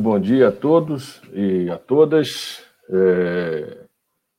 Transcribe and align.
Muito 0.00 0.12
bom 0.12 0.18
dia 0.18 0.48
a 0.48 0.52
todos 0.52 1.20
e 1.30 1.68
a 1.68 1.76
todas. 1.76 2.64
É... 2.88 3.84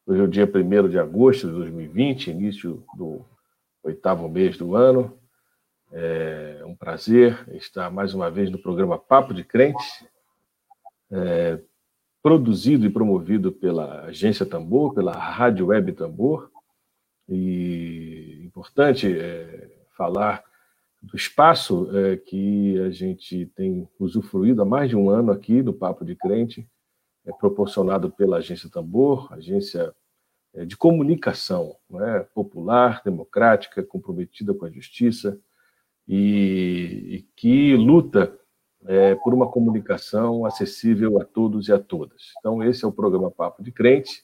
Hoje 0.08 0.20
é 0.20 0.24
o 0.24 0.28
dia 0.28 0.52
1 0.52 0.90
de 0.90 0.98
agosto 0.98 1.46
de 1.46 1.54
2020, 1.54 2.32
início 2.32 2.84
do 2.98 3.24
oitavo 3.84 4.28
mês 4.28 4.58
do 4.58 4.76
ano. 4.76 5.16
É 5.92 6.64
um 6.66 6.76
prazer 6.76 7.48
estar 7.54 7.92
mais 7.92 8.16
uma 8.16 8.32
vez 8.32 8.50
no 8.50 8.58
programa 8.58 8.98
Papo 8.98 9.36
de 9.36 9.44
Crente, 9.44 9.86
é, 11.12 11.60
produzido 12.24 12.88
e 12.88 12.90
promovido 12.90 13.52
pela 13.52 14.06
Agência 14.06 14.48
Tambor, 14.48 14.96
pela 14.96 15.14
Rádio 15.14 15.68
Web 15.68 15.92
Tambor. 15.92 16.50
E 17.30 18.42
importante 18.44 19.16
é, 19.16 19.70
falar 19.96 20.44
do 21.02 21.16
espaço 21.16 21.90
é, 21.96 22.18
que 22.18 22.80
a 22.82 22.92
gente 22.92 23.48
tem 23.56 23.90
usufruído 24.00 24.62
há 24.62 24.66
mais 24.66 24.90
de 24.90 24.96
um 24.96 25.10
ano 25.10 25.32
aqui 25.32 25.64
do 25.64 25.74
Papo 25.74 26.06
de 26.06 26.16
Crente, 26.16 26.70
é 27.26 27.32
proporcionado 27.32 28.12
pela 28.12 28.38
Agência 28.38 28.70
Tambor, 28.70 29.32
agência 29.34 29.94
é, 30.54 30.66
de 30.66 30.78
comunicação 30.78 31.76
é, 32.00 32.20
popular, 32.20 33.02
democrática, 33.04 33.84
comprometida 33.84 34.54
com 34.54 34.66
a 34.66 34.72
justiça 34.72 35.40
e, 36.08 37.08
e 37.10 37.28
que 37.36 37.76
luta 37.76 38.38
é, 38.86 39.16
por 39.16 39.34
uma 39.34 39.50
comunicação 39.50 40.46
acessível 40.46 41.20
a 41.22 41.26
todos 41.26 41.68
e 41.68 41.74
a 41.74 41.80
todas. 41.80 42.34
Então, 42.40 42.64
esse 42.64 42.84
é 42.84 42.88
o 42.88 42.92
programa 42.92 43.32
Papo 43.32 43.64
de 43.64 43.72
Crente 43.72 44.24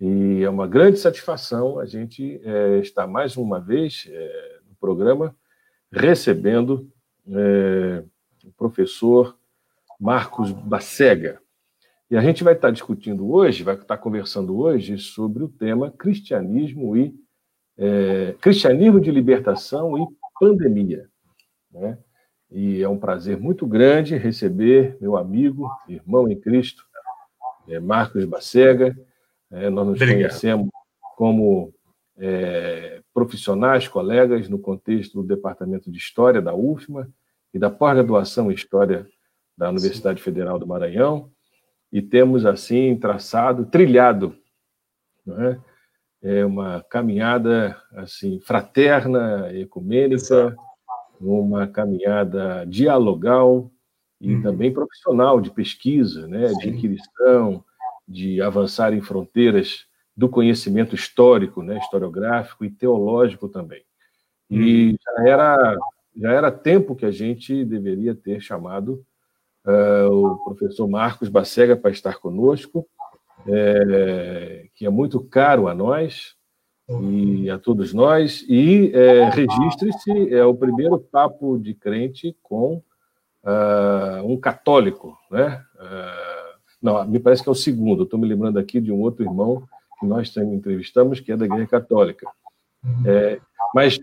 e 0.00 0.42
é 0.42 0.50
uma 0.50 0.66
grande 0.66 0.98
satisfação 0.98 1.78
a 1.78 1.86
gente 1.86 2.40
é, 2.44 2.78
estar 2.78 3.06
mais 3.06 3.36
uma 3.36 3.60
vez 3.60 4.08
é, 4.10 4.60
no 4.68 4.74
programa 4.76 5.34
recebendo 5.94 6.90
é, 7.28 8.02
o 8.44 8.52
professor 8.52 9.36
Marcos 9.98 10.50
Bacega. 10.52 11.40
E 12.10 12.16
a 12.16 12.20
gente 12.20 12.44
vai 12.44 12.54
estar 12.54 12.70
discutindo 12.70 13.32
hoje, 13.32 13.64
vai 13.64 13.74
estar 13.74 13.96
conversando 13.96 14.56
hoje 14.58 14.98
sobre 14.98 15.42
o 15.42 15.48
tema 15.48 15.90
cristianismo 15.90 16.96
e 16.96 17.14
é, 17.76 18.34
cristianismo 18.40 19.00
de 19.00 19.10
libertação 19.10 19.96
e 19.98 20.06
pandemia. 20.38 21.08
Né? 21.72 21.98
E 22.50 22.82
é 22.82 22.88
um 22.88 22.98
prazer 22.98 23.38
muito 23.38 23.66
grande 23.66 24.16
receber 24.16 24.96
meu 25.00 25.16
amigo, 25.16 25.68
irmão 25.88 26.30
em 26.30 26.38
Cristo, 26.38 26.84
é, 27.68 27.80
Marcos 27.80 28.24
Bacega. 28.24 28.96
É, 29.50 29.70
nós 29.70 29.86
nos 29.86 29.96
Obrigado. 29.96 30.16
conhecemos 30.16 30.68
como 31.16 31.72
é, 32.18 33.02
profissionais, 33.14 33.86
colegas, 33.86 34.48
no 34.48 34.58
contexto 34.58 35.22
do 35.22 35.26
Departamento 35.26 35.90
de 35.90 35.96
História 35.96 36.42
da 36.42 36.52
UFMA 36.52 37.08
e 37.54 37.58
da 37.58 37.70
pós-graduação 37.70 38.50
em 38.50 38.54
História 38.54 39.06
da 39.56 39.70
Universidade 39.70 40.18
Sim. 40.18 40.24
Federal 40.24 40.58
do 40.58 40.66
Maranhão, 40.66 41.30
e 41.92 42.02
temos, 42.02 42.44
assim, 42.44 42.96
traçado, 42.96 43.66
trilhado, 43.66 44.36
não 45.24 45.40
é? 45.40 45.60
é 46.20 46.44
uma 46.44 46.84
caminhada, 46.90 47.80
assim, 47.92 48.40
fraterna, 48.40 49.48
ecumênica, 49.52 50.56
uma 51.20 51.68
caminhada 51.68 52.64
dialogal 52.66 53.70
e 54.20 54.34
uhum. 54.34 54.42
também 54.42 54.72
profissional, 54.72 55.40
de 55.40 55.50
pesquisa, 55.50 56.26
né? 56.26 56.52
de 56.54 56.68
inquirição, 56.68 57.64
de 58.08 58.42
avançar 58.42 58.92
em 58.92 59.00
fronteiras 59.00 59.86
do 60.16 60.28
conhecimento 60.28 60.94
histórico, 60.94 61.62
né, 61.62 61.78
historiográfico 61.78 62.64
e 62.64 62.70
teológico 62.70 63.48
também. 63.48 63.82
E 64.50 64.90
uhum. 64.90 64.96
já 65.02 65.28
era 65.28 65.76
já 66.16 66.32
era 66.32 66.50
tempo 66.50 66.94
que 66.94 67.04
a 67.04 67.10
gente 67.10 67.64
deveria 67.64 68.14
ter 68.14 68.40
chamado 68.40 69.04
uh, 69.66 70.10
o 70.10 70.44
professor 70.44 70.88
Marcos 70.88 71.28
Bacega 71.28 71.76
para 71.76 71.90
estar 71.90 72.18
conosco, 72.18 72.86
é, 73.48 74.68
que 74.74 74.86
é 74.86 74.90
muito 74.90 75.20
caro 75.20 75.66
a 75.66 75.74
nós 75.74 76.36
e 76.88 77.50
a 77.50 77.58
todos 77.58 77.92
nós. 77.92 78.44
E 78.48 78.92
é, 78.94 79.28
registre-se, 79.28 80.32
é 80.32 80.44
o 80.44 80.54
primeiro 80.54 80.98
papo 80.98 81.58
de 81.58 81.74
crente 81.74 82.36
com 82.42 82.76
uh, 83.42 84.24
um 84.24 84.36
católico, 84.36 85.18
né? 85.30 85.64
Uh, 85.74 86.54
não, 86.80 87.04
me 87.06 87.18
parece 87.18 87.42
que 87.42 87.48
é 87.48 87.52
o 87.52 87.56
segundo. 87.56 88.04
Estou 88.04 88.20
me 88.20 88.28
lembrando 88.28 88.58
aqui 88.58 88.80
de 88.80 88.92
um 88.92 89.00
outro 89.00 89.24
irmão 89.24 89.66
que 89.98 90.06
nós 90.06 90.34
entrevistamos, 90.36 91.20
que 91.20 91.32
é 91.32 91.36
da 91.36 91.46
Igreja 91.46 91.66
Católica. 91.66 92.26
É, 93.06 93.40
mas 93.74 93.98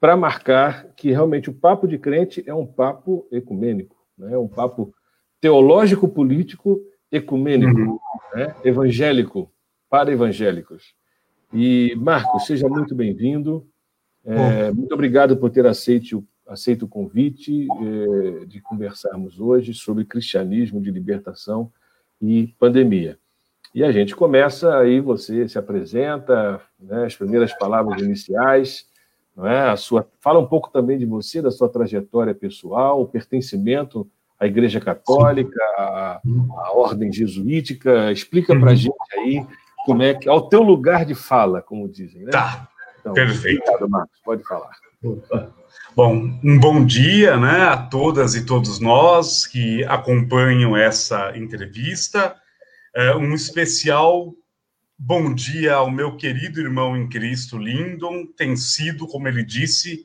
para 0.00 0.16
marcar 0.16 0.92
que 0.94 1.10
realmente 1.10 1.50
o 1.50 1.54
papo 1.54 1.88
de 1.88 1.98
crente 1.98 2.42
é 2.46 2.54
um 2.54 2.66
papo 2.66 3.26
ecumênico, 3.32 3.96
né? 4.16 4.34
é 4.34 4.38
um 4.38 4.48
papo 4.48 4.94
teológico-político 5.40 6.80
ecumênico, 7.10 7.80
uhum. 7.80 7.98
né? 8.34 8.54
evangélico, 8.64 9.50
para 9.88 10.12
evangélicos. 10.12 10.94
E, 11.52 11.94
Marcos, 11.96 12.46
seja 12.46 12.68
muito 12.68 12.94
bem-vindo. 12.94 13.66
É, 14.24 14.70
muito 14.70 14.92
obrigado 14.92 15.36
por 15.36 15.50
ter 15.50 15.66
aceito, 15.66 16.22
aceito 16.46 16.84
o 16.84 16.88
convite 16.88 17.66
é, 17.66 18.44
de 18.44 18.60
conversarmos 18.60 19.40
hoje 19.40 19.72
sobre 19.72 20.04
cristianismo 20.04 20.80
de 20.80 20.90
libertação 20.90 21.72
e 22.20 22.54
pandemia. 22.58 23.18
E 23.74 23.84
a 23.84 23.92
gente 23.92 24.16
começa 24.16 24.78
aí, 24.78 25.00
você 25.00 25.48
se 25.48 25.58
apresenta, 25.58 26.60
né, 26.78 27.04
as 27.04 27.14
primeiras 27.14 27.52
palavras 27.58 28.00
iniciais, 28.00 28.86
não 29.36 29.46
é? 29.46 29.70
A 29.70 29.76
sua, 29.76 30.06
fala 30.20 30.40
um 30.40 30.46
pouco 30.46 30.70
também 30.70 30.98
de 30.98 31.06
você, 31.06 31.40
da 31.40 31.50
sua 31.50 31.68
trajetória 31.68 32.34
pessoal, 32.34 33.00
o 33.00 33.06
pertencimento 33.06 34.08
à 34.38 34.46
Igreja 34.46 34.80
Católica, 34.80 35.60
à, 35.76 36.20
à 36.56 36.72
ordem 36.72 37.12
jesuítica. 37.12 38.10
Explica 38.10 38.58
para 38.58 38.70
a 38.70 38.72
uhum. 38.72 38.76
gente 38.76 38.96
aí 39.14 39.46
como 39.84 40.02
é 40.02 40.14
que 40.14 40.28
ao 40.28 40.48
teu 40.48 40.62
lugar 40.62 41.04
de 41.04 41.14
fala, 41.14 41.62
como 41.62 41.88
dizem, 41.88 42.24
né? 42.24 42.30
Tá. 42.30 42.68
Então, 43.00 43.14
Perfeito. 43.14 43.62
Obrigado, 43.62 43.88
Marcos. 43.88 44.20
Pode 44.24 44.42
falar. 44.44 44.72
Bom, 45.94 46.14
um 46.44 46.58
bom 46.58 46.84
dia, 46.84 47.36
né, 47.36 47.62
a 47.62 47.76
todas 47.76 48.34
e 48.34 48.44
todos 48.44 48.80
nós 48.80 49.46
que 49.46 49.84
acompanham 49.84 50.76
essa 50.76 51.36
entrevista. 51.36 52.34
É, 52.98 53.14
um 53.14 53.32
especial 53.32 54.34
bom 54.98 55.32
dia 55.32 55.74
ao 55.74 55.88
meu 55.88 56.16
querido 56.16 56.60
irmão 56.60 56.96
em 56.96 57.08
Cristo, 57.08 57.56
Lindon. 57.56 58.26
Tem 58.36 58.56
sido, 58.56 59.06
como 59.06 59.28
ele 59.28 59.44
disse, 59.44 60.04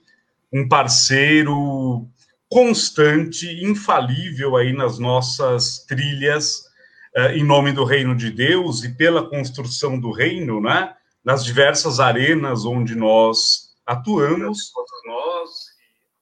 um 0.53 0.67
parceiro 0.67 2.07
constante, 2.47 3.47
infalível 3.65 4.55
aí 4.55 4.73
nas 4.73 4.99
nossas 4.99 5.83
trilhas 5.87 6.65
é, 7.15 7.35
em 7.35 7.43
nome 7.43 7.71
do 7.71 7.83
reino 7.83 8.15
de 8.15 8.29
Deus 8.29 8.83
e 8.83 8.93
pela 8.93 9.27
construção 9.27 9.99
do 9.99 10.11
reino, 10.11 10.61
né? 10.61 10.93
Nas 11.25 11.43
diversas 11.43 11.99
arenas 11.99 12.63
onde 12.63 12.93
nós 12.93 13.73
atuamos. 13.87 14.71
Nós 15.07 15.72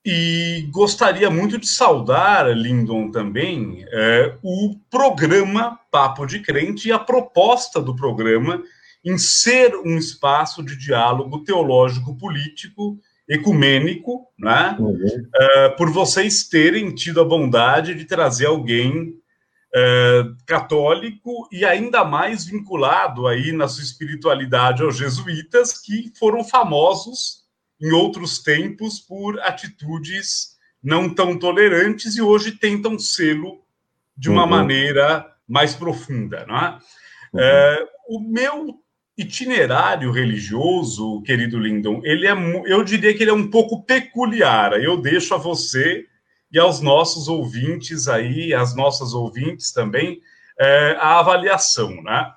e 0.04 0.68
gostaria 0.72 1.30
muito 1.30 1.60
de 1.60 1.68
saudar, 1.68 2.50
Lindon, 2.58 3.12
também, 3.12 3.86
é, 3.92 4.36
o 4.42 4.76
programa 4.90 5.80
Papo 5.92 6.26
de 6.26 6.40
Crente 6.40 6.90
e 6.90 6.92
a 6.92 6.98
proposta 6.98 7.80
do 7.80 7.96
programa 7.96 8.64
em 9.06 9.18
ser 9.18 9.76
um 9.76 9.98
espaço 9.98 10.64
de 10.64 10.76
diálogo 10.76 11.44
teológico-político, 11.44 13.00
ecumênico, 13.28 14.28
né? 14.38 14.76
Uhum. 14.80 14.98
É, 15.36 15.70
por 15.70 15.92
vocês 15.92 16.48
terem 16.48 16.94
tido 16.94 17.22
a 17.22 17.26
bondade 17.26 17.94
de 17.94 18.06
trazer 18.06 18.48
alguém 18.48 19.16
é, 19.74 20.24
católico 20.46 21.48
e 21.52 21.64
ainda 21.64 22.04
mais 22.04 22.46
vinculado 22.46 23.28
aí 23.28 23.52
na 23.52 23.68
sua 23.68 23.84
espiritualidade 23.84 24.84
aos 24.84 24.98
jesuítas, 24.98 25.80
que 25.80 26.12
foram 26.18 26.44
famosos 26.44 27.41
em 27.82 27.92
outros 27.92 28.40
tempos 28.40 29.00
por 29.00 29.40
atitudes 29.40 30.58
não 30.84 31.14
tão 31.14 31.38
tolerantes 31.38 32.16
e 32.16 32.22
hoje 32.22 32.52
tentam 32.52 32.98
sê-lo 33.00 33.62
de 34.16 34.30
uma 34.30 34.44
uhum. 34.44 34.50
maneira 34.50 35.26
mais 35.48 35.74
profunda. 35.74 36.46
Não 36.48 36.58
é? 36.58 36.78
Uhum. 37.34 37.40
é? 37.40 37.86
o 38.08 38.20
meu 38.20 38.82
itinerário 39.18 40.12
religioso, 40.12 41.22
querido 41.22 41.60
Lindon, 41.60 42.02
ele 42.04 42.28
é, 42.28 42.34
eu 42.66 42.84
diria 42.84 43.14
que 43.14 43.24
ele 43.24 43.32
é 43.32 43.34
um 43.34 43.50
pouco 43.50 43.84
peculiar. 43.84 44.74
Eu 44.74 44.98
deixo 44.98 45.34
a 45.34 45.38
você 45.38 46.06
e 46.52 46.60
aos 46.60 46.82
nossos 46.82 47.28
ouvintes 47.28 48.08
aí, 48.08 48.54
às 48.54 48.76
nossas 48.76 49.14
ouvintes 49.14 49.72
também, 49.72 50.22
é, 50.60 50.98
a 51.00 51.20
avaliação, 51.20 52.02
né? 52.04 52.32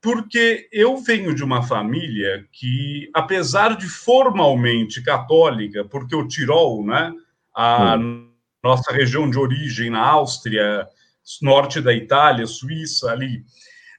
Porque 0.00 0.68
eu 0.72 0.96
venho 0.98 1.34
de 1.34 1.42
uma 1.42 1.62
família 1.62 2.46
que, 2.52 3.10
apesar 3.14 3.76
de 3.76 3.88
formalmente 3.88 5.02
católica, 5.02 5.84
porque 5.84 6.14
o 6.14 6.26
Tirol, 6.26 6.84
né, 6.86 7.12
a 7.54 7.96
hum. 7.96 8.30
nossa 8.62 8.92
região 8.92 9.28
de 9.28 9.38
origem 9.38 9.90
na 9.90 10.06
Áustria, 10.06 10.86
norte 11.42 11.80
da 11.80 11.92
Itália, 11.92 12.46
Suíça, 12.46 13.10
ali, 13.10 13.44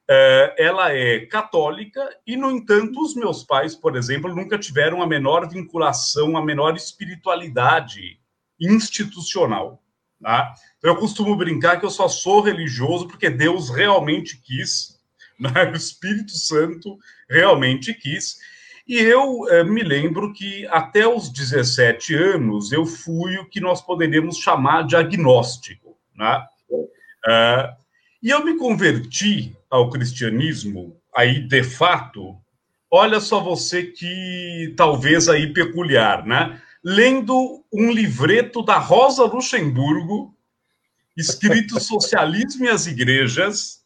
é, 0.09 0.55
ela 0.57 0.91
é 0.91 1.25
católica 1.25 2.01
e, 2.25 2.35
no 2.35 2.49
entanto, 2.49 2.99
os 3.01 3.13
meus 3.13 3.43
pais, 3.43 3.75
por 3.75 3.95
exemplo, 3.95 4.33
nunca 4.33 4.57
tiveram 4.57 5.03
a 5.03 5.07
menor 5.07 5.47
vinculação, 5.47 6.35
a 6.35 6.43
menor 6.43 6.75
espiritualidade 6.75 8.19
institucional. 8.59 9.83
Tá? 10.21 10.53
Eu 10.81 10.95
costumo 10.95 11.35
brincar 11.35 11.79
que 11.79 11.85
eu 11.85 11.89
só 11.91 12.07
sou 12.07 12.41
religioso 12.41 13.07
porque 13.07 13.29
Deus 13.29 13.69
realmente 13.69 14.41
quis, 14.41 14.98
né? 15.41 15.71
o 15.71 15.75
Espírito 15.75 16.33
Santo 16.33 16.97
realmente 17.29 17.93
quis. 17.93 18.37
E 18.87 18.97
eu 18.97 19.47
eh, 19.49 19.63
me 19.63 19.83
lembro 19.83 20.33
que 20.33 20.65
até 20.67 21.07
os 21.07 21.29
17 21.29 22.15
anos 22.15 22.71
eu 22.71 22.85
fui 22.85 23.37
o 23.37 23.47
que 23.47 23.61
nós 23.61 23.81
poderíamos 23.81 24.37
chamar 24.37 24.85
de 24.85 24.95
agnóstico. 24.95 25.95
Né? 26.15 26.43
Uh, 26.71 27.79
e 28.21 28.29
eu 28.29 28.43
me 28.43 28.57
converti 28.57 29.55
ao 29.69 29.89
cristianismo, 29.89 30.97
aí 31.15 31.39
de 31.39 31.63
fato, 31.63 32.35
olha 32.89 33.19
só 33.19 33.39
você 33.39 33.83
que 33.83 34.73
talvez 34.75 35.29
aí 35.29 35.53
peculiar, 35.53 36.25
né? 36.25 36.61
Lendo 36.83 37.63
um 37.71 37.91
livreto 37.91 38.63
da 38.63 38.77
Rosa 38.77 39.23
Luxemburgo, 39.23 40.33
escrito 41.15 41.79
Socialismo 41.79 42.65
e 42.65 42.69
as 42.69 42.87
Igrejas, 42.87 43.83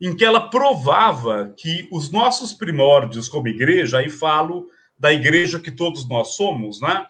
em 0.00 0.14
que 0.14 0.24
ela 0.24 0.48
provava 0.48 1.54
que 1.56 1.88
os 1.90 2.10
nossos 2.10 2.52
primórdios 2.52 3.28
como 3.28 3.48
igreja, 3.48 3.98
aí 3.98 4.10
falo 4.10 4.66
da 4.98 5.12
igreja 5.12 5.60
que 5.60 5.70
todos 5.70 6.08
nós 6.08 6.34
somos, 6.36 6.80
né? 6.80 7.06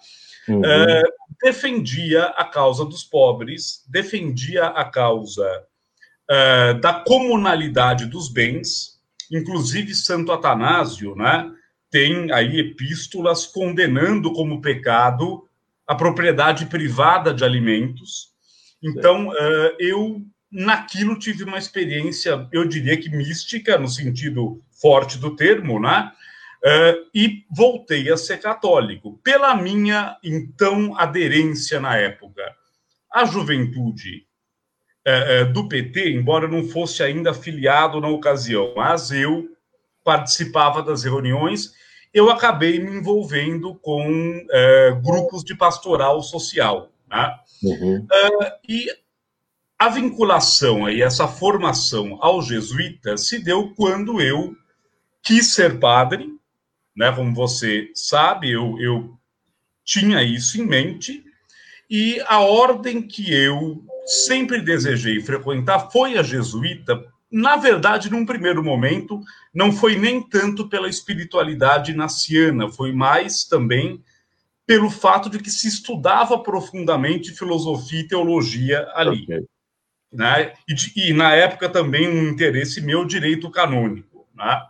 Uhum. 0.48 0.60
Uh, 0.60 1.02
defendia 1.42 2.24
a 2.26 2.44
causa 2.44 2.84
dos 2.84 3.02
pobres, 3.02 3.84
defendia 3.88 4.66
a 4.66 4.84
causa 4.84 5.64
uh, 6.30 6.80
da 6.80 6.92
comunalidade 6.92 8.06
dos 8.06 8.28
bens, 8.28 9.00
inclusive 9.30 9.94
Santo 9.94 10.32
Atanásio, 10.32 11.14
né, 11.16 11.50
tem 11.90 12.30
aí 12.32 12.58
epístolas 12.58 13.46
condenando 13.46 14.32
como 14.32 14.60
pecado 14.60 15.48
a 15.86 15.94
propriedade 15.94 16.66
privada 16.66 17.32
de 17.32 17.44
alimentos. 17.44 18.32
Então, 18.82 19.28
uh, 19.28 19.76
eu 19.78 20.22
naquilo 20.54 21.18
tive 21.18 21.42
uma 21.42 21.58
experiência, 21.58 22.48
eu 22.52 22.64
diria 22.64 22.96
que 22.96 23.08
mística, 23.08 23.76
no 23.76 23.88
sentido 23.88 24.62
forte 24.80 25.18
do 25.18 25.34
termo, 25.34 25.80
né? 25.80 26.12
Uh, 26.64 27.10
e 27.12 27.44
voltei 27.50 28.10
a 28.10 28.16
ser 28.16 28.38
católico, 28.38 29.20
pela 29.22 29.54
minha, 29.56 30.16
então, 30.22 30.96
aderência 30.96 31.80
na 31.80 31.96
época. 31.96 32.40
A 33.12 33.24
juventude 33.24 34.26
é, 35.04 35.40
é, 35.40 35.44
do 35.44 35.68
PT, 35.68 36.10
embora 36.12 36.48
não 36.48 36.64
fosse 36.68 37.02
ainda 37.02 37.32
afiliado 37.32 38.00
na 38.00 38.08
ocasião, 38.08 38.72
mas 38.76 39.10
eu 39.10 39.48
participava 40.04 40.82
das 40.82 41.02
reuniões, 41.02 41.72
eu 42.12 42.30
acabei 42.30 42.78
me 42.78 42.92
envolvendo 42.92 43.74
com 43.74 44.46
grupos 45.02 45.42
de 45.42 45.54
pastoral 45.56 46.22
social. 46.22 46.92
Né? 47.10 47.34
Uhum. 47.62 48.06
E 48.68 48.86
a 49.78 49.88
vinculação 49.88 50.88
e 50.88 51.02
essa 51.02 51.26
formação 51.26 52.18
aos 52.20 52.46
jesuítas 52.46 53.28
se 53.28 53.38
deu 53.38 53.74
quando 53.74 54.20
eu 54.20 54.54
quis 55.22 55.54
ser 55.54 55.78
padre, 55.78 56.28
né? 56.96 57.10
Como 57.12 57.34
você 57.34 57.90
sabe, 57.94 58.50
eu, 58.50 58.78
eu 58.78 59.18
tinha 59.84 60.22
isso 60.22 60.60
em 60.60 60.66
mente, 60.66 61.24
e 61.90 62.20
a 62.26 62.40
ordem 62.40 63.02
que 63.02 63.32
eu 63.32 63.84
sempre 64.06 64.60
desejei 64.60 65.20
frequentar 65.20 65.90
foi 65.90 66.16
a 66.16 66.22
jesuíta. 66.22 67.02
Na 67.30 67.56
verdade, 67.56 68.10
num 68.10 68.24
primeiro 68.24 68.62
momento, 68.62 69.20
não 69.52 69.72
foi 69.72 69.96
nem 69.96 70.22
tanto 70.22 70.68
pela 70.68 70.88
espiritualidade 70.88 71.92
naciana, 71.94 72.70
foi 72.70 72.92
mais 72.92 73.44
também 73.44 74.02
pelo 74.66 74.88
fato 74.88 75.28
de 75.28 75.38
que 75.38 75.50
se 75.50 75.68
estudava 75.68 76.38
profundamente 76.38 77.32
filosofia 77.32 78.00
e 78.00 78.08
teologia 78.08 78.88
ali. 78.94 79.24
Okay. 79.24 79.44
Né? 80.14 80.52
E, 80.68 81.08
e, 81.08 81.12
na 81.12 81.34
época 81.34 81.68
também 81.68 82.08
um 82.08 82.28
interesse 82.28 82.80
meu 82.80 83.04
direito 83.04 83.50
canônico. 83.50 84.26
Né? 84.34 84.62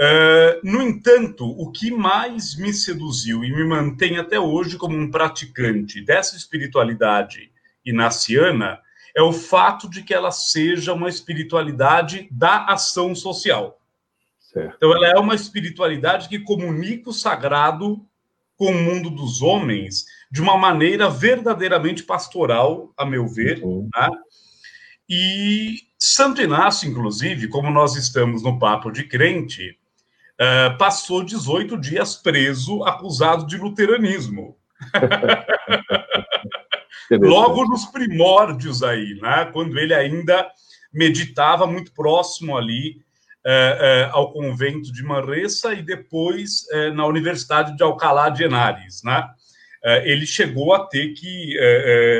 Uh, 0.00 0.60
no 0.62 0.80
entanto, 0.80 1.44
o 1.44 1.70
que 1.72 1.90
mais 1.90 2.54
me 2.56 2.72
seduziu 2.72 3.44
e 3.44 3.52
me 3.52 3.64
mantém 3.64 4.18
até 4.18 4.38
hoje 4.38 4.78
como 4.78 4.96
um 4.96 5.10
praticante 5.10 6.00
dessa 6.00 6.36
espiritualidade 6.36 7.50
inaciana 7.84 8.80
é 9.14 9.20
o 9.20 9.32
fato 9.32 9.90
de 9.90 10.02
que 10.02 10.14
ela 10.14 10.30
seja 10.30 10.92
uma 10.92 11.08
espiritualidade 11.08 12.28
da 12.30 12.64
ação 12.66 13.14
social. 13.14 13.80
Certo. 14.38 14.74
Então, 14.76 14.94
ela 14.94 15.08
é 15.08 15.18
uma 15.18 15.34
espiritualidade 15.34 16.28
que 16.28 16.38
comunica 16.38 17.10
o 17.10 17.12
sagrado 17.12 18.06
com 18.56 18.70
o 18.70 18.74
mundo 18.74 19.10
dos 19.10 19.42
homens 19.42 20.04
de 20.30 20.40
uma 20.40 20.56
maneira 20.56 21.10
verdadeiramente 21.10 22.02
pastoral, 22.04 22.92
a 22.96 23.04
meu 23.04 23.26
ver. 23.26 23.62
Uhum. 23.62 23.88
Né? 23.94 24.08
E 25.14 25.80
Santo 25.98 26.40
Inácio, 26.40 26.88
inclusive, 26.88 27.46
como 27.46 27.70
nós 27.70 27.96
estamos 27.96 28.42
no 28.42 28.58
Papo 28.58 28.90
de 28.90 29.04
Crente, 29.04 29.78
uh, 30.40 30.78
passou 30.78 31.22
18 31.22 31.78
dias 31.78 32.16
preso, 32.16 32.82
acusado 32.82 33.46
de 33.46 33.58
luteranismo. 33.58 34.56
logo 37.20 37.66
nos 37.66 37.84
primórdios 37.84 38.82
aí, 38.82 39.18
né? 39.20 39.50
quando 39.52 39.78
ele 39.78 39.92
ainda 39.92 40.50
meditava 40.90 41.66
muito 41.66 41.92
próximo 41.92 42.56
ali 42.56 43.02
é, 43.44 44.06
é, 44.08 44.10
ao 44.12 44.32
convento 44.32 44.90
de 44.90 45.02
Manresa 45.02 45.74
e 45.74 45.82
depois 45.82 46.64
na 46.94 47.04
Universidade 47.04 47.76
de 47.76 47.82
Alcalá 47.82 48.30
de 48.30 48.44
Henares. 48.44 49.02
Né? 49.04 49.28
Ele 50.04 50.26
chegou 50.26 50.72
a 50.74 50.86
ter 50.86 51.12
que 51.14 51.56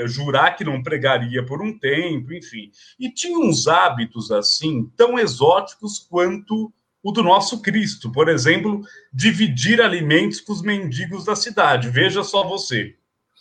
jurar 0.07 0.57
que 0.57 0.65
não 0.65 0.83
pregaria 0.83 1.45
por 1.45 1.63
um 1.63 1.79
tempo, 1.79 2.33
enfim. 2.33 2.71
E 2.99 3.09
tinha 3.11 3.39
uns 3.39 3.67
hábitos 3.67 4.31
assim 4.31 4.91
tão 4.97 5.19
exóticos 5.19 5.99
quanto 5.99 6.73
o 7.03 7.13
do 7.13 7.23
nosso 7.23 7.63
Cristo. 7.63 8.11
Por 8.13 8.29
exemplo, 8.29 8.81
dividir 9.13 9.81
alimentos 9.81 10.41
com 10.41 10.53
os 10.53 10.63
mendigos 10.63 11.25
da 11.25 11.37
cidade. 11.37 11.89
Veja 11.89 12.23
só 12.23 12.47
você. 12.47 12.97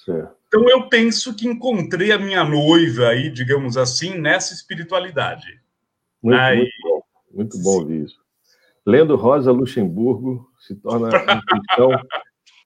Certo. 0.05 0.35
Então 0.47 0.67
eu 0.67 0.89
penso 0.89 1.35
que 1.35 1.47
encontrei 1.47 2.11
a 2.11 2.19
minha 2.19 2.43
noiva 2.43 3.07
aí, 3.07 3.29
digamos 3.29 3.77
assim, 3.77 4.17
nessa 4.17 4.53
espiritualidade. 4.53 5.61
Muito, 6.21 6.39
aí... 6.39 6.57
muito 6.57 6.71
bom, 6.83 7.01
muito 7.31 7.57
bom 7.59 7.69
ouvir 7.79 8.05
isso. 8.05 8.19
Lendo 8.85 9.15
Rosa 9.15 9.51
Luxemburgo 9.51 10.51
se 10.59 10.75
torna 10.75 11.07
um 11.07 11.41
cristão, 11.41 11.91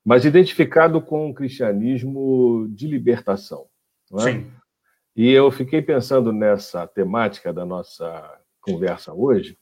mas 0.05 0.23
identificado 0.23 1.01
com 1.01 1.29
o 1.29 1.33
cristianismo 1.33 2.67
de 2.69 2.87
libertação. 2.87 3.65
É? 4.13 4.19
Sim. 4.19 4.51
E 5.15 5.31
eu 5.31 5.49
fiquei 5.49 5.81
pensando 5.81 6.31
nessa 6.31 6.85
temática 6.85 7.51
da 7.51 7.65
nossa 7.65 8.39
conversa 8.61 9.13
hoje. 9.13 9.57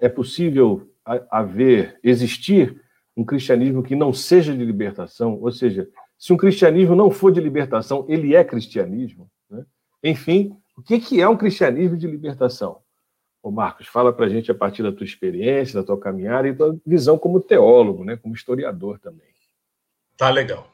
É 0.00 0.08
possível 0.08 0.88
haver, 1.30 1.98
existir 2.04 2.80
um 3.16 3.24
cristianismo 3.24 3.82
que 3.82 3.96
não 3.96 4.12
seja 4.12 4.54
de 4.56 4.64
libertação, 4.64 5.40
ou 5.40 5.50
seja, 5.50 5.88
se 6.18 6.32
um 6.32 6.36
cristianismo 6.36 6.94
não 6.94 7.10
for 7.10 7.32
de 7.32 7.40
libertação, 7.40 8.04
ele 8.08 8.34
é 8.34 8.44
cristianismo. 8.44 9.28
Né? 9.50 9.64
Enfim, 10.02 10.56
o 10.76 10.82
que 10.82 11.20
é 11.20 11.28
um 11.28 11.36
cristianismo 11.36 11.96
de 11.96 12.06
libertação? 12.06 12.78
Ô 13.42 13.50
Marcos, 13.50 13.86
fala 13.86 14.12
para 14.12 14.26
a 14.26 14.28
gente 14.28 14.50
a 14.50 14.54
partir 14.54 14.82
da 14.82 14.92
tua 14.92 15.04
experiência, 15.04 15.80
da 15.80 15.86
tua 15.86 15.98
caminhada 15.98 16.48
e 16.48 16.52
da 16.52 16.66
tua 16.66 16.80
visão 16.86 17.18
como 17.18 17.40
teólogo, 17.40 18.04
né? 18.04 18.16
como 18.16 18.34
historiador 18.34 18.98
também. 18.98 19.33
Tá 20.16 20.30
legal. 20.30 20.72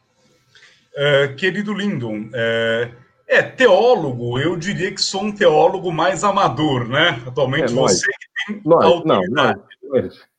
É, 0.94 1.28
querido 1.28 1.72
Lindon, 1.72 2.28
é, 2.34 2.90
é, 3.26 3.42
teólogo, 3.42 4.38
eu 4.38 4.56
diria 4.56 4.92
que 4.92 5.00
sou 5.00 5.22
um 5.22 5.32
teólogo 5.32 5.92
mais 5.92 6.24
amador, 6.24 6.88
né? 6.88 7.22
Atualmente 7.26 7.72
é, 7.72 7.74
você 7.74 8.06
que 8.06 8.52
tem 8.52 8.62
nós, 8.64 8.84
autoridade. 8.84 9.30
Não, 9.30 9.92
nós. 9.92 10.30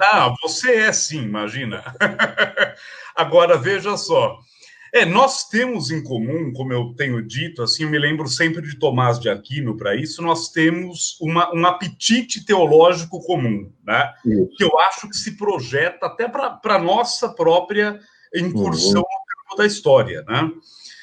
Ah, 0.00 0.34
você 0.42 0.72
é 0.76 0.92
sim, 0.92 1.22
imagina. 1.22 1.82
Agora, 3.16 3.56
veja 3.56 3.96
só, 3.96 4.38
é, 4.94 5.04
nós 5.04 5.48
temos 5.48 5.90
em 5.90 6.02
comum, 6.04 6.52
como 6.52 6.72
eu 6.72 6.94
tenho 6.96 7.20
dito, 7.20 7.62
assim, 7.62 7.82
eu 7.82 7.90
me 7.90 7.98
lembro 7.98 8.28
sempre 8.28 8.62
de 8.62 8.78
Tomás 8.78 9.18
de 9.18 9.28
Aquino 9.28 9.76
para 9.76 9.96
isso, 9.96 10.22
nós 10.22 10.50
temos 10.50 11.18
uma, 11.20 11.52
um 11.52 11.66
apetite 11.66 12.44
teológico 12.44 13.20
comum, 13.20 13.72
né? 13.84 14.12
Isso. 14.24 14.50
Que 14.56 14.62
eu 14.62 14.78
acho 14.78 15.08
que 15.08 15.16
se 15.16 15.36
projeta 15.36 16.06
até 16.06 16.28
para 16.28 16.60
a 16.62 16.78
nossa 16.78 17.28
própria 17.28 17.98
incursão 18.34 19.00
uhum. 19.00 19.18
no 19.18 19.44
campo 19.44 19.56
da 19.56 19.66
história, 19.66 20.22
né? 20.22 20.50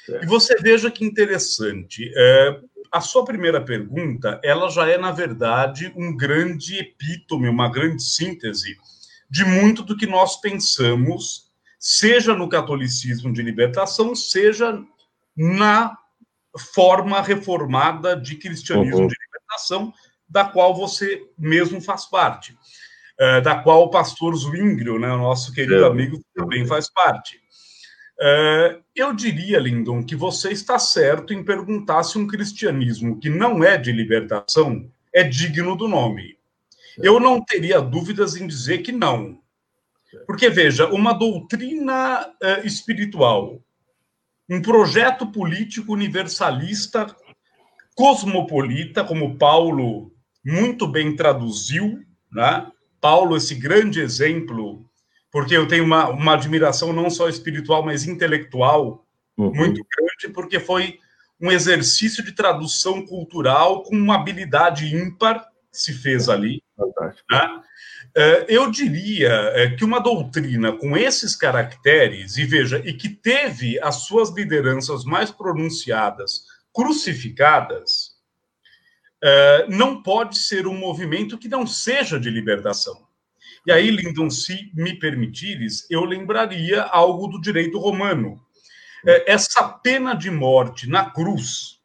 É. 0.10 0.24
E 0.24 0.26
você 0.26 0.56
veja 0.56 0.92
que 0.92 1.06
interessante. 1.06 2.12
É, 2.16 2.60
a 2.92 3.00
sua 3.00 3.24
primeira 3.24 3.62
pergunta, 3.62 4.40
ela 4.44 4.70
já 4.70 4.88
é, 4.88 4.98
na 4.98 5.12
verdade, 5.12 5.94
um 5.96 6.16
grande 6.16 6.78
epítome, 6.78 7.48
uma 7.48 7.70
grande 7.70 8.04
síntese 8.04 8.78
de 9.30 9.46
muito 9.46 9.82
do 9.84 9.96
que 9.96 10.06
nós 10.06 10.42
pensamos 10.42 11.50
seja 11.80 12.36
no 12.36 12.48
catolicismo 12.48 13.34
de 13.34 13.42
libertação, 13.42 14.14
seja 14.14 14.80
na 15.36 15.98
forma 16.76 17.22
reformada 17.22 18.16
de 18.16 18.36
cristianismo 18.36 19.00
uhum. 19.00 19.08
de 19.08 19.16
libertação, 19.20 19.94
da 20.30 20.46
qual 20.46 20.76
você 20.76 21.24
mesmo 21.38 21.82
faz 21.82 22.06
parte, 22.06 22.56
é, 23.22 23.40
da 23.40 23.54
qual 23.62 23.84
o 23.84 23.90
pastor 23.90 24.36
Zwingli, 24.36 24.98
né, 24.98 25.10
nosso 25.10 25.54
querido 25.54 25.86
é. 25.86 25.88
amigo, 25.88 26.20
também 26.34 26.66
faz 26.66 26.92
parte. 26.92 27.40
É, 28.20 28.80
eu 28.96 29.14
diria, 29.14 29.60
Lindon, 29.60 30.04
que 30.04 30.16
você 30.16 30.52
está 30.52 30.80
certo 30.80 31.32
em 31.32 31.44
perguntar 31.44 32.02
se 32.02 32.18
um 32.18 32.26
cristianismo 32.26 33.20
que 33.20 33.30
não 33.30 33.64
é 33.64 33.78
de 33.78 33.92
libertação 33.92 34.90
é 35.14 35.24
digno 35.24 35.76
do 35.76 35.88
nome. 35.88 36.36
Eu 36.98 37.20
não 37.20 37.44
teria 37.44 37.80
dúvidas 37.80 38.36
em 38.36 38.48
dizer 38.48 38.80
que 38.80 38.92
não. 38.92 39.40
Porque, 40.26 40.50
veja, 40.50 40.88
uma 40.88 41.14
doutrina 41.14 42.28
uh, 42.28 42.66
espiritual, 42.66 43.62
um 44.50 44.62
projeto 44.62 45.32
político 45.32 45.94
universalista, 45.94 47.16
cosmopolita, 47.96 49.04
como 49.04 49.38
Paulo 49.38 50.12
muito 50.44 50.88
bem 50.88 51.16
traduziu, 51.16 52.00
né? 52.32 52.72
Paulo, 53.02 53.36
esse 53.36 53.56
grande 53.56 54.00
exemplo, 54.00 54.86
porque 55.32 55.58
eu 55.58 55.68
tenho 55.68 55.84
uma, 55.84 56.08
uma 56.10 56.36
admiração 56.36 56.94
não 56.94 57.10
só 57.10 57.28
espiritual, 57.28 57.84
mas 57.84 58.06
intelectual 58.06 59.06
uhum. 59.38 59.54
muito 59.54 59.84
grande, 59.84 60.34
porque 60.34 60.60
foi 60.60 61.00
um 61.42 61.52
exercício 61.52 62.24
de 62.24 62.32
tradução 62.34 63.04
cultural 63.06 63.82
com 63.82 63.96
uma 63.96 64.16
habilidade 64.16 64.96
ímpar 64.96 65.40
que 65.72 65.78
se 65.78 65.94
fez 65.94 66.30
ali. 66.30 66.62
Né? 67.30 67.62
É, 68.16 68.46
eu 68.50 68.70
diria 68.70 69.32
é, 69.56 69.70
que 69.72 69.84
uma 69.84 70.00
doutrina 70.00 70.74
com 70.74 70.96
esses 70.96 71.36
caracteres, 71.36 72.38
e 72.38 72.46
veja, 72.46 72.82
e 72.86 72.94
que 72.94 73.10
teve 73.10 73.80
as 73.82 74.06
suas 74.06 74.30
lideranças 74.30 75.04
mais 75.04 75.32
pronunciadas 75.32 76.44
crucificadas, 76.74 78.11
é, 79.24 79.68
não 79.70 80.02
pode 80.02 80.38
ser 80.38 80.68
um 80.68 80.78
movimento 80.78 81.38
que 81.38 81.48
não 81.48 81.66
seja 81.68 82.20
de 82.20 82.30
libertação. 82.30 83.08
E 83.66 83.72
aí, 83.72 83.92
Lindon, 83.92 84.30
se 84.30 84.72
me 84.74 84.98
permitires, 84.98 85.86
eu 85.90 86.04
lembraria 86.04 86.82
algo 86.84 87.28
do 87.28 87.40
direito 87.40 87.78
romano. 87.78 88.42
Essa 89.04 89.68
pena 89.68 90.14
de 90.14 90.30
morte 90.30 90.88
na 90.88 91.10
cruz, 91.10 91.82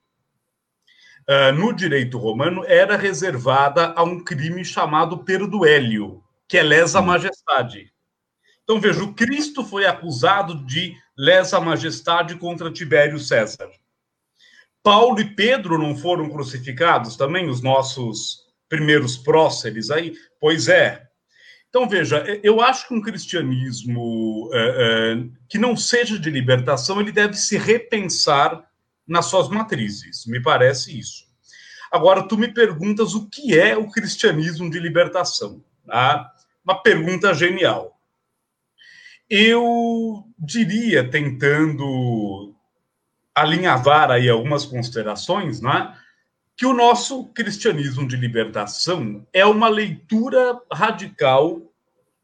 uh, 1.29 1.53
no 1.53 1.73
direito 1.73 2.19
romano 2.19 2.65
era 2.67 2.97
reservada 2.97 3.93
a 3.97 4.03
um 4.03 4.23
crime 4.23 4.65
chamado 4.65 5.25
perduélio, 5.25 6.23
que 6.49 6.59
é 6.59 6.63
lesa 6.63 7.03
majestade. 7.03 7.93
Então, 8.63 8.81
veja, 8.81 9.03
o 9.03 9.15
Cristo 9.15 9.65
foi 9.65 9.87
acusado 9.87 10.67
de 10.67 10.97
lesa 11.17 11.61
majestade 11.61 12.37
contra 12.37 12.73
Tibério 12.73 13.19
César. 13.19 13.71
Paulo 14.87 15.21
e 15.21 15.25
Pedro 15.25 15.77
não 15.77 15.97
foram 15.97 16.31
crucificados 16.31 17.17
também, 17.17 17.49
os 17.49 17.61
nossos 17.61 18.47
primeiros 18.69 19.17
próceres 19.17 19.91
aí? 19.91 20.15
Pois 20.41 20.69
é. 20.69 21.09
Então, 21.69 21.89
veja, 21.89 22.23
eu 22.41 22.61
acho 22.61 22.87
que 22.87 22.95
um 22.95 23.01
cristianismo 23.01 24.49
é, 24.53 24.59
é, 24.61 25.29
que 25.49 25.59
não 25.59 25.77
seja 25.77 26.17
de 26.17 26.31
libertação, 26.31 27.01
ele 27.01 27.11
deve 27.11 27.35
se 27.35 27.59
repensar 27.59 28.65
nas 29.05 29.27
suas 29.27 29.49
matrizes, 29.49 30.25
me 30.25 30.41
parece 30.41 30.97
isso. 30.97 31.25
Agora, 31.91 32.23
tu 32.23 32.39
me 32.39 32.47
perguntas 32.47 33.13
o 33.13 33.29
que 33.29 33.59
é 33.59 33.77
o 33.77 33.91
cristianismo 33.91 34.71
de 34.71 34.79
libertação. 34.79 35.65
Tá? 35.85 36.31
Uma 36.65 36.81
pergunta 36.81 37.35
genial. 37.35 38.01
Eu 39.29 40.29
diria, 40.39 41.11
tentando 41.11 42.56
alinhavar 43.37 44.11
aí 44.11 44.31
algumas 44.31 44.65
considerações, 44.65 45.61
né, 45.61 45.95
que 46.57 46.65
o 46.65 46.73
nosso 46.73 47.27
cristianismo 47.35 48.09
de 48.09 48.17
libertação 48.17 49.27
é 49.31 49.45
uma 49.45 49.69
leitura 49.69 50.59
radical 50.73 51.61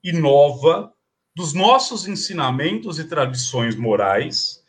e 0.03 0.11
nova 0.11 0.91
dos 1.37 1.53
nossos 1.53 2.09
ensinamentos 2.09 2.99
e 2.99 3.05
tradições 3.05 3.77
morais 3.77 4.63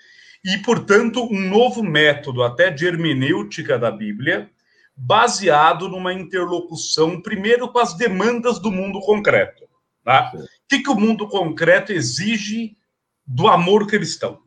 e, 0.44 0.58
portanto, 0.58 1.24
um 1.24 1.50
novo 1.50 1.82
método 1.82 2.44
até 2.44 2.70
de 2.70 2.86
hermenêutica 2.86 3.80
da 3.80 3.90
Bíblia, 3.90 4.52
baseado 4.96 5.88
numa 5.88 6.14
interlocução, 6.14 7.22
primeiro, 7.22 7.72
com 7.72 7.80
as 7.80 7.94
demandas 7.94 8.60
do 8.60 8.70
mundo 8.70 9.00
concreto. 9.00 9.64
Tá? 10.04 10.30
O 10.36 10.46
que, 10.68 10.84
que 10.84 10.90
o 10.90 11.00
mundo 11.00 11.26
concreto 11.30 11.94
exige 11.94 12.76
do 13.26 13.48
amor 13.48 13.88
cristão? 13.88 14.44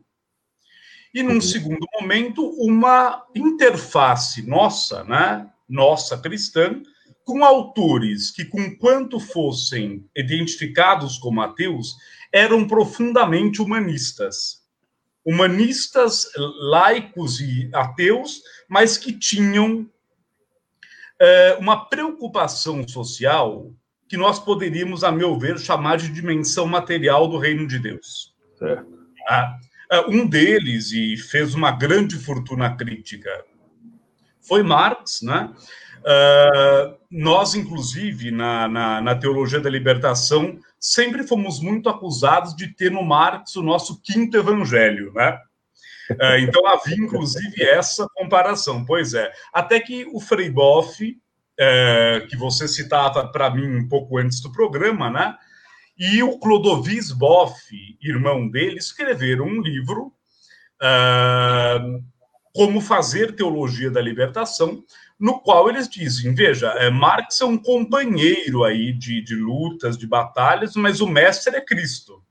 E, 1.13 1.23
num 1.23 1.35
uhum. 1.35 1.41
segundo 1.41 1.85
momento, 1.99 2.47
uma 2.59 3.25
interface 3.35 4.47
nossa, 4.47 5.03
né, 5.03 5.49
nossa 5.67 6.17
cristã, 6.17 6.81
com 7.23 7.43
autores 7.43 8.31
que, 8.31 8.45
com 8.45 8.75
quanto 8.77 9.19
fossem 9.19 10.05
identificados 10.15 11.17
como 11.17 11.41
ateus, 11.41 11.95
eram 12.31 12.67
profundamente 12.67 13.61
humanistas 13.61 14.67
humanistas, 15.27 16.31
laicos 16.37 17.41
e 17.41 17.69
ateus, 17.73 18.41
mas 18.69 18.97
que 18.97 19.11
tinham 19.11 19.85
é, 21.19 21.57
uma 21.59 21.85
preocupação 21.89 22.87
social 22.87 23.69
que 24.07 24.15
nós 24.15 24.39
poderíamos, 24.39 25.03
a 25.03 25.11
meu 25.11 25.37
ver, 25.37 25.59
chamar 25.59 25.97
de 25.97 26.07
dimensão 26.07 26.65
material 26.65 27.27
do 27.27 27.37
reino 27.37 27.67
de 27.67 27.77
Deus. 27.77 28.33
Certo. 28.57 28.87
Ah, 29.27 29.57
um 30.09 30.27
deles, 30.27 30.91
e 30.91 31.17
fez 31.17 31.53
uma 31.55 31.71
grande 31.71 32.17
fortuna 32.17 32.75
crítica, 32.75 33.29
foi 34.41 34.63
Marx, 34.63 35.21
né? 35.21 35.53
Uh, 35.99 36.95
nós, 37.11 37.53
inclusive, 37.53 38.31
na, 38.31 38.67
na, 38.67 39.01
na, 39.01 39.15
teologia 39.15 39.59
da 39.59 39.69
libertação, 39.69 40.57
sempre 40.79 41.27
fomos 41.27 41.59
muito 41.59 41.89
acusados 41.89 42.55
de 42.55 42.67
ter 42.67 42.89
no 42.89 43.03
Marx 43.03 43.55
o 43.57 43.63
nosso 43.63 44.01
quinto 44.01 44.37
evangelho, 44.37 45.11
né? 45.13 45.37
Uh, 46.11 46.37
então 46.39 46.65
havia, 46.65 46.95
inclusive, 46.95 47.61
essa 47.61 48.07
comparação. 48.15 48.85
Pois 48.85 49.13
é, 49.13 49.29
até 49.51 49.79
que 49.81 50.05
o 50.13 50.21
Frei 50.21 50.49
Boff, 50.49 51.03
uh, 51.03 52.27
que 52.27 52.37
você 52.37 52.67
citava 52.67 53.27
para 53.27 53.49
mim 53.49 53.67
um 53.67 53.89
pouco 53.89 54.17
antes 54.17 54.39
do 54.39 54.51
programa, 54.51 55.09
né? 55.09 55.35
E 55.97 56.21
o 56.21 56.37
Clodovis 56.37 57.11
Boff, 57.11 57.55
irmão 58.01 58.47
dele, 58.47 58.77
escreveram 58.77 59.45
um 59.45 59.61
livro, 59.61 60.13
Como 62.53 62.79
Fazer 62.79 63.35
Teologia 63.35 63.89
da 63.89 63.99
Libertação, 63.99 64.83
no 65.19 65.39
qual 65.39 65.69
eles 65.69 65.89
dizem: 65.89 66.33
veja, 66.33 66.67
é, 66.73 66.89
Marx 66.89 67.41
é 67.41 67.45
um 67.45 67.57
companheiro 67.57 68.63
aí 68.63 68.93
de, 68.93 69.21
de 69.21 69.35
lutas, 69.35 69.97
de 69.97 70.05
batalhas, 70.05 70.75
mas 70.75 71.01
o 71.01 71.07
mestre 71.07 71.55
é 71.55 71.61
Cristo. 71.61 72.23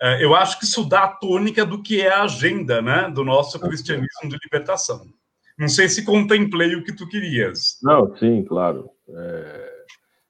É, 0.00 0.22
eu 0.22 0.34
acho 0.34 0.58
que 0.58 0.64
isso 0.64 0.84
dá 0.84 1.04
a 1.04 1.08
tônica 1.08 1.64
do 1.64 1.82
que 1.82 2.02
é 2.02 2.12
a 2.12 2.24
agenda 2.24 2.82
né, 2.82 3.10
do 3.10 3.24
nosso 3.24 3.58
cristianismo 3.58 4.28
de 4.28 4.36
libertação. 4.42 5.06
Não 5.56 5.68
sei 5.68 5.88
se 5.88 6.04
contemplei 6.04 6.74
o 6.74 6.82
que 6.82 6.92
tu 6.92 7.08
querias. 7.08 7.78
Não, 7.82 8.14
sim, 8.16 8.44
claro. 8.44 8.90
É, 9.08 9.73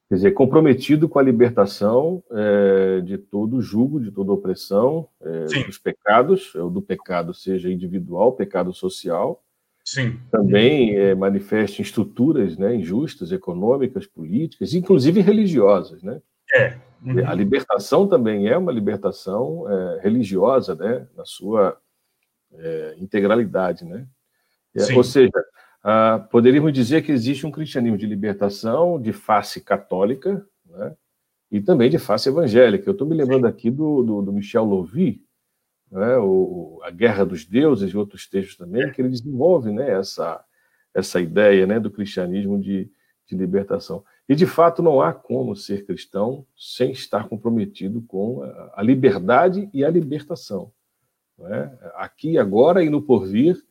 quer 0.07 0.15
dizer, 0.15 0.31
comprometido 0.31 1.09
com 1.09 1.17
a 1.17 1.23
libertação 1.23 2.23
é, 2.31 3.01
de 3.01 3.17
todo 3.17 3.61
julgo, 3.61 3.99
de 3.99 4.11
toda 4.11 4.31
opressão, 4.31 5.07
é, 5.21 5.65
dos 5.65 5.77
pecados, 5.77 6.53
é, 6.55 6.59
do 6.59 6.81
pecado 6.81 7.33
seja 7.33 7.71
individual, 7.71 8.33
pecado 8.33 8.71
social, 8.73 9.43
Sim. 9.83 10.19
também 10.31 10.95
é, 10.95 11.13
manifesta 11.15 11.81
estruturas 11.81 12.57
né, 12.57 12.75
injustas, 12.75 13.31
econômicas, 13.31 14.05
políticas, 14.05 14.73
inclusive 14.73 15.21
religiosas. 15.21 16.01
Né? 16.03 16.21
É. 16.53 16.77
Uhum. 17.03 17.27
A 17.27 17.33
libertação 17.33 18.07
também 18.07 18.47
é 18.47 18.57
uma 18.57 18.71
libertação 18.71 19.65
é, 19.69 20.01
religiosa, 20.01 20.75
né, 20.75 21.07
na 21.15 21.25
sua 21.25 21.77
é, 22.53 22.95
integralidade. 22.97 23.85
Né? 23.85 24.07
Ou 24.95 25.03
seja, 25.03 25.31
poderíamos 26.31 26.73
dizer 26.73 27.03
que 27.03 27.11
existe 27.11 27.45
um 27.45 27.51
cristianismo 27.51 27.97
de 27.97 28.07
libertação 28.07 28.99
de 28.99 29.13
face 29.13 29.61
católica 29.61 30.43
né, 30.65 30.95
e 31.51 31.61
também 31.61 31.89
de 31.89 31.99
face 31.99 32.27
evangélica. 32.27 32.89
Eu 32.89 32.93
estou 32.93 33.07
me 33.07 33.15
lembrando 33.15 33.45
aqui 33.45 33.69
do, 33.69 34.01
do, 34.01 34.21
do 34.23 34.33
Michel 34.33 34.63
Louvi, 34.63 35.23
né, 35.91 36.17
o, 36.17 36.79
a 36.83 36.89
Guerra 36.89 37.23
dos 37.23 37.45
Deuses 37.45 37.93
e 37.93 37.97
outros 37.97 38.27
textos 38.27 38.57
também, 38.57 38.91
que 38.91 38.99
ele 38.99 39.09
desenvolve 39.09 39.71
né, 39.71 39.91
essa, 39.91 40.43
essa 40.93 41.21
ideia 41.21 41.67
né, 41.67 41.79
do 41.79 41.91
cristianismo 41.91 42.59
de, 42.59 42.89
de 43.27 43.35
libertação. 43.35 44.03
E, 44.27 44.33
de 44.33 44.47
fato, 44.47 44.81
não 44.81 45.01
há 45.01 45.13
como 45.13 45.55
ser 45.55 45.85
cristão 45.85 46.47
sem 46.57 46.91
estar 46.91 47.29
comprometido 47.29 48.01
com 48.07 48.41
a, 48.41 48.73
a 48.77 48.81
liberdade 48.81 49.69
e 49.71 49.85
a 49.85 49.89
libertação. 49.89 50.71
Né? 51.37 51.77
Aqui, 51.93 52.39
agora 52.39 52.83
e 52.83 52.89
no 52.89 53.03
porvir, 53.03 53.63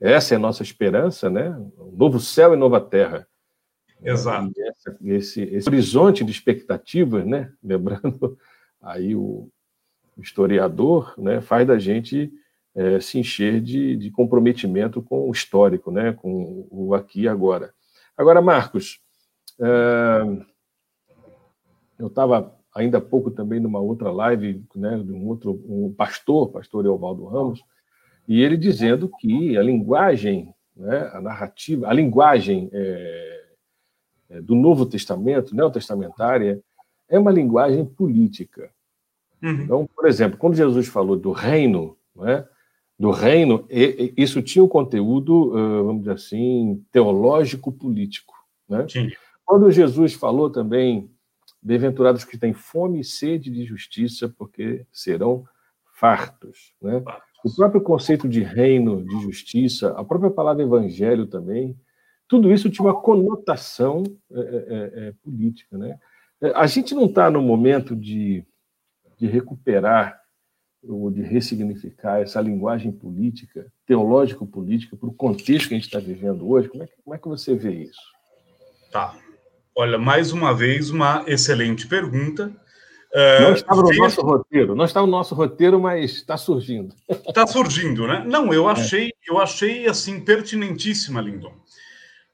essa 0.00 0.34
é 0.34 0.36
a 0.36 0.40
nossa 0.40 0.62
esperança, 0.62 1.28
né? 1.28 1.50
Um 1.78 1.94
novo 1.96 2.18
céu 2.18 2.54
e 2.54 2.56
nova 2.56 2.80
terra. 2.80 3.26
Exato. 4.02 4.50
Essa, 4.58 4.96
esse, 5.02 5.42
esse 5.42 5.68
horizonte 5.68 6.24
de 6.24 6.30
expectativas, 6.30 7.26
né? 7.26 7.52
Lembrando 7.62 8.38
aí 8.80 9.14
o, 9.14 9.50
historiador, 10.22 11.14
né, 11.18 11.40
faz 11.40 11.66
da 11.66 11.78
gente 11.78 12.32
é, 12.74 13.00
se 13.00 13.18
encher 13.18 13.60
de, 13.60 13.96
de, 13.96 14.10
comprometimento 14.10 15.02
com 15.02 15.28
o 15.28 15.32
histórico, 15.32 15.90
né, 15.90 16.12
com 16.12 16.66
o 16.70 16.94
aqui 16.94 17.22
e 17.22 17.28
agora. 17.28 17.72
Agora, 18.16 18.40
Marcos, 18.40 19.00
é, 19.60 20.44
eu 21.98 22.06
estava 22.06 22.54
ainda 22.74 22.98
há 22.98 23.00
pouco 23.00 23.30
também 23.30 23.60
numa 23.60 23.80
outra 23.80 24.10
live, 24.10 24.64
né, 24.74 24.98
de 24.98 25.12
um 25.12 25.26
outro 25.26 25.52
um 25.66 25.92
pastor, 25.92 26.50
pastor 26.50 26.84
Eovaldo 26.84 27.24
Ramos, 27.24 27.64
e 28.30 28.40
ele 28.40 28.56
dizendo 28.56 29.10
que 29.18 29.58
a 29.58 29.62
linguagem, 29.62 30.54
né, 30.76 31.10
a 31.12 31.20
narrativa, 31.20 31.88
a 31.88 31.92
linguagem 31.92 32.70
é, 32.72 33.44
é, 34.30 34.40
do 34.40 34.54
Novo 34.54 34.86
Testamento, 34.86 35.52
neotestamentária, 35.52 36.62
é 37.08 37.18
uma 37.18 37.32
linguagem 37.32 37.84
política. 37.84 38.70
Uhum. 39.42 39.62
Então, 39.62 39.88
por 39.96 40.06
exemplo, 40.06 40.38
quando 40.38 40.54
Jesus 40.54 40.86
falou 40.86 41.16
do 41.16 41.32
reino, 41.32 41.98
né, 42.14 42.46
do 42.96 43.10
reino, 43.10 43.66
isso 43.68 44.40
tinha 44.42 44.62
um 44.62 44.68
conteúdo, 44.68 45.50
vamos 45.84 46.02
dizer 46.02 46.12
assim, 46.12 46.84
teológico-político. 46.92 48.34
Né? 48.68 48.86
Quando 49.44 49.72
Jesus 49.72 50.12
falou 50.12 50.50
também, 50.50 51.10
bem-aventurados 51.60 52.24
que 52.24 52.38
têm 52.38 52.52
fome 52.52 53.00
e 53.00 53.04
sede 53.04 53.50
de 53.50 53.64
justiça, 53.64 54.28
porque 54.28 54.86
serão 54.92 55.44
fartos. 55.94 56.74
Né? 56.80 57.02
O 57.44 57.54
próprio 57.54 57.80
conceito 57.80 58.28
de 58.28 58.42
reino, 58.42 59.02
de 59.04 59.22
justiça, 59.22 59.90
a 59.96 60.04
própria 60.04 60.30
palavra 60.30 60.62
evangelho 60.62 61.26
também, 61.26 61.76
tudo 62.28 62.52
isso 62.52 62.70
tinha 62.70 62.86
uma 62.86 63.00
conotação 63.00 64.04
é, 64.30 64.40
é, 64.40 65.08
é, 65.08 65.14
política. 65.22 65.76
Né? 65.76 65.98
A 66.54 66.66
gente 66.66 66.94
não 66.94 67.06
está 67.06 67.30
no 67.30 67.42
momento 67.42 67.96
de, 67.96 68.44
de 69.18 69.26
recuperar 69.26 70.20
ou 70.82 71.10
de 71.10 71.22
ressignificar 71.22 72.20
essa 72.20 72.40
linguagem 72.40 72.90
política, 72.90 73.70
teológico-política, 73.84 74.96
para 74.96 75.08
o 75.08 75.12
contexto 75.12 75.68
que 75.68 75.74
a 75.74 75.76
gente 75.76 75.86
está 75.86 75.98
vivendo 75.98 76.48
hoje. 76.48 76.68
Como 76.68 76.82
é, 76.82 76.86
que, 76.86 76.94
como 77.02 77.14
é 77.14 77.18
que 77.18 77.28
você 77.28 77.54
vê 77.54 77.82
isso? 77.82 78.00
Tá. 78.90 79.14
Olha, 79.76 79.98
mais 79.98 80.32
uma 80.32 80.54
vez, 80.54 80.90
uma 80.90 81.24
excelente 81.26 81.86
pergunta. 81.86 82.54
Uh, 83.12 83.42
não 83.42 83.52
estava 83.54 83.82
no 83.82 83.92
nosso 83.92 84.20
roteiro, 84.20 84.74
não 84.76 84.84
está 84.84 85.00
no 85.00 85.06
nosso 85.08 85.34
roteiro, 85.34 85.80
mas 85.80 86.12
está 86.12 86.36
surgindo. 86.36 86.94
Está 87.08 87.44
surgindo, 87.44 88.06
né? 88.06 88.24
Não, 88.24 88.52
eu 88.52 88.68
é. 88.68 88.72
achei, 88.72 89.08
é. 89.08 89.12
eu 89.28 89.38
achei 89.38 89.88
assim 89.88 90.20
pertinentíssima, 90.20 91.20
Lindon. 91.20 91.52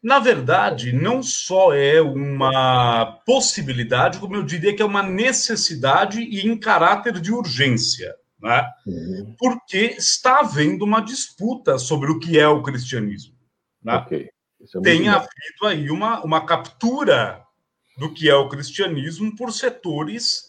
Na 0.02 0.18
verdade, 0.18 0.92
não 0.92 1.22
só 1.22 1.72
é 1.72 2.00
uma 2.00 3.20
possibilidade, 3.24 4.18
como 4.18 4.36
eu 4.36 4.42
diria 4.42 4.76
que 4.76 4.82
é 4.82 4.84
uma 4.84 5.02
necessidade 5.02 6.20
e 6.20 6.46
em 6.46 6.58
caráter 6.58 7.18
de 7.20 7.32
urgência, 7.32 8.14
né? 8.40 8.68
Uhum. 8.86 9.34
Porque 9.38 9.94
está 9.98 10.40
havendo 10.40 10.84
uma 10.84 11.00
disputa 11.00 11.78
sobre 11.78 12.10
o 12.10 12.18
que 12.18 12.38
é 12.38 12.46
o 12.46 12.62
cristianismo. 12.62 13.34
Né? 13.82 13.96
Okay. 13.96 14.28
É 14.60 14.80
Tem 14.80 15.08
havido 15.08 15.66
aí 15.66 15.90
uma, 15.90 16.22
uma 16.22 16.44
captura 16.44 17.42
do 17.96 18.12
que 18.12 18.28
é 18.28 18.34
o 18.34 18.48
cristianismo 18.48 19.34
por 19.34 19.50
setores 19.52 20.45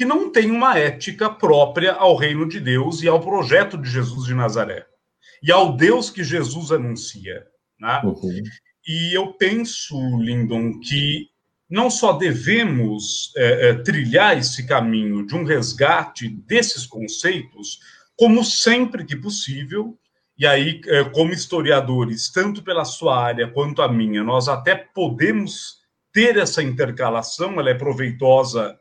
que 0.00 0.04
não 0.06 0.32
têm 0.32 0.50
uma 0.50 0.78
ética 0.78 1.28
própria 1.28 1.92
ao 1.92 2.16
reino 2.16 2.48
de 2.48 2.58
Deus 2.58 3.02
e 3.02 3.06
ao 3.06 3.20
projeto 3.20 3.76
de 3.76 3.90
Jesus 3.90 4.24
de 4.24 4.32
Nazaré 4.32 4.86
e 5.42 5.52
ao 5.52 5.76
Deus 5.76 6.08
que 6.08 6.24
Jesus 6.24 6.72
anuncia. 6.72 7.46
Né? 7.78 8.00
Uhum. 8.02 8.42
E 8.88 9.14
eu 9.14 9.34
penso, 9.34 9.94
Lindon, 10.16 10.80
que 10.80 11.28
não 11.68 11.90
só 11.90 12.14
devemos 12.14 13.30
é, 13.36 13.68
é, 13.68 13.74
trilhar 13.74 14.38
esse 14.38 14.66
caminho 14.66 15.26
de 15.26 15.34
um 15.34 15.44
resgate 15.44 16.30
desses 16.30 16.86
conceitos, 16.86 17.78
como 18.16 18.42
sempre 18.42 19.04
que 19.04 19.14
possível, 19.14 19.98
e 20.38 20.46
aí, 20.46 20.80
é, 20.86 21.04
como 21.04 21.34
historiadores, 21.34 22.32
tanto 22.32 22.62
pela 22.62 22.86
sua 22.86 23.22
área 23.22 23.48
quanto 23.48 23.82
a 23.82 23.92
minha, 23.92 24.24
nós 24.24 24.48
até 24.48 24.74
podemos 24.74 25.80
ter 26.10 26.38
essa 26.38 26.62
intercalação, 26.62 27.60
ela 27.60 27.68
é 27.68 27.74
proveitosa 27.74 28.80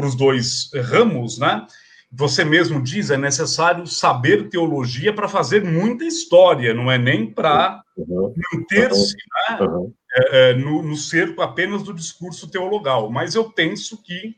para 0.00 0.06
os 0.06 0.14
dois 0.14 0.70
ramos, 0.72 1.38
né? 1.38 1.66
Você 2.10 2.42
mesmo 2.42 2.82
diz, 2.82 3.10
é 3.10 3.16
necessário 3.16 3.86
saber 3.86 4.48
teologia 4.48 5.12
para 5.12 5.28
fazer 5.28 5.62
muita 5.62 6.04
história, 6.04 6.74
não 6.74 6.90
é 6.90 6.98
nem 6.98 7.30
para 7.30 7.82
uhum. 7.96 8.34
manter-se 8.52 9.14
né, 9.14 9.58
uhum. 9.60 9.94
é, 10.12 10.50
é, 10.50 10.54
no, 10.54 10.82
no 10.82 10.96
cerco 10.96 11.42
apenas 11.42 11.82
do 11.82 11.94
discurso 11.94 12.50
teologal. 12.50 13.10
Mas 13.10 13.34
eu 13.34 13.52
penso 13.52 14.02
que, 14.02 14.34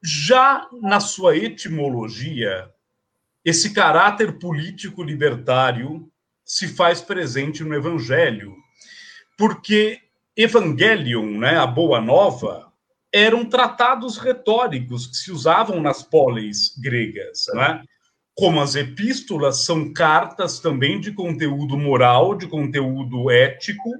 já 0.00 0.68
na 0.80 1.00
sua 1.00 1.36
etimologia, 1.36 2.70
esse 3.44 3.72
caráter 3.72 4.38
político 4.38 5.02
libertário 5.02 6.08
se 6.44 6.68
faz 6.68 7.00
presente 7.00 7.64
no 7.64 7.74
Evangelho, 7.74 8.54
porque 9.36 9.98
Evangelion, 10.36 11.38
né, 11.38 11.58
a 11.58 11.66
Boa 11.66 12.00
Nova, 12.00 12.67
eram 13.12 13.44
tratados 13.44 14.18
retóricos 14.18 15.06
que 15.06 15.16
se 15.16 15.32
usavam 15.32 15.80
nas 15.80 16.02
polis 16.02 16.76
gregas, 16.78 17.46
né? 17.54 17.82
Como 18.34 18.60
as 18.60 18.74
epístolas 18.74 19.64
são 19.64 19.92
cartas 19.92 20.60
também 20.60 21.00
de 21.00 21.12
conteúdo 21.12 21.76
moral, 21.76 22.36
de 22.36 22.46
conteúdo 22.46 23.30
ético, 23.30 23.90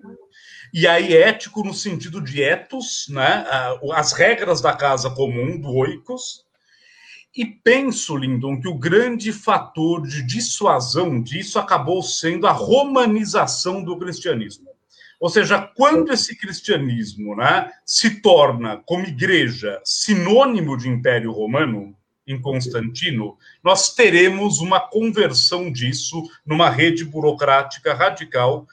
e 0.73 0.87
aí 0.87 1.17
ético 1.17 1.65
no 1.65 1.75
sentido 1.75 2.21
de 2.21 2.43
etos, 2.43 3.07
né? 3.09 3.45
As 3.95 4.13
regras 4.13 4.61
da 4.61 4.73
casa 4.73 5.11
comum, 5.11 5.59
do 5.59 5.75
oikos. 5.75 6.47
E 7.37 7.45
penso, 7.45 8.17
Lindon, 8.17 8.61
que 8.61 8.69
o 8.69 8.79
grande 8.79 9.33
fator 9.33 10.07
de 10.07 10.23
dissuasão 10.27 11.23
disso 11.23 11.59
acabou 11.59 12.03
sendo 12.03 12.47
a 12.47 12.53
romanização 12.53 13.83
do 13.83 13.99
cristianismo. 13.99 14.69
Ou 15.21 15.29
seja, 15.29 15.61
quando 15.61 16.13
esse 16.13 16.37
cristianismo 16.37 17.35
né, 17.35 17.71
se 17.85 18.21
torna, 18.21 18.77
como 18.87 19.05
igreja, 19.05 19.81
sinônimo 19.85 20.77
de 20.77 20.89
Império 20.89 21.33
Romano, 21.33 21.97
em 22.29 22.41
Constantino, 22.41 23.39
nós 23.65 23.95
teremos 23.95 24.61
uma 24.61 24.79
conversão 24.79 25.73
disso 25.73 26.23
numa 26.45 26.69
rede 26.69 27.05
burocrática 27.05 27.95
radical, 27.95 28.67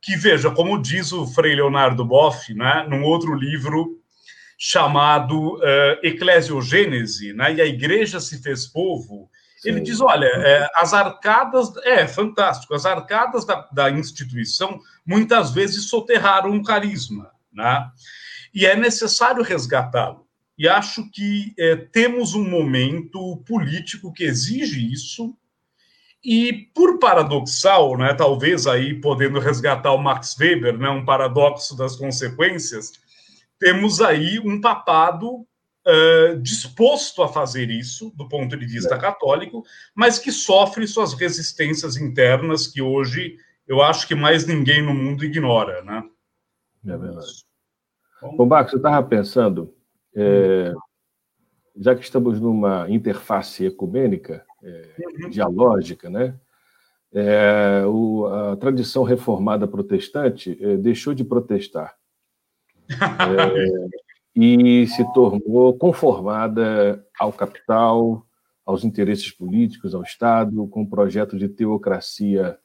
que, 0.00 0.14
veja, 0.14 0.50
como 0.50 0.80
diz 0.80 1.10
o 1.10 1.26
Frei 1.26 1.54
Leonardo 1.54 2.04
Boff, 2.04 2.52
né, 2.54 2.86
num 2.88 3.02
outro 3.02 3.34
livro 3.34 3.98
chamado 4.58 5.56
uh, 5.56 5.98
Eclesiogênese, 6.02 7.32
né, 7.32 7.54
e 7.54 7.60
a 7.60 7.66
igreja 7.66 8.20
se 8.20 8.42
fez 8.42 8.66
povo, 8.66 9.30
ele 9.64 9.80
diz: 9.80 10.00
olha, 10.00 10.26
é, 10.26 10.68
as 10.76 10.94
arcadas. 10.94 11.72
É, 11.84 12.06
fantástico. 12.06 12.74
As 12.74 12.86
arcadas 12.86 13.44
da, 13.44 13.68
da 13.72 13.90
instituição 13.90 14.80
muitas 15.04 15.50
vezes 15.50 15.88
soterraram 15.88 16.50
um 16.50 16.62
carisma, 16.62 17.30
né? 17.52 17.90
E 18.54 18.66
é 18.66 18.76
necessário 18.76 19.42
resgatá-lo. 19.42 20.26
E 20.56 20.68
acho 20.68 21.08
que 21.10 21.54
é, 21.58 21.76
temos 21.76 22.34
um 22.34 22.48
momento 22.48 23.36
político 23.46 24.12
que 24.12 24.24
exige 24.24 24.92
isso. 24.92 25.34
E, 26.24 26.68
por 26.74 26.98
paradoxal, 26.98 27.96
né, 27.96 28.12
talvez 28.12 28.66
aí 28.66 29.00
podendo 29.00 29.38
resgatar 29.38 29.92
o 29.92 30.02
Max 30.02 30.36
Weber, 30.36 30.76
né, 30.76 30.90
um 30.90 31.04
paradoxo 31.04 31.76
das 31.76 31.94
consequências, 31.94 32.90
temos 33.56 34.00
aí 34.00 34.40
um 34.40 34.60
papado 34.60 35.46
uh, 35.88 36.38
disposto 36.40 37.22
a 37.22 37.28
fazer 37.28 37.70
isso, 37.70 38.12
do 38.14 38.28
ponto 38.28 38.56
de 38.56 38.66
vista 38.66 38.94
é. 38.94 38.98
católico, 38.98 39.64
mas 39.94 40.18
que 40.18 40.30
sofre 40.30 40.86
suas 40.86 41.14
resistências 41.14 41.96
internas, 41.96 42.66
que 42.66 42.82
hoje 42.82 43.36
eu 43.66 43.82
acho 43.82 44.06
que 44.06 44.14
mais 44.14 44.46
ninguém 44.46 44.82
no 44.82 44.94
mundo 44.94 45.24
ignora, 45.24 45.82
né? 45.82 46.04
É 46.86 46.96
verdade. 46.96 47.44
Bom, 48.36 48.46
Baco, 48.46 48.70
você 48.70 48.76
estava 48.76 49.06
pensando, 49.06 49.74
é, 50.14 50.72
já 51.76 51.94
que 51.94 52.02
estamos 52.02 52.40
numa 52.40 52.88
interface 52.90 53.66
ecumênica, 53.66 54.44
é, 54.62 54.94
uhum. 55.22 55.30
dialógica, 55.30 56.10
né? 56.10 56.34
É, 57.12 57.84
o, 57.86 58.26
a 58.26 58.56
tradição 58.56 59.02
reformada 59.02 59.66
protestante 59.66 60.58
é, 60.60 60.76
deixou 60.76 61.14
de 61.14 61.24
protestar. 61.24 61.96
E 64.40 64.86
se 64.86 65.04
tornou 65.12 65.76
conformada 65.76 67.04
ao 67.18 67.32
capital, 67.32 68.24
aos 68.64 68.84
interesses 68.84 69.32
políticos, 69.32 69.96
ao 69.96 70.02
Estado, 70.02 70.68
com 70.68 70.82
um 70.82 70.86
projeto 70.86 71.36
de 71.36 71.48
teocracia 71.48 72.56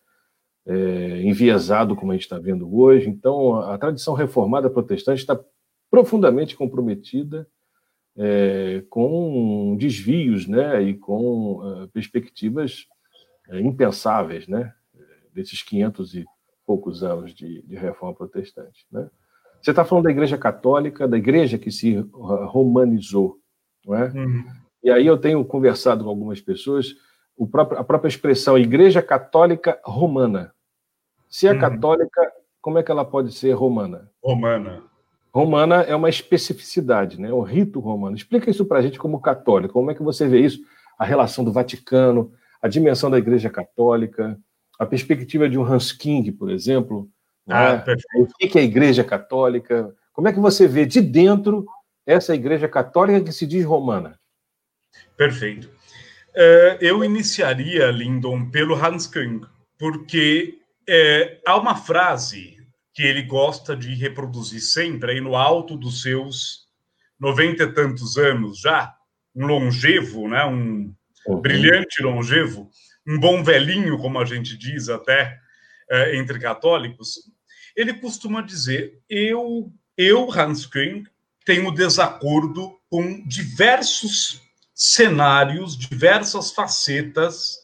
é, 0.68 1.22
enviesado, 1.24 1.96
como 1.96 2.12
a 2.12 2.16
gente 2.16 2.26
está 2.26 2.38
vendo 2.38 2.72
hoje. 2.78 3.10
Então, 3.10 3.56
a 3.56 3.76
tradição 3.80 4.14
reformada 4.14 4.70
protestante 4.70 5.22
está 5.22 5.40
profundamente 5.90 6.56
comprometida 6.56 7.48
é, 8.16 8.84
com 8.88 9.76
desvios 9.76 10.48
né, 10.48 10.80
e 10.80 10.94
com 10.94 11.54
uh, 11.56 11.88
perspectivas 11.88 12.86
é, 13.50 13.60
impensáveis 13.60 14.48
né, 14.48 14.72
desses 15.34 15.64
500 15.64 16.16
e 16.16 16.26
poucos 16.68 17.04
anos 17.04 17.34
de, 17.34 17.64
de 17.64 17.76
reforma 17.76 18.14
protestante. 18.14 18.86
Né? 18.92 19.10
Você 19.64 19.72
está 19.72 19.86
falando 19.86 20.04
da 20.04 20.12
Igreja 20.12 20.38
Católica, 20.38 21.08
da 21.08 21.18
Igreja 21.18 21.58
que 21.58 21.72
se 21.72 21.96
romanizou, 22.12 23.38
não 23.86 23.96
é? 23.96 24.10
Uhum. 24.10 24.44
E 24.84 24.92
aí 24.92 25.08
eu 25.08 25.18
tenho 25.18 25.44
conversado 25.46 26.04
com 26.04 26.10
algumas 26.10 26.42
pessoas, 26.42 26.94
próprio, 27.50 27.80
a 27.80 27.84
própria 27.84 28.10
expressão 28.10 28.58
Igreja 28.58 29.02
Católica 29.02 29.80
Romana. 29.86 30.54
Se 31.30 31.48
é 31.48 31.54
uhum. 31.54 31.60
católica, 31.60 32.34
como 32.62 32.78
é 32.78 32.84
que 32.84 32.92
ela 32.92 33.06
pode 33.06 33.32
ser 33.32 33.54
romana? 33.54 34.12
Romana. 34.22 34.84
romana 35.34 35.76
é 35.84 35.96
uma 35.96 36.10
especificidade, 36.10 37.20
né? 37.20 37.32
O 37.32 37.42
rito 37.42 37.80
romano. 37.80 38.18
Explica 38.18 38.52
isso 38.52 38.66
para 38.66 38.80
a 38.80 38.82
gente 38.82 39.00
como 39.00 39.22
católico. 39.22 39.76
Como 39.76 39.90
é 39.90 39.96
que 39.96 40.04
você 40.04 40.28
vê 40.28 40.42
isso? 40.42 40.60
A 41.00 41.06
relação 41.06 41.42
do 41.42 41.54
Vaticano, 41.54 42.34
a 42.62 42.68
dimensão 42.68 43.10
da 43.10 43.18
Igreja 43.18 43.50
Católica, 43.50 44.38
a 44.78 44.86
perspectiva 44.86 45.48
de 45.48 45.58
um 45.58 45.64
Hans 45.64 45.94
King, 45.94 46.34
por 46.34 46.52
exemplo. 46.52 47.10
Ah, 47.50 47.84
né? 47.86 47.96
O 48.16 48.28
que 48.28 48.58
é 48.58 48.62
a 48.62 48.66
Igreja 48.66 49.04
Católica? 49.04 49.94
Como 50.14 50.28
é 50.28 50.34
que 50.34 50.40
você 50.40 50.68
vê 50.68 50.86
de 50.86 51.02
dentro 51.02 51.66
essa 52.06 52.36
Igreja 52.36 52.68
Católica 52.68 53.24
que 53.24 53.32
se 53.32 53.46
diz 53.46 53.66
romana? 53.66 54.20
Perfeito. 55.18 55.68
Uh, 56.36 56.78
eu 56.82 57.04
iniciaria, 57.04 57.92
Lindon, 57.92 58.50
pelo 58.50 58.76
Hans 58.76 59.06
King, 59.08 59.46
porque 59.78 60.58
é, 60.88 61.40
há 61.46 61.58
uma 61.58 61.76
frase 61.76 62.58
que 62.94 63.04
ele 63.04 63.24
gosta 63.24 63.76
de 63.76 63.94
reproduzir 63.96 64.62
sempre 64.62 65.12
aí 65.12 65.22
no 65.22 65.36
alto 65.36 65.76
dos 65.76 66.02
seus 66.02 66.68
noventa 67.20 67.64
e 67.64 67.74
tantos 67.74 68.18
anos 68.18 68.60
já, 68.60 68.94
um 69.36 69.46
longevo, 69.46 70.28
né, 70.28 70.44
um 70.46 70.94
uhum. 71.28 71.42
brilhante 71.42 72.02
longevo, 72.02 72.70
um 73.08 73.20
bom 73.20 73.44
velhinho, 73.44 73.98
como 73.98 74.20
a 74.20 74.26
gente 74.26 74.58
diz 74.58 74.90
até 74.90 75.38
é, 75.90 76.16
entre 76.18 76.40
católicos, 76.40 77.32
ele 77.76 77.94
costuma 77.94 78.42
dizer: 78.42 79.00
eu, 79.10 79.72
eu 79.98 80.32
Hans 80.32 80.66
Küng, 80.66 81.06
tenho 81.46 81.72
desacordo 81.72 82.78
com 82.90 83.26
diversos 83.28 84.42
cenários, 84.74 85.78
diversas 85.78 86.52
facetas 86.52 87.64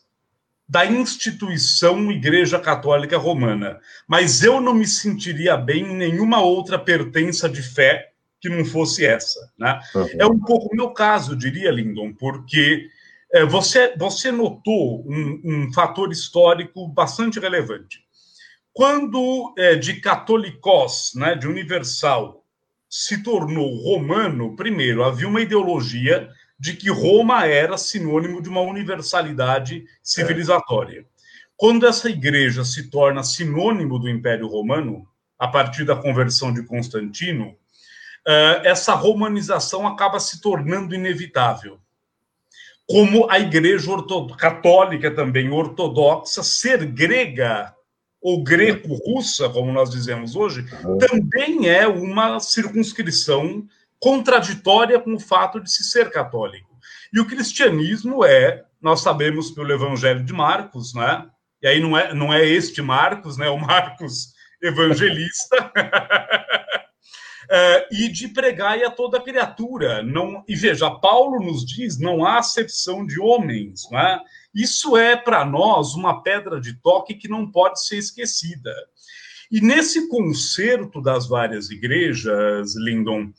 da 0.67 0.85
instituição 0.85 2.11
Igreja 2.11 2.59
Católica 2.59 3.17
Romana, 3.17 3.79
mas 4.07 4.43
eu 4.43 4.61
não 4.61 4.73
me 4.73 4.85
sentiria 4.85 5.57
bem 5.57 5.83
em 5.83 5.95
nenhuma 5.95 6.41
outra 6.41 6.77
pertença 6.77 7.49
de 7.49 7.63
fé 7.63 8.11
que 8.39 8.47
não 8.47 8.63
fosse 8.63 9.03
essa. 9.03 9.51
Né? 9.57 9.79
Uhum. 9.95 10.07
É 10.19 10.25
um 10.27 10.39
pouco 10.39 10.71
o 10.71 10.75
meu 10.75 10.91
caso, 10.91 11.35
diria, 11.35 11.71
Lindon, 11.71 12.13
porque 12.13 12.87
é, 13.33 13.45
você, 13.45 13.95
você 13.97 14.31
notou 14.31 15.03
um, 15.07 15.41
um, 15.43 15.73
fator 15.73 16.11
histórico 16.11 16.87
bastante 16.87 17.39
relevante. 17.39 18.03
Quando 18.79 19.53
é, 19.57 19.75
de 19.75 19.99
catolicós, 19.99 21.11
né, 21.13 21.35
de 21.35 21.45
universal, 21.45 22.45
se 22.89 23.21
tornou 23.21 23.75
romano, 23.75 24.55
primeiro, 24.55 25.03
havia 25.03 25.27
uma 25.27 25.41
ideologia 25.41 26.29
de 26.57 26.77
que 26.77 26.89
Roma 26.89 27.45
era 27.45 27.77
sinônimo 27.77 28.41
de 28.41 28.47
uma 28.47 28.61
universalidade 28.61 29.83
civilizatória. 30.01 31.05
Quando 31.57 31.85
essa 31.85 32.09
igreja 32.09 32.63
se 32.63 32.89
torna 32.89 33.21
sinônimo 33.21 33.99
do 33.99 34.07
Império 34.07 34.47
Romano, 34.47 35.05
a 35.37 35.49
partir 35.49 35.83
da 35.83 35.97
conversão 35.97 36.53
de 36.53 36.63
Constantino, 36.63 37.57
eh, 38.25 38.61
essa 38.63 38.93
romanização 38.93 39.85
acaba 39.85 40.21
se 40.21 40.39
tornando 40.39 40.95
inevitável. 40.95 41.81
Como 42.87 43.29
a 43.29 43.41
igreja 43.41 43.91
católica 44.37 45.13
também 45.13 45.49
ortodoxa 45.49 46.41
ser 46.43 46.85
grega 46.85 47.75
ou 48.21 48.43
greco-russa, 48.43 49.49
como 49.49 49.71
nós 49.71 49.89
dizemos 49.89 50.35
hoje, 50.35 50.65
também 50.99 51.69
é 51.69 51.87
uma 51.87 52.39
circunscrição 52.39 53.65
contraditória 53.99 54.99
com 54.99 55.13
o 55.13 55.19
fato 55.19 55.59
de 55.59 55.71
se 55.71 55.83
ser 55.83 56.09
católico. 56.11 56.69
E 57.13 57.19
o 57.19 57.25
cristianismo 57.25 58.23
é, 58.23 58.63
nós 58.81 59.01
sabemos 59.01 59.51
pelo 59.51 59.71
Evangelho 59.71 60.23
de 60.23 60.33
Marcos, 60.33 60.93
né? 60.93 61.27
E 61.61 61.67
aí 61.67 61.79
não 61.79 61.97
é, 61.97 62.13
não 62.13 62.33
é 62.33 62.45
este 62.45 62.81
Marcos, 62.81 63.37
né? 63.37 63.49
O 63.49 63.57
Marcos 63.57 64.33
evangelista. 64.61 65.71
é, 67.49 67.87
e 67.91 68.09
de 68.09 68.27
pregar 68.29 68.81
a 68.83 68.91
toda 68.91 69.21
criatura. 69.21 70.03
Não, 70.03 70.43
e 70.47 70.55
veja, 70.55 70.89
Paulo 70.91 71.43
nos 71.43 71.65
diz: 71.65 71.99
não 71.99 72.25
há 72.25 72.37
acepção 72.37 73.05
de 73.05 73.19
homens. 73.19 73.89
Né? 73.91 74.19
Isso 74.53 74.97
é 74.97 75.15
para 75.15 75.45
nós 75.45 75.95
uma 75.95 76.21
pedra 76.21 76.59
de 76.59 76.73
toque 76.81 77.13
que 77.13 77.27
não 77.27 77.49
pode 77.49 77.85
ser 77.85 77.97
esquecida. 77.97 78.73
E 79.51 79.61
nesse 79.61 80.07
concerto 80.07 81.01
das 81.01 81.27
várias 81.27 81.69
igrejas, 81.69 82.75
Lindon, 82.75 83.31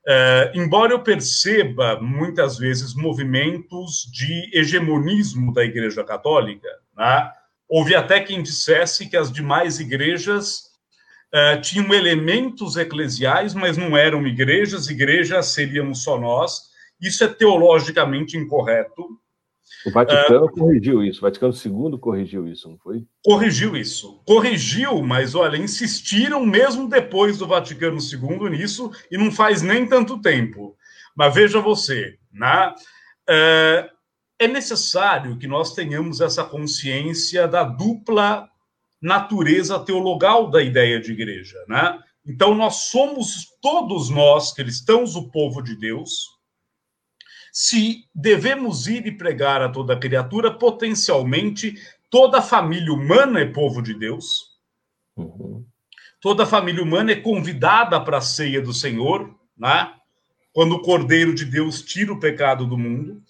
Uh, 0.00 0.48
embora 0.58 0.92
eu 0.92 1.02
perceba 1.02 2.00
muitas 2.00 2.56
vezes 2.56 2.94
movimentos 2.94 4.10
de 4.10 4.50
hegemonismo 4.58 5.52
da 5.52 5.62
Igreja 5.62 6.02
Católica, 6.02 6.68
né? 6.96 7.30
houve 7.68 7.94
até 7.94 8.18
quem 8.18 8.42
dissesse 8.42 9.08
que 9.08 9.16
as 9.16 9.30
demais 9.30 9.78
igrejas 9.78 10.70
uh, 11.34 11.60
tinham 11.60 11.92
elementos 11.92 12.76
eclesiais, 12.76 13.52
mas 13.52 13.76
não 13.76 13.94
eram 13.96 14.26
igrejas, 14.26 14.88
igrejas 14.88 15.48
seríamos 15.48 16.02
só 16.02 16.18
nós. 16.18 16.70
Isso 17.00 17.22
é 17.22 17.28
teologicamente 17.28 18.38
incorreto. 18.38 19.06
O 19.86 19.90
Vaticano 19.90 20.44
uh, 20.44 20.52
corrigiu 20.52 21.02
isso, 21.02 21.18
o 21.18 21.22
Vaticano 21.22 21.54
II 21.54 21.98
corrigiu 21.98 22.46
isso, 22.46 22.68
não 22.68 22.78
foi? 22.78 23.04
Corrigiu 23.24 23.76
isso. 23.76 24.22
Corrigiu, 24.26 25.02
mas 25.02 25.34
olha, 25.34 25.56
insistiram 25.56 26.44
mesmo 26.44 26.88
depois 26.88 27.38
do 27.38 27.46
Vaticano 27.46 27.98
II 27.98 28.50
nisso, 28.50 28.90
e 29.10 29.16
não 29.16 29.30
faz 29.30 29.62
nem 29.62 29.86
tanto 29.86 30.20
tempo. 30.20 30.76
Mas 31.16 31.34
veja 31.34 31.60
você, 31.60 32.18
né? 32.32 32.74
Uh, 33.28 33.88
é 34.38 34.48
necessário 34.48 35.36
que 35.36 35.46
nós 35.46 35.74
tenhamos 35.74 36.20
essa 36.20 36.42
consciência 36.44 37.46
da 37.46 37.62
dupla 37.62 38.48
natureza 39.00 39.78
teologal 39.78 40.50
da 40.50 40.62
ideia 40.62 41.00
de 41.00 41.12
igreja, 41.12 41.56
né? 41.68 41.98
Então, 42.26 42.54
nós 42.54 42.90
somos, 42.90 43.46
todos 43.62 44.10
nós, 44.10 44.52
cristãos, 44.52 45.16
o 45.16 45.30
povo 45.30 45.62
de 45.62 45.74
Deus, 45.74 46.29
se 47.52 48.04
devemos 48.14 48.86
ir 48.86 49.06
e 49.06 49.16
pregar 49.16 49.62
a 49.62 49.68
toda 49.68 49.98
criatura, 49.98 50.50
potencialmente 50.50 51.74
toda 52.08 52.38
a 52.38 52.42
família 52.42 52.92
humana 52.92 53.40
é 53.40 53.46
povo 53.46 53.82
de 53.82 53.94
Deus. 53.94 54.58
Uhum. 55.16 55.64
Toda 56.20 56.42
a 56.42 56.46
família 56.46 56.82
humana 56.82 57.12
é 57.12 57.16
convidada 57.16 58.00
para 58.00 58.18
a 58.18 58.22
ceia 58.22 58.60
do 58.60 58.74
Senhor, 58.74 59.34
né? 59.56 59.92
quando 60.52 60.72
o 60.72 60.82
Cordeiro 60.82 61.34
de 61.34 61.44
Deus 61.44 61.82
tira 61.82 62.12
o 62.12 62.20
pecado 62.20 62.66
do 62.66 62.76
mundo. 62.76 63.22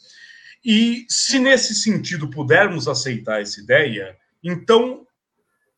E 0.65 1.07
se 1.09 1.39
nesse 1.39 1.75
sentido 1.75 2.29
pudermos 2.29 2.89
aceitar 2.89 3.41
essa 3.41 3.61
ideia, 3.61 4.17
então 4.43 5.07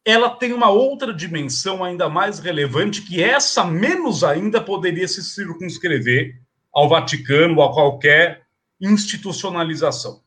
ela 0.05 0.31
tem 0.31 0.53
uma 0.53 0.71
outra 0.71 1.15
dimensão 1.15 1.85
ainda 1.85 2.09
mais 2.09 2.39
relevante, 2.41 3.03
que 3.03 3.23
essa 3.23 3.65
menos 3.65 4.25
ainda 4.25 4.61
poderia 4.61 5.07
se 5.07 5.23
circunscrever 5.23 6.41
ao 6.73 6.89
Vaticano 6.89 7.63
a 7.63 7.73
qualquer 7.73 8.43
institucionalização, 8.81 10.23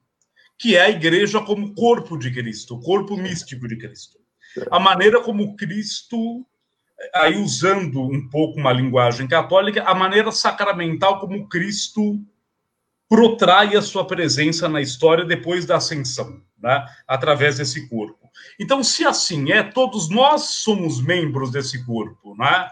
que 0.58 0.75
é 0.75 0.81
a 0.81 0.89
igreja 0.89 1.41
como 1.41 1.73
corpo 1.73 2.17
de 2.17 2.31
Cristo, 2.31 2.75
o 2.75 2.81
corpo 2.81 3.17
místico 3.17 3.67
de 3.67 3.77
Cristo. 3.77 4.17
A 4.71 4.79
maneira 4.79 5.21
como 5.21 5.55
Cristo, 5.58 6.45
aí 7.13 7.36
usando 7.36 8.01
um 8.01 8.29
pouco 8.29 8.60
uma 8.60 8.71
linguagem 8.71 9.27
católica, 9.27 9.84
a 9.84 9.93
maneira 9.93 10.31
sacramental 10.31 11.19
como 11.19 11.49
Cristo 11.49 12.19
protrai 13.10 13.75
a 13.75 13.81
sua 13.81 14.05
presença 14.05 14.69
na 14.69 14.81
história 14.81 15.25
depois 15.25 15.65
da 15.65 15.75
ascensão, 15.75 16.41
né? 16.58 16.86
através 17.08 17.58
desse 17.58 17.88
corpo. 17.89 18.29
Então, 18.60 18.84
se 18.84 19.05
assim 19.05 19.51
é, 19.51 19.63
todos 19.63 20.10
nós 20.10 20.43
somos 20.43 21.01
membros 21.01 21.51
desse 21.51 21.86
corpo, 21.86 22.36
né? 22.36 22.69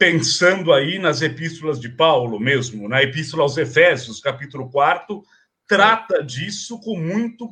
Pensando 0.00 0.72
aí 0.72 0.98
nas 0.98 1.20
epístolas 1.20 1.78
de 1.78 1.90
Paulo 1.90 2.40
mesmo, 2.40 2.88
na 2.88 3.02
epístola 3.02 3.42
aos 3.42 3.58
Efésios, 3.58 4.18
capítulo 4.18 4.70
4, 4.70 5.22
trata 5.68 6.24
disso 6.24 6.80
com 6.80 6.98
muito, 6.98 7.46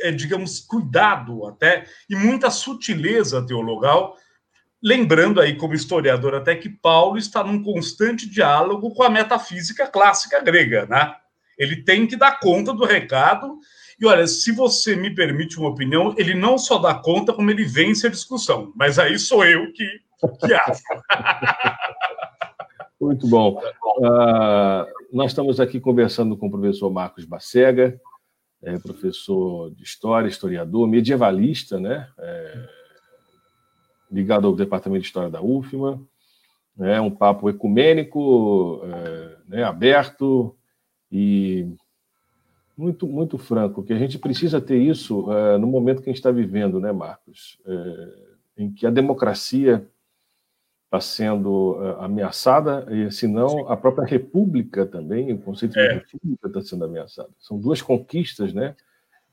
é, 0.00 0.10
digamos, 0.10 0.58
cuidado 0.58 1.44
até, 1.44 1.84
e 2.08 2.16
muita 2.16 2.50
sutileza 2.50 3.46
teologal, 3.46 4.16
lembrando 4.82 5.38
aí 5.38 5.54
como 5.54 5.74
historiador 5.74 6.34
até 6.34 6.56
que 6.56 6.70
Paulo 6.70 7.18
está 7.18 7.44
num 7.44 7.62
constante 7.62 8.26
diálogo 8.26 8.94
com 8.94 9.02
a 9.02 9.10
metafísica 9.10 9.86
clássica 9.86 10.40
grega, 10.40 10.86
né? 10.86 11.14
Ele 11.58 11.76
tem 11.82 12.06
que 12.06 12.16
dar 12.16 12.40
conta 12.40 12.72
do 12.72 12.86
recado, 12.86 13.58
e 14.00 14.06
olha, 14.06 14.26
se 14.26 14.50
você 14.50 14.96
me 14.96 15.14
permite 15.14 15.58
uma 15.58 15.68
opinião, 15.68 16.14
ele 16.16 16.32
não 16.32 16.56
só 16.56 16.78
dá 16.78 16.94
conta, 16.94 17.34
como 17.34 17.50
ele 17.50 17.66
vence 17.66 18.06
a 18.06 18.10
discussão, 18.10 18.72
mas 18.74 18.98
aí 18.98 19.18
sou 19.18 19.44
eu 19.44 19.70
que 19.74 20.05
que 20.40 20.52
acha? 20.54 20.82
Muito 23.00 23.28
bom. 23.28 23.60
Uh, 23.98 24.86
nós 25.12 25.32
estamos 25.32 25.60
aqui 25.60 25.78
conversando 25.78 26.36
com 26.36 26.46
o 26.46 26.50
professor 26.50 26.90
Marcos 26.90 27.24
Bacega, 27.24 28.00
é, 28.62 28.78
professor 28.78 29.70
de 29.70 29.82
História, 29.82 30.28
historiador, 30.28 30.88
medievalista, 30.88 31.78
né? 31.78 32.08
É, 32.18 32.68
ligado 34.10 34.46
ao 34.46 34.56
Departamento 34.56 35.02
de 35.02 35.06
História 35.06 35.30
da 35.30 35.42
UFMA. 35.42 36.00
É 36.78 37.00
um 37.00 37.10
papo 37.10 37.48
ecumênico, 37.48 38.80
é, 38.84 39.36
né? 39.48 39.62
aberto 39.62 40.56
e 41.10 41.74
muito, 42.76 43.06
muito 43.06 43.38
franco, 43.38 43.82
que 43.82 43.92
a 43.92 43.98
gente 43.98 44.18
precisa 44.18 44.60
ter 44.60 44.78
isso 44.78 45.32
é, 45.32 45.56
no 45.58 45.66
momento 45.66 46.02
que 46.02 46.10
a 46.10 46.12
gente 46.12 46.18
está 46.18 46.30
vivendo, 46.30 46.78
né, 46.78 46.92
Marcos? 46.92 47.58
É, 47.66 48.26
em 48.58 48.72
que 48.72 48.86
a 48.86 48.90
democracia 48.90 49.86
está 50.96 51.00
sendo 51.00 51.76
uh, 51.78 52.00
ameaçada, 52.00 52.86
e 52.90 53.10
senão 53.10 53.68
a 53.68 53.76
própria 53.76 54.06
república 54.06 54.86
também, 54.86 55.32
o 55.32 55.38
conceito 55.38 55.78
é. 55.78 55.88
de 55.88 55.94
república 55.94 56.48
está 56.48 56.62
sendo 56.62 56.84
ameaçado. 56.84 57.30
São 57.38 57.58
duas 57.58 57.82
conquistas 57.82 58.52
né, 58.52 58.74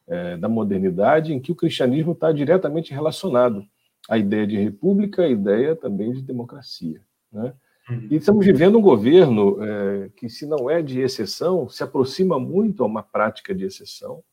é, 0.07 0.37
da 0.37 0.49
modernidade 0.49 1.33
em 1.33 1.39
que 1.39 1.51
o 1.51 1.55
cristianismo 1.55 2.11
está 2.11 2.31
diretamente 2.31 2.93
relacionado 2.93 3.65
à 4.09 4.17
ideia 4.17 4.45
de 4.45 4.57
república, 4.57 5.23
à 5.23 5.27
ideia 5.27 5.75
também 5.75 6.11
de 6.11 6.21
democracia. 6.21 7.01
Né? 7.31 7.53
Uhum. 7.89 8.07
E 8.11 8.15
estamos 8.15 8.45
vivendo 8.45 8.77
um 8.77 8.81
governo 8.81 9.63
é, 9.63 10.09
que, 10.15 10.29
se 10.29 10.45
não 10.45 10.69
é 10.69 10.81
de 10.81 10.99
exceção, 10.99 11.69
se 11.69 11.83
aproxima 11.83 12.39
muito 12.39 12.83
a 12.83 12.87
uma 12.87 13.03
prática 13.03 13.53
de 13.55 13.65
exceção, 13.65 14.23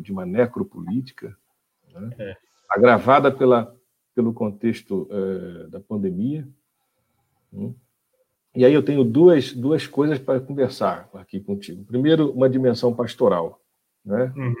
de 0.00 0.12
uma 0.12 0.26
necropolítica, 0.26 1.34
né? 1.94 2.10
É. 2.18 2.36
agravada 2.68 3.30
pela 3.32 3.74
pelo 4.18 4.34
contexto 4.34 5.08
é, 5.12 5.68
da 5.68 5.78
pandemia. 5.78 6.44
Né? 7.52 7.72
E 8.52 8.64
aí 8.64 8.74
eu 8.74 8.82
tenho 8.82 9.04
duas, 9.04 9.52
duas 9.52 9.86
coisas 9.86 10.18
para 10.18 10.40
conversar 10.40 11.08
aqui 11.14 11.38
contigo. 11.38 11.84
Primeiro, 11.84 12.32
uma 12.32 12.50
dimensão 12.50 12.92
pastoral. 12.92 13.62
Né? 14.04 14.32
Uhum. 14.36 14.54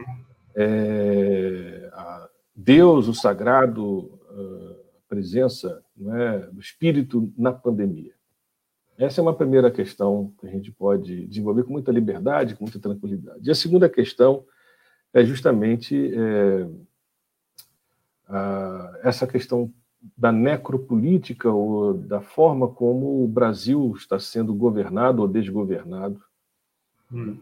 É, 0.54 1.90
Deus, 2.54 3.08
o 3.08 3.14
sagrado, 3.14 4.20
a 4.30 5.08
presença 5.08 5.82
né, 5.96 6.38
do 6.52 6.60
Espírito 6.60 7.32
na 7.36 7.52
pandemia. 7.52 8.12
Essa 8.96 9.20
é 9.20 9.22
uma 9.22 9.34
primeira 9.34 9.72
questão 9.72 10.32
que 10.38 10.46
a 10.46 10.50
gente 10.50 10.70
pode 10.70 11.26
desenvolver 11.26 11.64
com 11.64 11.72
muita 11.72 11.90
liberdade, 11.90 12.54
com 12.54 12.62
muita 12.62 12.78
tranquilidade. 12.78 13.48
E 13.48 13.50
a 13.50 13.56
segunda 13.56 13.88
questão 13.88 14.44
é 15.12 15.24
justamente 15.24 16.14
é, 16.14 16.68
essa 19.02 19.26
questão 19.26 19.72
da 20.16 20.30
necropolítica 20.30 21.50
ou 21.50 21.94
da 21.94 22.20
forma 22.20 22.68
como 22.68 23.24
o 23.24 23.28
Brasil 23.28 23.92
está 23.96 24.18
sendo 24.18 24.54
governado 24.54 25.22
ou 25.22 25.28
desgovernado. 25.28 26.22
Hum. 27.12 27.38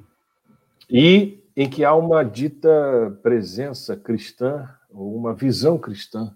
E 0.89 1.43
em 1.57 1.69
que 1.69 1.85
há 1.85 1.95
uma 1.95 2.23
dita 2.23 3.19
presença 3.23 3.97
cristã, 3.97 4.69
ou 4.91 5.17
uma 5.17 5.35
visão 5.35 5.79
cristã, 5.79 6.35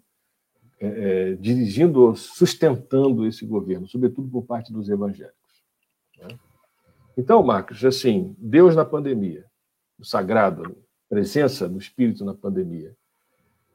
é, 0.81 0.87
é, 0.87 1.35
dirigindo 1.35 2.03
ou 2.03 2.17
sustentando 2.17 3.27
esse 3.27 3.45
governo, 3.45 3.87
sobretudo 3.87 4.31
por 4.31 4.45
parte 4.45 4.73
dos 4.73 4.89
evangélicos. 4.89 5.63
Né? 6.19 6.29
Então, 7.17 7.43
Marcos, 7.43 7.85
assim, 7.85 8.35
Deus 8.39 8.75
na 8.75 8.85
pandemia, 8.85 9.45
o 9.99 10.05
sagrado, 10.05 10.63
a 10.65 11.09
presença 11.15 11.69
do 11.69 11.79
Espírito 11.79 12.25
na 12.25 12.33
pandemia, 12.33 12.97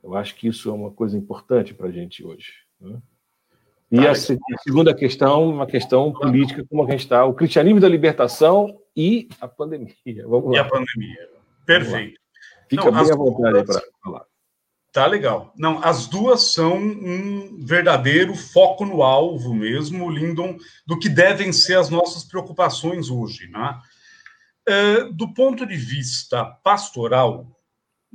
eu 0.06 0.16
acho 0.16 0.36
que 0.36 0.48
isso 0.48 0.70
é 0.70 0.74
uma 0.74 0.92
coisa 0.92 1.18
importante 1.18 1.74
para 1.74 1.88
a 1.88 1.92
gente 1.92 2.24
hoje. 2.24 2.54
Né? 2.80 3.02
E 3.92 3.98
tá, 3.98 4.10
a, 4.10 4.12
a, 4.12 4.58
segunda 4.60 4.94
questão, 4.94 5.50
uma 5.50 5.66
questão 5.66 6.14
política, 6.14 6.64
como 6.70 6.86
a 6.86 6.92
gente 6.92 7.02
está, 7.02 7.26
o 7.26 7.34
cristianismo 7.34 7.80
da 7.80 7.90
libertação 7.90 8.80
e 8.96 9.28
a 9.42 9.48
pandemia. 9.48 9.96
Vamos 10.30 10.52
lá. 10.52 10.58
E 10.58 10.60
a 10.60 10.66
pandemia. 10.66 11.30
Perfeito. 11.66 12.20
Fica 12.70 12.92
Não, 12.92 13.04
bem 13.04 13.12
à 13.12 13.16
vontade 13.16 13.66
para 13.66 13.82
falar. 14.04 14.26
Tá 14.94 15.08
legal. 15.08 15.52
Não, 15.58 15.84
as 15.84 16.08
duas 16.08 16.54
são 16.54 16.78
um 16.78 17.66
verdadeiro 17.66 18.36
foco 18.36 18.86
no 18.86 19.02
alvo 19.02 19.54
mesmo, 19.54 20.10
Lindon, 20.10 20.56
do 20.86 20.98
que 21.00 21.10
devem 21.10 21.52
ser 21.52 21.78
as 21.78 21.90
nossas 21.90 22.24
preocupações 22.24 23.10
hoje. 23.10 23.50
Né? 23.50 23.82
É, 24.68 25.04
do 25.06 25.34
ponto 25.34 25.66
de 25.66 25.76
vista 25.76 26.46
pastoral, 26.46 27.55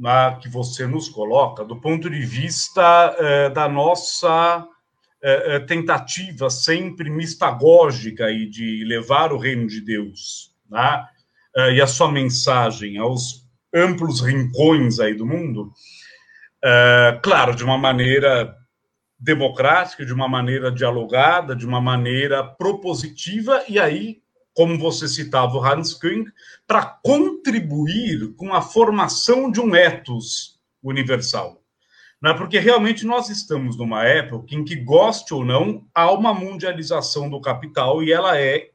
né, 0.01 0.39
que 0.41 0.49
você 0.49 0.87
nos 0.87 1.11
coloca, 1.11 1.63
do 1.63 1.77
ponto 1.77 2.09
de 2.09 2.23
vista 2.23 3.15
é, 3.19 3.51
da 3.51 3.69
nossa 3.69 4.67
é, 5.23 5.57
é, 5.57 5.61
tentativa 5.61 6.49
sempre 6.49 7.11
mistagógica 7.11 8.31
e 8.31 8.49
de 8.49 8.83
levar 8.87 9.31
o 9.31 9.37
reino 9.37 9.67
de 9.67 9.83
Deus 9.83 10.55
né, 10.71 11.05
e 11.75 11.83
a 11.83 11.87
sua 11.87 12.11
mensagem 12.11 12.97
aos 12.97 13.45
amplos 13.75 14.21
rincões 14.21 15.01
aí 15.01 15.15
do 15.15 15.27
mundo, 15.27 15.73
claro, 17.25 17.57
de 17.57 17.65
uma 17.65 17.77
maneira 17.77 18.55
democrática, 19.19 20.07
de 20.07 20.13
uma 20.13 20.29
maneira 20.29 20.71
dialogada, 20.71 21.57
de 21.57 21.67
uma 21.67 21.81
maneira 21.81 22.45
propositiva, 22.45 23.65
e 23.69 23.81
aí 23.81 24.23
como 24.61 24.79
você 24.79 25.09
citava 25.09 25.57
o 25.57 25.64
Hans 25.64 25.94
Küng, 25.94 26.31
para 26.66 26.85
contribuir 26.85 28.35
com 28.37 28.53
a 28.53 28.61
formação 28.61 29.51
de 29.51 29.59
um 29.59 29.75
ethos 29.75 30.61
universal. 30.83 31.62
Não 32.20 32.33
é 32.33 32.35
porque 32.35 32.59
realmente 32.59 33.07
nós 33.07 33.31
estamos 33.31 33.79
numa 33.79 34.05
época 34.05 34.55
em 34.55 34.62
que, 34.62 34.77
goste 34.77 35.33
ou 35.33 35.46
não, 35.46 35.87
há 35.94 36.12
uma 36.12 36.35
mundialização 36.35 37.31
do 37.31 37.40
capital 37.40 38.03
e 38.03 38.12
ela 38.12 38.38
é, 38.38 38.68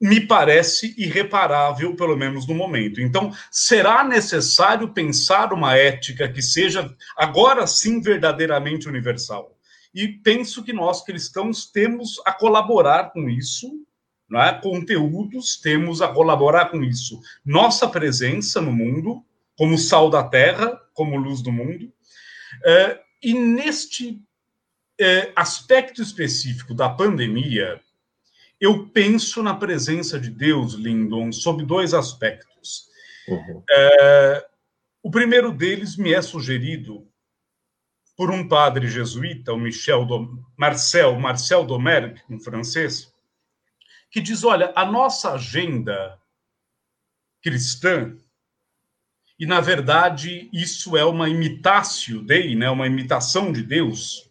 me 0.00 0.20
parece, 0.20 0.94
irreparável, 0.96 1.96
pelo 1.96 2.16
menos 2.16 2.46
no 2.46 2.54
momento. 2.54 3.00
Então, 3.00 3.32
será 3.50 4.04
necessário 4.04 4.92
pensar 4.92 5.52
uma 5.52 5.76
ética 5.76 6.28
que 6.28 6.40
seja, 6.40 6.88
agora 7.16 7.66
sim, 7.66 8.00
verdadeiramente 8.00 8.88
universal. 8.88 9.58
E 9.92 10.06
penso 10.06 10.62
que 10.62 10.72
nós 10.72 11.04
cristãos 11.04 11.66
temos 11.66 12.22
a 12.24 12.32
colaborar 12.32 13.10
com 13.10 13.28
isso, 13.28 13.68
é? 14.40 14.52
conteúdos, 14.60 15.56
temos 15.60 16.00
a 16.00 16.08
colaborar 16.08 16.70
com 16.70 16.82
isso. 16.82 17.20
Nossa 17.44 17.88
presença 17.88 18.60
no 18.60 18.72
mundo, 18.72 19.24
como 19.56 19.76
sal 19.76 20.08
da 20.08 20.22
terra, 20.22 20.80
como 20.94 21.16
luz 21.16 21.42
do 21.42 21.52
mundo. 21.52 21.92
É, 22.64 23.00
e 23.22 23.34
neste 23.34 24.22
é, 25.00 25.32
aspecto 25.34 26.02
específico 26.02 26.74
da 26.74 26.88
pandemia, 26.88 27.80
eu 28.60 28.88
penso 28.88 29.42
na 29.42 29.54
presença 29.54 30.18
de 30.20 30.30
Deus, 30.30 30.74
Lindon, 30.74 31.32
sob 31.32 31.64
dois 31.64 31.92
aspectos. 31.94 32.86
Uhum. 33.28 33.62
É, 33.70 34.46
o 35.02 35.10
primeiro 35.10 35.52
deles 35.52 35.96
me 35.96 36.12
é 36.12 36.22
sugerido 36.22 37.06
por 38.16 38.30
um 38.30 38.46
padre 38.46 38.88
jesuíta, 38.88 39.52
o 39.52 39.58
Michel 39.58 40.06
Marcel, 40.56 41.18
Marcel 41.18 41.64
Domergue, 41.64 42.20
um 42.30 42.38
francês, 42.38 43.11
que 44.12 44.20
diz: 44.20 44.44
olha, 44.44 44.72
a 44.76 44.84
nossa 44.84 45.32
agenda 45.32 46.18
cristã, 47.42 48.14
e 49.38 49.46
na 49.46 49.60
verdade 49.60 50.48
isso 50.52 50.96
é 50.96 51.04
uma 51.04 51.28
imitácio 51.28 52.22
dei, 52.22 52.54
né, 52.54 52.70
uma 52.70 52.86
imitação 52.86 53.50
de 53.50 53.62
Deus, 53.62 54.30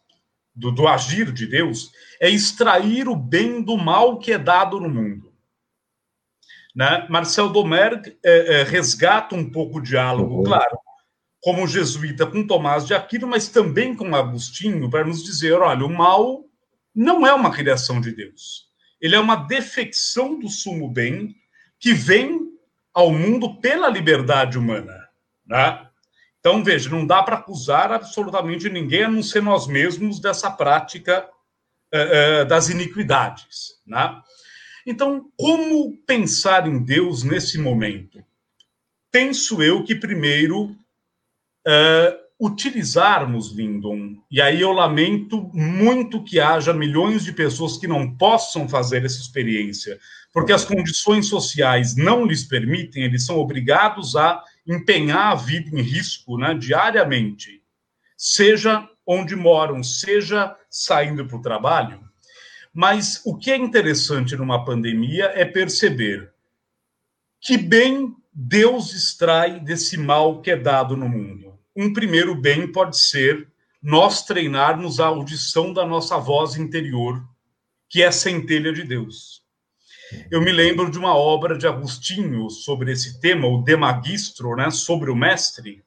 do, 0.56 0.72
do 0.72 0.88
agir 0.88 1.32
de 1.34 1.48
Deus, 1.48 1.92
é 2.22 2.30
extrair 2.30 3.10
o 3.10 3.16
bem 3.16 3.62
do 3.62 3.76
mal 3.76 4.20
que 4.20 4.32
é 4.32 4.38
dado 4.38 4.80
no 4.80 4.88
mundo. 4.88 5.34
Né? 6.74 7.06
Marcel 7.10 7.50
Domergue 7.50 8.18
é, 8.24 8.62
é, 8.62 8.64
resgata 8.64 9.36
um 9.36 9.50
pouco 9.52 9.80
o 9.80 9.82
diálogo, 9.82 10.38
uhum. 10.38 10.44
claro, 10.44 10.78
como 11.42 11.68
jesuíta 11.68 12.26
com 12.26 12.48
Tomás 12.48 12.86
de 12.86 12.94
Aquino, 12.94 13.28
mas 13.28 13.50
também 13.50 13.94
com 13.94 14.16
Agostinho, 14.16 14.90
para 14.90 15.04
nos 15.04 15.24
dizer: 15.24 15.54
olha, 15.54 15.86
o 15.86 15.90
mal 15.90 16.46
não 16.96 17.26
é 17.26 17.34
uma 17.34 17.52
criação 17.52 18.00
de 18.00 18.14
Deus 18.14 18.71
ele 19.02 19.16
é 19.16 19.20
uma 19.20 19.36
defecção 19.36 20.38
do 20.40 20.48
sumo 20.48 20.88
bem 20.88 21.36
que 21.80 21.94
vem 21.94 22.52
ao 22.94 23.12
mundo 23.12 23.60
pela 23.60 23.90
liberdade 23.90 24.58
humana. 24.58 25.10
Né? 25.46 25.88
Então, 26.40 26.64
veja, 26.64 26.90
não 26.90 27.06
dá 27.06 27.24
para 27.24 27.38
acusar 27.38 27.92
absolutamente 27.92 28.70
ninguém, 28.70 29.04
a 29.04 29.10
não 29.10 29.24
ser 29.24 29.42
nós 29.42 29.68
mesmos, 29.68 30.20
dessa 30.20 30.52
prática 30.52 31.28
uh, 31.94 32.44
uh, 32.44 32.46
das 32.46 32.70
iniquidades. 32.70 33.80
Né? 33.86 34.22
Então, 34.86 35.32
como 35.38 35.98
pensar 36.06 36.68
em 36.68 36.84
Deus 36.84 37.24
nesse 37.24 37.58
momento? 37.58 38.24
Penso 39.12 39.62
eu 39.62 39.84
que, 39.84 39.96
primeiro, 39.96 40.76
uh, 41.68 42.22
utilizarmos 42.42 43.52
Lindon, 43.52 44.18
e 44.32 44.42
aí 44.42 44.62
eu 44.62 44.72
lamento 44.72 45.52
muito 45.54 46.24
que 46.24 46.40
haja 46.40 46.74
milhões 46.74 47.24
de 47.24 47.32
pessoas 47.32 47.78
que 47.78 47.88
não 47.88 48.18
possam 48.18 48.68
fazer 48.68 49.06
essa 49.06 49.22
experiência, 49.22 50.00
porque 50.34 50.52
as 50.52 50.66
condições 50.66 51.28
sociais 51.28 51.96
não 51.96 52.26
lhes 52.26 52.44
permitem, 52.44 53.04
eles 53.04 53.28
são 53.28 53.38
obrigados 53.38 54.16
a 54.16 54.44
empenhar 54.66 55.34
a 55.34 55.36
vida 55.36 55.70
em 55.70 55.84
risco 55.84 56.36
né, 56.36 56.56
diariamente, 56.56 57.62
seja 58.18 58.90
onde 59.06 59.36
moram, 59.36 59.84
seja 59.84 60.56
saindo 60.68 61.28
para 61.28 61.38
o 61.38 61.42
trabalho. 61.44 62.00
Mas 62.74 63.22
o 63.24 63.38
que 63.38 63.52
é 63.52 63.56
interessante 63.56 64.36
numa 64.36 64.66
pandemia 64.66 65.32
é 65.36 65.46
perceber 65.46 66.32
que 67.40 67.56
bem 67.56 68.16
Deus 68.34 68.96
extrai 68.96 69.60
desse 69.60 69.96
mal 69.96 70.42
que 70.42 70.50
é 70.50 70.56
dado 70.56 70.98
no 70.98 71.08
mundo 71.08 71.51
um 71.76 71.94
primeiro 71.94 72.36
bem 72.36 72.72
pode 72.72 72.98
ser 72.98 73.48
nós 73.82 74.24
treinarmos 74.24 75.00
a 75.00 75.08
audição 75.08 75.74
da 75.74 75.86
nossa 75.86 76.18
voz 76.18 76.56
interior, 76.56 77.24
que 77.90 78.04
é 78.04 78.08
a 78.08 78.12
centelha 78.12 78.72
de 78.72 78.84
Deus. 78.84 79.42
Eu 80.30 80.42
me 80.42 80.52
lembro 80.52 80.92
de 80.92 80.98
uma 80.98 81.16
obra 81.16 81.58
de 81.58 81.66
Agostinho 81.66 82.50
sobre 82.50 82.92
esse 82.92 83.20
tema, 83.20 83.48
o 83.48 83.64
De 83.64 83.76
Magistro, 83.76 84.56
né, 84.56 84.70
sobre 84.70 85.10
o 85.10 85.16
mestre, 85.16 85.84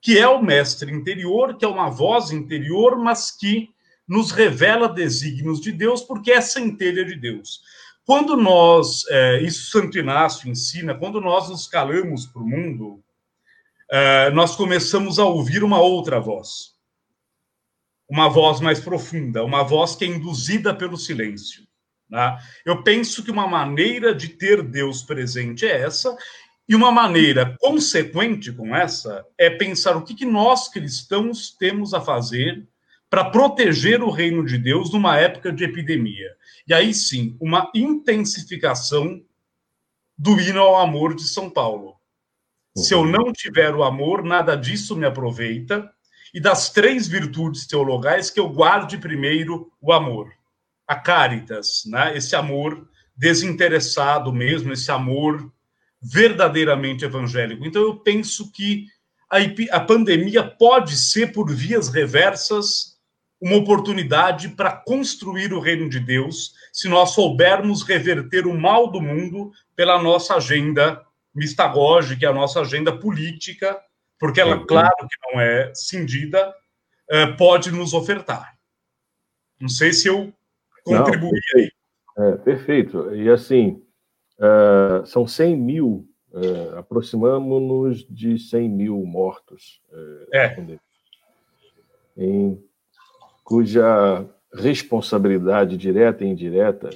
que 0.00 0.18
é 0.18 0.28
o 0.28 0.42
mestre 0.42 0.92
interior, 0.92 1.56
que 1.56 1.64
é 1.64 1.68
uma 1.68 1.90
voz 1.90 2.30
interior, 2.30 2.96
mas 2.96 3.30
que 3.30 3.70
nos 4.06 4.30
revela 4.30 4.88
desígnios 4.88 5.60
de 5.60 5.72
Deus, 5.72 6.02
porque 6.02 6.30
é 6.30 6.40
centelha 6.40 7.04
de 7.04 7.16
Deus. 7.16 7.62
Quando 8.04 8.36
nós, 8.36 9.04
é, 9.08 9.42
isso 9.42 9.70
Santo 9.70 9.98
Inácio 9.98 10.48
ensina, 10.48 10.94
quando 10.94 11.20
nós 11.22 11.48
nos 11.48 11.66
calamos 11.66 12.26
para 12.26 12.42
o 12.42 12.46
mundo, 12.46 13.02
é, 13.90 14.30
nós 14.30 14.56
começamos 14.56 15.18
a 15.18 15.24
ouvir 15.24 15.62
uma 15.62 15.80
outra 15.80 16.20
voz. 16.20 16.74
Uma 18.08 18.28
voz 18.28 18.60
mais 18.60 18.80
profunda, 18.80 19.44
uma 19.44 19.62
voz 19.62 19.96
que 19.96 20.04
é 20.04 20.08
induzida 20.08 20.74
pelo 20.74 20.96
silêncio. 20.96 21.64
Né? 22.08 22.38
Eu 22.64 22.82
penso 22.82 23.24
que 23.24 23.30
uma 23.30 23.46
maneira 23.46 24.14
de 24.14 24.28
ter 24.28 24.62
Deus 24.62 25.02
presente 25.02 25.66
é 25.66 25.80
essa, 25.80 26.16
e 26.68 26.74
uma 26.74 26.90
maneira 26.90 27.56
consequente 27.60 28.50
com 28.50 28.74
essa 28.74 29.24
é 29.36 29.50
pensar 29.50 29.96
o 29.96 30.02
que, 30.02 30.14
que 30.14 30.24
nós 30.24 30.68
cristãos 30.68 31.54
temos 31.58 31.92
a 31.92 32.00
fazer 32.00 32.66
para 33.10 33.30
proteger 33.30 34.02
o 34.02 34.10
reino 34.10 34.44
de 34.44 34.58
Deus 34.58 34.92
numa 34.92 35.18
época 35.18 35.52
de 35.52 35.64
epidemia. 35.64 36.34
E 36.66 36.72
aí 36.72 36.94
sim, 36.94 37.36
uma 37.38 37.70
intensificação 37.74 39.22
do 40.16 40.40
hino 40.40 40.60
ao 40.60 40.76
amor 40.80 41.14
de 41.14 41.24
São 41.24 41.50
Paulo. 41.50 41.96
Se 42.76 42.92
eu 42.92 43.06
não 43.06 43.32
tiver 43.32 43.74
o 43.74 43.84
amor, 43.84 44.24
nada 44.24 44.56
disso 44.56 44.96
me 44.96 45.06
aproveita. 45.06 45.90
E 46.32 46.40
das 46.40 46.70
três 46.70 47.06
virtudes 47.06 47.66
teologais, 47.66 48.30
que 48.30 48.40
eu 48.40 48.48
guarde 48.48 48.98
primeiro 48.98 49.70
o 49.80 49.92
amor. 49.92 50.32
A 50.86 50.96
caritas, 50.96 51.84
né? 51.86 52.16
esse 52.16 52.34
amor 52.34 52.88
desinteressado 53.16 54.32
mesmo, 54.32 54.72
esse 54.72 54.90
amor 54.90 55.52
verdadeiramente 56.02 57.04
evangélico. 57.04 57.64
Então, 57.64 57.80
eu 57.80 57.96
penso 57.96 58.50
que 58.50 58.86
a, 59.30 59.38
a 59.76 59.80
pandemia 59.80 60.42
pode 60.42 60.96
ser, 60.96 61.32
por 61.32 61.50
vias 61.54 61.88
reversas, 61.88 62.98
uma 63.40 63.56
oportunidade 63.56 64.48
para 64.48 64.72
construir 64.72 65.52
o 65.52 65.60
reino 65.60 65.88
de 65.88 66.00
Deus, 66.00 66.54
se 66.72 66.88
nós 66.88 67.10
soubermos 67.10 67.82
reverter 67.82 68.46
o 68.46 68.58
mal 68.58 68.90
do 68.90 69.00
mundo 69.00 69.52
pela 69.76 70.02
nossa 70.02 70.34
agenda 70.34 71.03
mistagógica, 71.34 72.28
a 72.28 72.32
nossa 72.32 72.60
agenda 72.60 72.96
política, 72.96 73.80
porque 74.18 74.40
ela, 74.40 74.56
uhum. 74.56 74.66
claro 74.66 74.94
que 74.98 75.32
não 75.32 75.40
é 75.40 75.72
cindida, 75.74 76.54
eh, 77.10 77.26
pode 77.32 77.70
nos 77.70 77.92
ofertar. 77.92 78.54
Não 79.60 79.68
sei 79.68 79.92
se 79.92 80.08
eu 80.08 80.32
contribuí 80.84 81.38
aí. 81.56 81.70
É, 82.16 82.32
perfeito. 82.36 83.14
E 83.14 83.28
assim, 83.28 83.84
Uh, 84.38 85.06
são 85.06 85.26
100 85.26 85.56
mil, 85.56 86.08
uh, 86.32 86.78
aproximamos-nos 86.78 88.04
de 88.08 88.38
100 88.38 88.68
mil 88.68 89.04
mortos. 89.04 89.80
Uh, 89.92 90.26
é. 90.34 90.78
Em, 92.16 92.62
cuja 93.44 94.26
responsabilidade 94.52 95.76
direta 95.76 96.24
e 96.24 96.28
indireta 96.28 96.88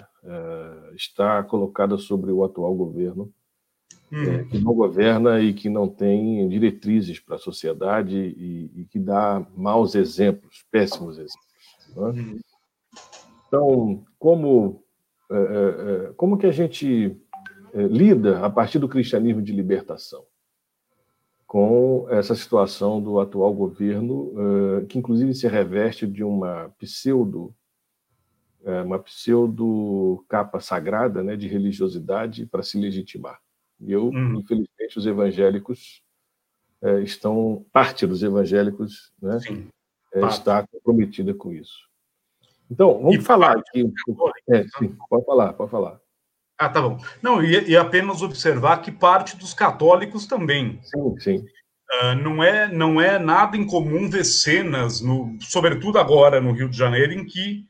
está 0.95 1.43
colocada 1.43 1.99
sobre 1.99 2.31
o 2.31 2.45
atual 2.45 2.75
governo, 2.75 3.33
hum. 4.13 4.49
que 4.49 4.59
não 4.59 4.75
governa 4.75 5.41
e 5.41 5.53
que 5.53 5.69
não 5.69 5.89
tem 5.89 6.49
diretrizes 6.49 7.19
para 7.19 7.37
a 7.37 7.39
sociedade 7.39 8.17
e, 8.17 8.71
e, 8.75 8.85
que 8.85 8.99
dá 8.99 9.47
maus 9.57 9.95
exemplos, 9.95 10.65
péssimos 10.71 11.19
exemplos. 11.19 11.49
É? 11.97 12.01
Hum. 12.01 12.39
Então, 13.47 14.05
como, 14.19 14.83
como 16.17 16.37
que 16.37 16.47
a 16.47 16.53
gente 16.53 17.17
é, 17.73 17.83
lida, 17.83 18.45
a 18.45 18.51
partir 18.51 18.79
do 18.79 18.89
cristianismo 18.89 19.43
de 19.43 19.53
libertação, 19.53 20.25
com 21.47 22.07
essa 22.11 22.35
situação 22.35 23.01
do 23.01 23.19
atual 23.21 23.55
governo, 23.55 24.33
é, 24.83 24.85
que 24.87 24.99
inclusive 24.99 25.35
se 25.35 25.49
reveste 25.49 26.07
de 26.07 26.23
uma 26.23 26.71
pseudo 26.79 27.55
é, 28.65 28.83
uma 28.83 28.99
pseudo 28.99 30.25
capa 30.29 30.61
sagrada 30.61 31.23
né, 31.23 31.37
de 31.37 31.47
religiosidade 31.47 32.45
para 32.45 32.63
se 32.63 32.79
legitimar. 32.79 33.41
E 33.81 33.93
eu, 33.93 34.09
uhum. 34.09 34.41
infelizmente, 34.41 34.99
os 34.99 35.07
evangélicos 35.07 36.03
estão, 37.05 37.67
parte 37.73 38.07
dos 38.07 38.23
evangélicos 38.23 39.13
né, 39.21 39.39
está 40.29 40.67
comprometida 40.67 41.35
com 41.35 41.53
isso. 41.53 41.89
Então, 42.71 43.01
vamos 43.01 43.17
e 43.17 43.21
falar 43.21 43.57
aqui. 43.57 43.91
É, 44.51 44.65
sim, 44.79 44.97
pode 45.09 45.25
falar, 45.25 45.53
pode 45.55 45.71
falar. 45.71 46.01
Ah, 46.59 46.69
tá 46.69 46.83
bom. 46.83 46.99
Não, 47.23 47.43
e, 47.43 47.71
e 47.71 47.77
apenas 47.77 48.21
observar 48.21 48.83
que 48.83 48.91
parte 48.91 49.37
dos 49.37 49.55
católicos 49.55 50.27
também. 50.27 50.81
Sim, 50.83 51.19
sim. 51.19 51.37
Uh, 52.03 52.15
não, 52.23 52.43
é, 52.43 52.71
não 52.71 53.01
é 53.01 53.19
nada 53.19 53.57
incomum 53.57 54.11
ver 54.11 54.25
cenas, 54.25 55.01
no, 55.01 55.39
sobretudo 55.41 55.99
agora 55.99 56.41
no 56.41 56.53
Rio 56.53 56.69
de 56.69 56.77
Janeiro, 56.77 57.13
em 57.13 57.25
que 57.25 57.65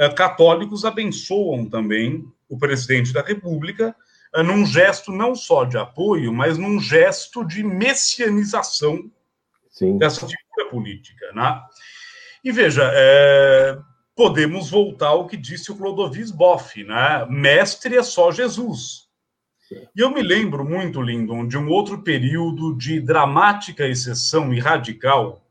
uh, 0.00 0.14
católicos 0.14 0.84
abençoam 0.84 1.64
também 1.64 2.26
o 2.48 2.58
presidente 2.58 3.12
da 3.12 3.22
República, 3.22 3.96
num 4.42 4.66
gesto 4.66 5.12
não 5.12 5.34
só 5.34 5.64
de 5.64 5.78
apoio, 5.78 6.32
mas 6.32 6.58
num 6.58 6.80
gesto 6.80 7.44
de 7.44 7.62
messianização 7.62 9.10
Sim. 9.70 9.96
dessa 9.98 10.26
figura 10.26 10.70
política. 10.70 11.32
Né? 11.32 11.62
E 12.42 12.50
veja, 12.50 12.90
é, 12.92 13.78
podemos 14.14 14.70
voltar 14.70 15.08
ao 15.08 15.26
que 15.26 15.36
disse 15.36 15.70
o 15.72 15.76
Clodovis 15.76 16.30
Boff, 16.30 16.82
né? 16.84 17.26
Mestre 17.28 17.96
é 17.96 18.02
só 18.02 18.30
Jesus. 18.30 19.04
E 19.96 20.00
eu 20.00 20.10
me 20.10 20.22
lembro 20.22 20.64
muito, 20.64 21.00
Lindon, 21.00 21.48
de 21.48 21.56
um 21.56 21.68
outro 21.68 22.02
período 22.02 22.76
de 22.76 23.00
dramática 23.00 23.86
exceção 23.86 24.52
e 24.52 24.60
radical, 24.60 25.42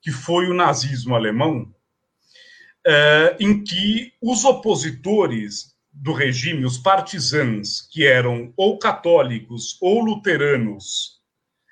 que 0.00 0.10
foi 0.10 0.48
o 0.48 0.54
nazismo 0.54 1.14
alemão, 1.14 1.74
é, 2.86 3.36
em 3.40 3.64
que 3.64 4.12
os 4.20 4.44
opositores 4.44 5.73
do 5.94 6.12
regime, 6.12 6.64
os 6.64 6.76
partisans, 6.76 7.88
que 7.90 8.04
eram 8.04 8.52
ou 8.56 8.78
católicos 8.78 9.78
ou 9.80 10.00
luteranos, 10.00 11.20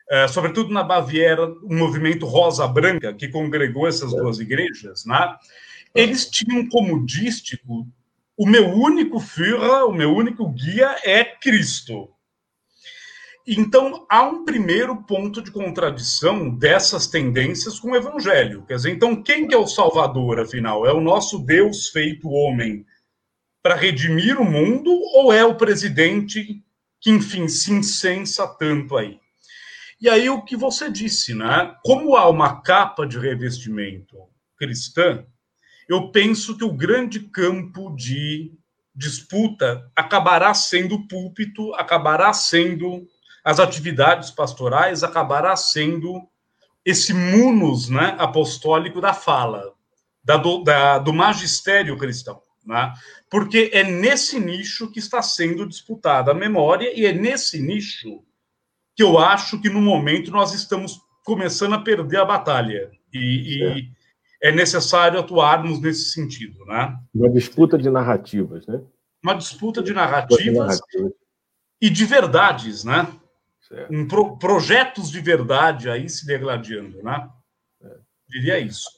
é, 0.08 0.28
sobretudo 0.28 0.72
na 0.72 0.82
Baviera, 0.82 1.46
o 1.46 1.74
movimento 1.74 2.26
Rosa-Branca, 2.26 3.12
que 3.12 3.28
congregou 3.28 3.88
essas 3.88 4.11
duas 4.11 4.38
igrejas, 4.38 5.04
né? 5.04 5.35
Eles 5.94 6.28
tinham 6.30 6.68
como 6.68 7.04
dístico 7.04 7.87
o 8.37 8.46
meu 8.46 8.68
único 8.68 9.20
Führer, 9.20 9.85
o 9.87 9.92
meu 9.92 10.14
único 10.14 10.48
guia 10.48 10.96
é 11.04 11.24
Cristo. 11.24 12.08
Então, 13.46 14.06
há 14.08 14.22
um 14.22 14.44
primeiro 14.44 15.02
ponto 15.02 15.42
de 15.42 15.50
contradição 15.50 16.48
dessas 16.48 17.06
tendências 17.08 17.80
com 17.80 17.90
o 17.90 17.96
Evangelho. 17.96 18.64
Quer 18.66 18.76
dizer, 18.76 18.90
então, 18.90 19.20
quem 19.20 19.48
que 19.48 19.54
é 19.54 19.58
o 19.58 19.66
Salvador, 19.66 20.40
afinal? 20.40 20.87
É 20.87 20.92
o 20.92 21.00
nosso 21.00 21.38
Deus 21.40 21.88
feito 21.88 22.28
homem 22.28 22.87
para 23.62 23.77
redimir 23.77 24.40
o 24.40 24.44
mundo 24.44 24.90
ou 25.14 25.33
é 25.33 25.44
o 25.44 25.55
presidente 25.55 26.62
que, 27.01 27.11
enfim, 27.11 27.48
se 27.48 27.72
incensa 27.72 28.46
tanto 28.46 28.96
aí? 28.96 29.20
E 30.01 30.09
aí, 30.09 30.29
o 30.29 30.42
que 30.42 30.57
você 30.57 30.90
disse, 30.90 31.33
né? 31.33 31.77
Como 31.85 32.16
há 32.16 32.29
uma 32.29 32.61
capa 32.61 33.07
de 33.07 33.18
revestimento 33.18 34.16
cristã, 34.57 35.25
eu 35.88 36.11
penso 36.11 36.57
que 36.57 36.64
o 36.64 36.72
grande 36.72 37.20
campo 37.20 37.94
de 37.94 38.53
disputa 38.94 39.90
acabará 39.94 40.53
sendo 40.55 40.96
o 40.96 41.09
púlpito, 41.09 41.72
acabará 41.75 42.33
sendo 42.33 43.07
as 43.44 43.59
atividades 43.59 44.31
pastorais, 44.31 45.03
acabará 45.03 45.57
sendo 45.57 46.29
esse 46.85 47.14
munus 47.14 47.88
né, 47.88 48.16
apostólico 48.18 49.01
da 49.01 49.14
fala, 49.14 49.72
da, 50.22 50.37
do, 50.37 50.63
da, 50.63 50.98
do 50.98 51.13
magistério 51.13 51.96
cristão. 51.96 52.40
Né? 52.65 52.92
Porque 53.31 53.71
é 53.73 53.83
nesse 53.83 54.38
nicho 54.38 54.90
que 54.90 54.98
está 54.98 55.21
sendo 55.21 55.67
disputada 55.67 56.31
a 56.31 56.35
memória 56.35 56.92
e 56.98 57.04
é 57.04 57.13
nesse 57.13 57.60
nicho 57.60 58.23
que 58.94 59.02
eu 59.02 59.19
acho 59.19 59.60
que 59.60 59.69
no 59.69 59.81
momento 59.81 60.31
nós 60.31 60.54
estamos 60.54 61.00
começando 61.25 61.75
a 61.75 61.81
perder 61.81 62.21
a 62.21 62.25
batalha. 62.25 62.90
E, 63.13 63.19
e 63.58 63.90
é 64.42 64.50
necessário 64.50 65.19
atuarmos 65.19 65.81
nesse 65.81 66.10
sentido, 66.10 66.65
né? 66.67 66.96
Uma 67.15 67.31
disputa 67.31 67.79
de 67.79 67.88
narrativas, 67.88 68.67
né? 68.67 68.81
Uma 69.23 69.35
disputa 69.35 69.83
de 69.83 69.92
narrativas, 69.92 70.42
de 70.42 70.50
narrativas. 70.50 71.13
e 71.81 71.88
de 71.88 72.04
verdades, 72.04 72.85
né? 72.85 73.06
Um 73.90 74.06
pro, 74.06 74.37
projetos 74.37 75.10
de 75.10 75.21
verdade 75.21 75.88
aí 75.88 76.08
se 76.08 76.27
degladiando, 76.27 77.02
né? 77.02 77.31
É. 77.83 77.96
Diria 78.29 78.58
isso. 78.58 78.88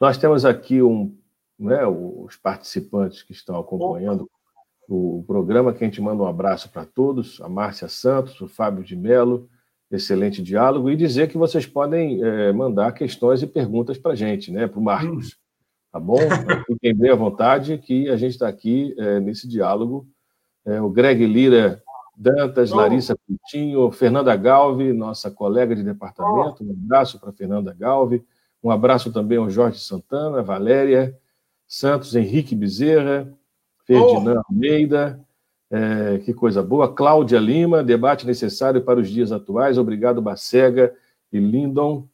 Nós 0.00 0.18
temos 0.18 0.44
aqui 0.44 0.82
um, 0.82 1.16
né, 1.62 1.86
os 1.86 2.36
participantes 2.36 3.22
que 3.22 3.32
estão 3.32 3.58
acompanhando 3.58 4.28
o 4.88 5.24
programa, 5.26 5.72
que 5.72 5.82
a 5.82 5.86
gente 5.86 6.00
manda 6.00 6.22
um 6.22 6.26
abraço 6.26 6.70
para 6.70 6.84
todos, 6.84 7.40
a 7.40 7.48
Márcia 7.48 7.88
Santos, 7.88 8.40
o 8.40 8.48
Fábio 8.48 8.84
de 8.84 8.96
Mello, 8.96 9.48
excelente 9.90 10.42
diálogo 10.42 10.90
e 10.90 10.96
dizer 10.96 11.28
que 11.28 11.38
vocês 11.38 11.66
podem 11.66 12.22
é, 12.22 12.52
mandar 12.52 12.92
questões 12.92 13.42
e 13.42 13.46
perguntas 13.46 13.98
para 13.98 14.12
a 14.12 14.14
gente, 14.14 14.50
né, 14.50 14.66
para 14.66 14.80
o 14.80 14.82
Marcos. 14.82 15.36
Tá 15.90 16.00
bom? 16.00 16.16
Fiquem 16.66 16.94
bem 16.94 17.10
à 17.10 17.14
vontade 17.14 17.78
que 17.78 18.08
a 18.08 18.16
gente 18.16 18.32
está 18.32 18.48
aqui 18.48 18.94
é, 18.98 19.20
nesse 19.20 19.46
diálogo. 19.46 20.06
É, 20.64 20.80
o 20.80 20.88
Greg 20.88 21.26
Lira 21.26 21.82
Dantas. 22.16 22.70
Larissa 22.70 23.16
Coutinho, 23.26 23.90
Fernanda 23.90 24.34
Galve, 24.36 24.92
nossa 24.92 25.30
colega 25.30 25.74
de 25.74 25.82
departamento. 25.82 26.64
Um 26.64 26.72
abraço 26.72 27.18
para 27.18 27.32
Fernanda 27.32 27.74
Galve. 27.78 28.24
Um 28.62 28.70
abraço 28.70 29.12
também 29.12 29.38
ao 29.38 29.50
Jorge 29.50 29.80
Santana, 29.80 30.42
Valéria, 30.42 31.18
Santos 31.72 32.14
Henrique 32.14 32.54
Bezerra, 32.54 33.32
Ferdinand 33.86 34.42
oh. 34.42 34.52
Almeida, 34.52 35.18
é, 35.70 36.18
que 36.18 36.34
coisa 36.34 36.62
boa. 36.62 36.94
Cláudia 36.94 37.38
Lima, 37.38 37.82
debate 37.82 38.26
necessário 38.26 38.82
para 38.82 39.00
os 39.00 39.08
dias 39.08 39.32
atuais. 39.32 39.78
Obrigado, 39.78 40.20
Bacega 40.20 40.94
e 41.32 41.38
Lindon. 41.38 42.06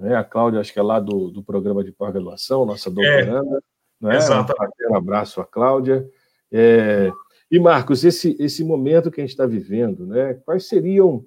É, 0.00 0.16
a 0.16 0.24
Cláudia, 0.24 0.58
acho 0.58 0.72
que 0.72 0.80
é 0.80 0.82
lá 0.82 0.98
do, 0.98 1.30
do 1.30 1.44
programa 1.44 1.84
de 1.84 1.92
pós-graduação, 1.92 2.66
nossa 2.66 2.90
doutoranda. 2.90 3.62
É, 4.02 4.06
né? 4.06 4.18
Um 4.90 4.96
abraço 4.96 5.40
à 5.40 5.44
Cláudia. 5.44 6.04
É, 6.50 7.12
e, 7.48 7.60
Marcos, 7.60 8.02
esse, 8.02 8.36
esse 8.40 8.64
momento 8.64 9.12
que 9.12 9.20
a 9.20 9.22
gente 9.22 9.30
está 9.30 9.46
vivendo, 9.46 10.08
né, 10.08 10.34
quais 10.44 10.66
seriam, 10.66 11.24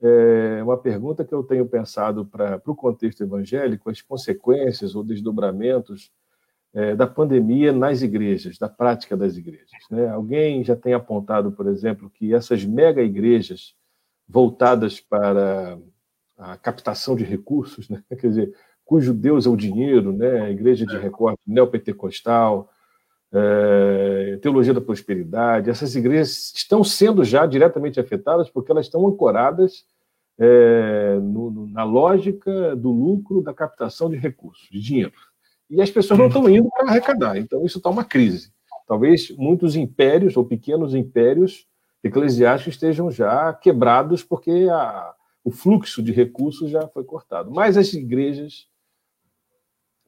é, 0.00 0.62
uma 0.62 0.78
pergunta 0.78 1.24
que 1.24 1.34
eu 1.34 1.42
tenho 1.42 1.66
pensado 1.66 2.24
para 2.24 2.62
o 2.64 2.76
contexto 2.76 3.24
evangélico, 3.24 3.90
as 3.90 4.00
consequências 4.00 4.94
ou 4.94 5.02
desdobramentos 5.02 6.12
é, 6.74 6.96
da 6.96 7.06
pandemia 7.06 7.72
nas 7.72 8.02
igrejas, 8.02 8.58
da 8.58 8.68
prática 8.68 9.16
das 9.16 9.36
igrejas. 9.36 9.70
Né? 9.88 10.08
Alguém 10.08 10.64
já 10.64 10.74
tem 10.74 10.92
apontado, 10.92 11.52
por 11.52 11.68
exemplo, 11.68 12.10
que 12.10 12.34
essas 12.34 12.64
mega 12.64 13.00
igrejas 13.00 13.74
voltadas 14.28 14.98
para 14.98 15.78
a 16.36 16.56
captação 16.56 17.14
de 17.14 17.22
recursos, 17.22 17.88
né? 17.88 18.02
quer 18.08 18.26
dizer, 18.26 18.54
cujo 18.84 19.14
Deus 19.14 19.46
é 19.46 19.48
o 19.48 19.56
dinheiro, 19.56 20.12
né? 20.12 20.50
igreja 20.50 20.84
de 20.84 20.96
recorte 20.96 21.40
neopentecostal, 21.46 22.68
é, 23.32 24.38
teologia 24.42 24.74
da 24.74 24.80
prosperidade, 24.80 25.70
essas 25.70 25.94
igrejas 25.94 26.52
estão 26.56 26.82
sendo 26.82 27.24
já 27.24 27.46
diretamente 27.46 28.00
afetadas 28.00 28.50
porque 28.50 28.72
elas 28.72 28.86
estão 28.86 29.06
ancoradas 29.06 29.84
é, 30.38 31.18
no, 31.20 31.68
na 31.68 31.84
lógica 31.84 32.74
do 32.74 32.90
lucro 32.90 33.42
da 33.42 33.54
captação 33.54 34.10
de 34.10 34.16
recursos, 34.16 34.68
de 34.70 34.80
dinheiro 34.80 35.12
e 35.68 35.80
as 35.80 35.90
pessoas 35.90 36.18
não 36.18 36.26
estão 36.26 36.48
indo 36.48 36.68
para 36.70 36.88
arrecadar. 36.88 37.36
Então, 37.36 37.64
isso 37.64 37.78
está 37.78 37.90
uma 37.90 38.04
crise. 38.04 38.52
Talvez 38.86 39.30
muitos 39.36 39.76
impérios 39.76 40.36
ou 40.36 40.44
pequenos 40.44 40.94
impérios 40.94 41.66
eclesiásticos 42.02 42.74
estejam 42.74 43.10
já 43.10 43.52
quebrados 43.52 44.22
porque 44.22 44.68
a, 44.70 45.14
o 45.42 45.50
fluxo 45.50 46.02
de 46.02 46.12
recursos 46.12 46.70
já 46.70 46.86
foi 46.88 47.04
cortado. 47.04 47.50
Mas 47.50 47.76
as 47.76 47.92
igrejas 47.94 48.68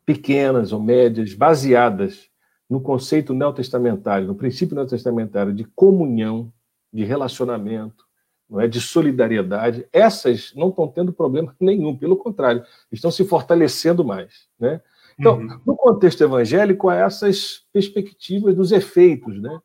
pequenas 0.05 0.73
ou 0.73 0.81
médias, 0.81 1.35
baseadas 1.35 2.31
no 2.69 2.81
conceito 2.81 3.35
neotestamentário, 3.35 4.27
no 4.27 4.35
princípio 4.35 4.75
neotestamentário 4.75 5.53
de 5.53 5.65
comunhão, 5.65 6.53
de 6.93 7.05
relacionamento, 7.05 8.07
não 8.49 8.61
é 8.61 8.69
de 8.69 8.81
solidariedade, 8.81 9.87
essas 9.93 10.53
não 10.55 10.69
estão 10.69 10.87
tendo 10.87 11.13
problema 11.13 11.55
nenhum, 11.61 11.97
pelo 11.97 12.17
contrário, 12.17 12.65
estão 12.91 13.11
se 13.11 13.25
fortalecendo 13.25 14.05
mais, 14.05 14.49
né? 14.59 14.81
Então, 15.19 15.39
uhum. 15.39 15.61
no 15.67 15.77
contexto 15.77 16.23
evangélico, 16.23 16.89
há 16.89 16.97
essas 16.97 17.65
perspectivas 17.73 18.55
dos 18.55 18.71
efeitos, 18.71 19.41
né? 19.41 19.59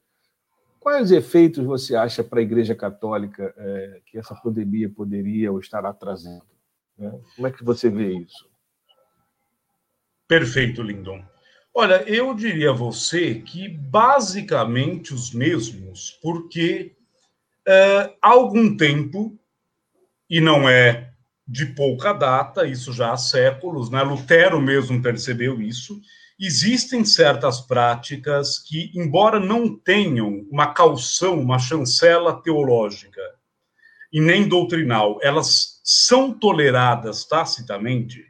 Quais 0.79 1.11
efeitos 1.11 1.63
você 1.63 1.95
acha 1.95 2.23
para 2.23 2.39
a 2.39 2.43
Igreja 2.43 2.73
Católica 2.73 3.53
é, 3.55 4.01
que 4.05 4.17
essa 4.17 4.33
pandemia 4.33 4.89
poderia 4.89 5.51
ou 5.51 5.59
estará 5.59 5.93
trazendo? 5.93 6.41
Né? 6.97 7.19
Como 7.35 7.47
é 7.47 7.51
que 7.51 7.63
você 7.63 7.89
vê 7.89 8.13
isso? 8.13 8.49
Perfeito, 10.27 10.81
Lindon. 10.81 11.23
Olha, 11.73 12.03
eu 12.09 12.33
diria 12.33 12.71
a 12.71 12.73
você 12.73 13.35
que 13.35 13.67
basicamente 13.67 15.13
os 15.13 15.33
mesmos, 15.33 16.17
porque 16.21 16.95
é, 17.67 18.15
há 18.21 18.29
algum 18.29 18.75
tempo, 18.75 19.37
e 20.29 20.41
não 20.41 20.67
é 20.67 21.10
de 21.51 21.65
pouca 21.65 22.13
data, 22.13 22.65
isso 22.65 22.93
já 22.93 23.11
há 23.11 23.17
séculos, 23.17 23.89
né? 23.89 24.01
Lutero 24.01 24.61
mesmo 24.61 25.01
percebeu 25.01 25.61
isso. 25.61 25.99
Existem 26.39 27.03
certas 27.03 27.59
práticas 27.59 28.57
que, 28.57 28.89
embora 28.95 29.37
não 29.37 29.75
tenham 29.75 30.47
uma 30.49 30.73
calção, 30.73 31.37
uma 31.37 31.59
chancela 31.59 32.41
teológica 32.41 33.21
e 34.13 34.21
nem 34.21 34.47
doutrinal, 34.47 35.19
elas 35.21 35.81
são 35.83 36.31
toleradas 36.33 37.25
tacitamente. 37.25 38.25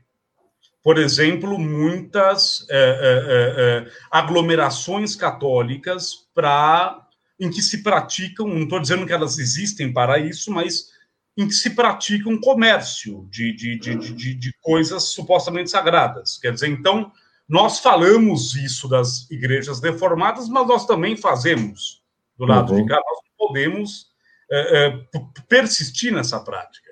Por 0.83 0.97
exemplo, 0.97 1.59
muitas 1.59 2.65
é, 2.71 2.75
é, 2.75 3.85
é, 3.87 3.91
aglomerações 4.09 5.15
católicas 5.15 6.27
para 6.33 7.07
em 7.39 7.51
que 7.51 7.61
se 7.61 7.83
praticam, 7.83 8.47
não 8.47 8.63
estou 8.63 8.79
dizendo 8.79 9.05
que 9.05 9.13
elas 9.13 9.37
existem 9.37 9.93
para 9.93 10.17
isso, 10.19 10.51
mas 10.51 10.90
em 11.37 11.47
que 11.47 11.53
se 11.53 11.71
pratica 11.71 12.29
um 12.29 12.39
comércio 12.39 13.27
de, 13.29 13.53
de, 13.55 13.79
de, 13.79 13.95
de, 13.95 14.33
de 14.33 14.53
coisas 14.61 15.03
supostamente 15.03 15.69
sagradas. 15.69 16.37
Quer 16.37 16.53
dizer, 16.53 16.67
então, 16.67 17.11
nós 17.47 17.79
falamos 17.79 18.55
isso 18.55 18.87
das 18.87 19.29
igrejas 19.31 19.79
deformadas, 19.79 20.47
mas 20.49 20.67
nós 20.67 20.85
também 20.85 21.15
fazemos 21.15 22.01
do 22.37 22.45
lado 22.45 22.73
uhum. 22.73 22.81
de 22.81 22.87
cá, 22.87 22.95
nós 22.95 23.19
não 23.23 23.47
podemos 23.47 24.07
é, 24.51 24.87
é, 24.87 25.05
persistir 25.47 26.11
nessa 26.11 26.39
prática. 26.39 26.89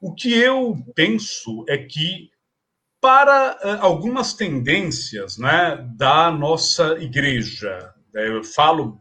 O 0.00 0.14
que 0.14 0.32
eu 0.32 0.76
penso 0.94 1.64
é 1.68 1.78
que, 1.78 2.30
para 3.00 3.58
é, 3.62 3.72
algumas 3.80 4.34
tendências 4.34 5.36
né, 5.36 5.84
da 5.96 6.30
nossa 6.30 6.98
igreja, 7.00 7.92
né, 8.12 8.28
eu 8.28 8.44
falo 8.44 9.00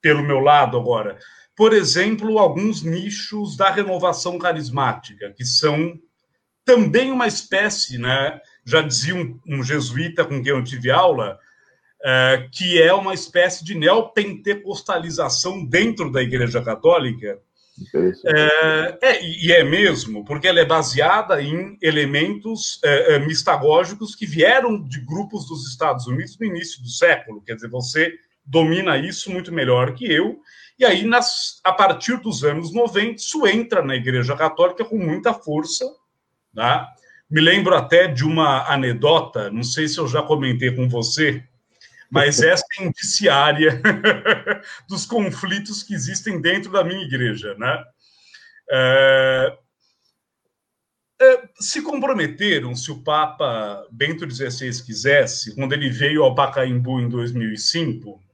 pelo 0.00 0.22
meu 0.22 0.40
lado 0.40 0.76
agora, 0.76 1.18
por 1.56 1.72
exemplo, 1.72 2.38
alguns 2.38 2.82
nichos 2.82 3.56
da 3.56 3.70
renovação 3.70 4.38
carismática, 4.38 5.32
que 5.36 5.44
são 5.44 5.98
também 6.64 7.12
uma 7.12 7.26
espécie, 7.26 7.98
né? 7.98 8.40
já 8.64 8.80
dizia 8.80 9.14
um, 9.14 9.38
um 9.46 9.62
jesuíta 9.62 10.24
com 10.24 10.42
quem 10.42 10.52
eu 10.52 10.64
tive 10.64 10.90
aula, 10.90 11.38
é, 12.02 12.48
que 12.52 12.80
é 12.80 12.92
uma 12.92 13.14
espécie 13.14 13.64
de 13.64 13.74
neopentecostalização 13.74 15.64
dentro 15.64 16.10
da 16.10 16.22
Igreja 16.22 16.62
Católica. 16.62 17.38
É, 18.24 18.98
é, 19.02 19.24
e 19.24 19.52
é 19.52 19.64
mesmo, 19.64 20.24
porque 20.24 20.46
ela 20.46 20.60
é 20.60 20.64
baseada 20.64 21.42
em 21.42 21.76
elementos 21.82 22.78
é, 22.84 23.18
mistagógicos 23.18 24.14
que 24.14 24.26
vieram 24.26 24.80
de 24.80 25.00
grupos 25.00 25.48
dos 25.48 25.68
Estados 25.68 26.06
Unidos 26.06 26.38
no 26.38 26.46
início 26.46 26.80
do 26.82 26.88
século. 26.88 27.42
Quer 27.42 27.56
dizer, 27.56 27.68
você 27.68 28.12
domina 28.44 28.96
isso 28.96 29.30
muito 29.30 29.52
melhor 29.52 29.94
que 29.94 30.04
eu. 30.04 30.38
E 30.78 30.84
aí, 30.84 31.04
nas, 31.04 31.60
a 31.62 31.72
partir 31.72 32.16
dos 32.20 32.42
anos 32.42 32.72
90, 32.72 33.16
isso 33.16 33.46
entra 33.46 33.82
na 33.82 33.94
Igreja 33.94 34.36
Católica 34.36 34.84
com 34.84 34.98
muita 34.98 35.32
força. 35.32 35.84
Tá? 36.54 36.92
Me 37.30 37.40
lembro 37.40 37.74
até 37.74 38.06
de 38.06 38.24
uma 38.24 38.70
anedota, 38.72 39.50
não 39.50 39.62
sei 39.62 39.88
se 39.88 39.98
eu 39.98 40.06
já 40.08 40.22
comentei 40.22 40.74
com 40.74 40.88
você, 40.88 41.44
mas 42.10 42.40
essa 42.42 42.64
é 42.78 42.84
indiciária 42.84 43.80
dos 44.88 45.06
conflitos 45.06 45.82
que 45.82 45.94
existem 45.94 46.40
dentro 46.40 46.72
da 46.72 46.84
minha 46.84 47.02
igreja. 47.02 47.54
Né? 47.56 47.84
É, 48.70 49.58
é, 51.20 51.48
se 51.60 51.80
comprometeram, 51.82 52.74
se 52.74 52.90
o 52.90 53.02
Papa 53.02 53.86
Bento 53.90 54.28
XVI 54.28 54.82
quisesse, 54.84 55.54
quando 55.54 55.72
ele 55.72 55.88
veio 55.88 56.24
ao 56.24 56.34
Pacaembu 56.34 57.00
em 57.00 57.08
2005, 57.08 58.20
é, 58.20 58.33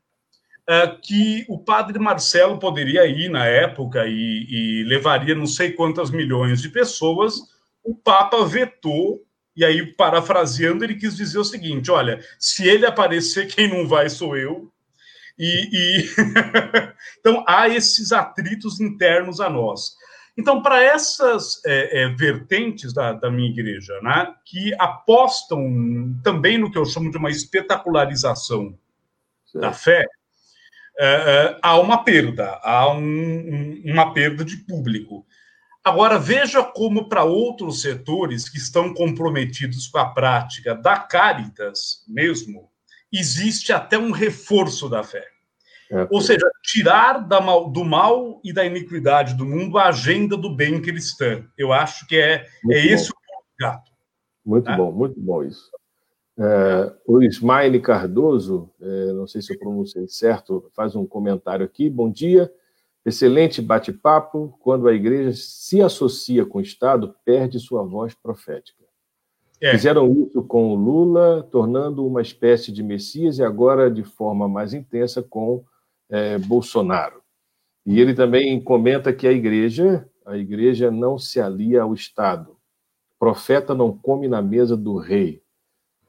que 1.03 1.45
o 1.49 1.59
padre 1.59 1.99
Marcelo 1.99 2.59
poderia 2.59 3.07
ir 3.07 3.29
na 3.29 3.47
época 3.47 4.07
e, 4.07 4.47
e 4.49 4.85
levaria 4.85 5.35
não 5.35 5.47
sei 5.47 5.73
quantas 5.73 6.11
milhões 6.11 6.61
de 6.62 6.68
pessoas. 6.68 7.35
O 7.83 7.95
Papa 7.95 8.45
vetou 8.45 9.25
e 9.57 9.64
aí, 9.64 9.85
parafraseando, 9.85 10.85
ele 10.85 10.95
quis 10.95 11.16
dizer 11.16 11.39
o 11.39 11.45
seguinte: 11.45 11.91
olha, 11.91 12.21
se 12.39 12.66
ele 12.66 12.87
aparecer, 12.87 13.47
quem 13.47 13.68
não 13.68 13.87
vai 13.87 14.09
sou 14.09 14.37
eu. 14.37 14.73
E, 15.39 15.68
e... 15.73 16.11
então 17.21 17.45
há 17.47 17.68
esses 17.68 18.12
atritos 18.12 18.81
internos 18.81 19.41
a 19.41 19.51
nós. 19.51 19.97
Então, 20.39 20.62
para 20.62 20.83
essas 20.83 21.61
é, 21.66 22.03
é, 22.03 22.09
vertentes 22.09 22.95
da, 22.95 23.12
da, 23.12 23.31
minha 23.31 23.51
igreja, 23.51 23.93
né, 24.01 24.33
que 24.47 24.73
apostam 24.79 26.18
também 26.23 26.57
no 26.57 26.71
que 26.71 26.79
eu 26.79 26.87
chamo 26.87 27.11
de 27.11 27.18
uma 27.18 27.31
espetacularização 27.31 28.79
certo. 29.45 29.61
da 29.61 29.73
fé, 29.73 30.07
é, 31.03 31.07
é, 31.07 31.59
há 31.63 31.79
uma 31.79 32.05
perda, 32.05 32.61
há 32.63 32.93
um, 32.93 33.01
um, 33.01 33.83
uma 33.87 34.13
perda 34.13 34.45
de 34.45 34.59
público. 34.59 35.25
Agora, 35.83 36.19
veja 36.19 36.63
como 36.63 37.09
para 37.09 37.25
outros 37.25 37.81
setores 37.81 38.51
que 38.51 38.59
estão 38.59 38.93
comprometidos 38.93 39.87
com 39.87 39.97
a 39.97 40.11
prática 40.11 40.75
da 40.75 40.99
Caritas 40.99 42.05
mesmo, 42.07 42.69
existe 43.11 43.73
até 43.73 43.99
um 43.99 44.11
reforço 44.11 44.91
da 44.91 45.03
fé. 45.03 45.25
É, 45.91 46.07
Ou 46.11 46.21
seja, 46.21 46.47
tirar 46.63 47.27
da 47.27 47.41
mal, 47.41 47.71
do 47.71 47.83
mal 47.83 48.39
e 48.45 48.53
da 48.53 48.67
iniquidade 48.67 49.35
do 49.35 49.47
mundo 49.47 49.79
a 49.79 49.89
agenda 49.89 50.37
do 50.37 50.55
bem 50.55 50.83
cristã. 50.83 51.47
Eu 51.57 51.73
acho 51.73 52.07
que 52.07 52.17
é, 52.17 52.47
é 52.71 52.87
esse 52.87 53.11
o 53.11 53.15
gato. 53.59 53.91
Muito 54.45 54.71
né? 54.71 54.77
bom, 54.77 54.93
muito 54.93 55.19
bom 55.19 55.43
isso. 55.43 55.71
É, 56.43 56.93
o 57.07 57.22
Ismael 57.22 57.82
Cardoso, 57.82 58.70
é, 58.80 59.12
não 59.12 59.26
sei 59.26 59.43
se 59.43 59.53
eu 59.53 59.59
pronunciei 59.59 60.09
certo, 60.09 60.70
faz 60.74 60.97
um 60.97 61.05
comentário 61.05 61.66
aqui. 61.66 61.91
Bom 61.91 62.11
dia, 62.11 62.51
excelente 63.05 63.61
bate-papo. 63.61 64.57
Quando 64.61 64.88
a 64.88 64.95
igreja 64.95 65.32
se 65.34 65.82
associa 65.82 66.47
com 66.47 66.57
o 66.57 66.62
Estado, 66.62 67.14
perde 67.26 67.61
sua 67.61 67.82
voz 67.82 68.14
profética. 68.14 68.82
É. 69.61 69.72
Fizeram 69.72 70.11
isso 70.11 70.43
com 70.43 70.72
o 70.72 70.74
Lula, 70.74 71.47
tornando 71.51 72.07
uma 72.07 72.22
espécie 72.22 72.72
de 72.72 72.82
Messias, 72.82 73.38
e 73.38 73.45
agora 73.45 73.91
de 73.91 74.03
forma 74.03 74.49
mais 74.49 74.72
intensa 74.72 75.22
com 75.22 75.62
é, 76.09 76.38
Bolsonaro. 76.38 77.20
E 77.84 78.01
ele 78.01 78.14
também 78.14 78.59
comenta 78.62 79.12
que 79.12 79.28
a 79.28 79.32
igreja, 79.32 80.09
a 80.24 80.38
igreja 80.38 80.91
não 80.91 81.18
se 81.18 81.38
alia 81.38 81.82
ao 81.82 81.93
Estado. 81.93 82.57
profeta 83.18 83.74
não 83.74 83.93
come 83.93 84.26
na 84.26 84.41
mesa 84.41 84.74
do 84.74 84.97
rei. 84.97 85.43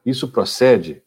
Isso 0.06 0.28
procede? 0.28 1.02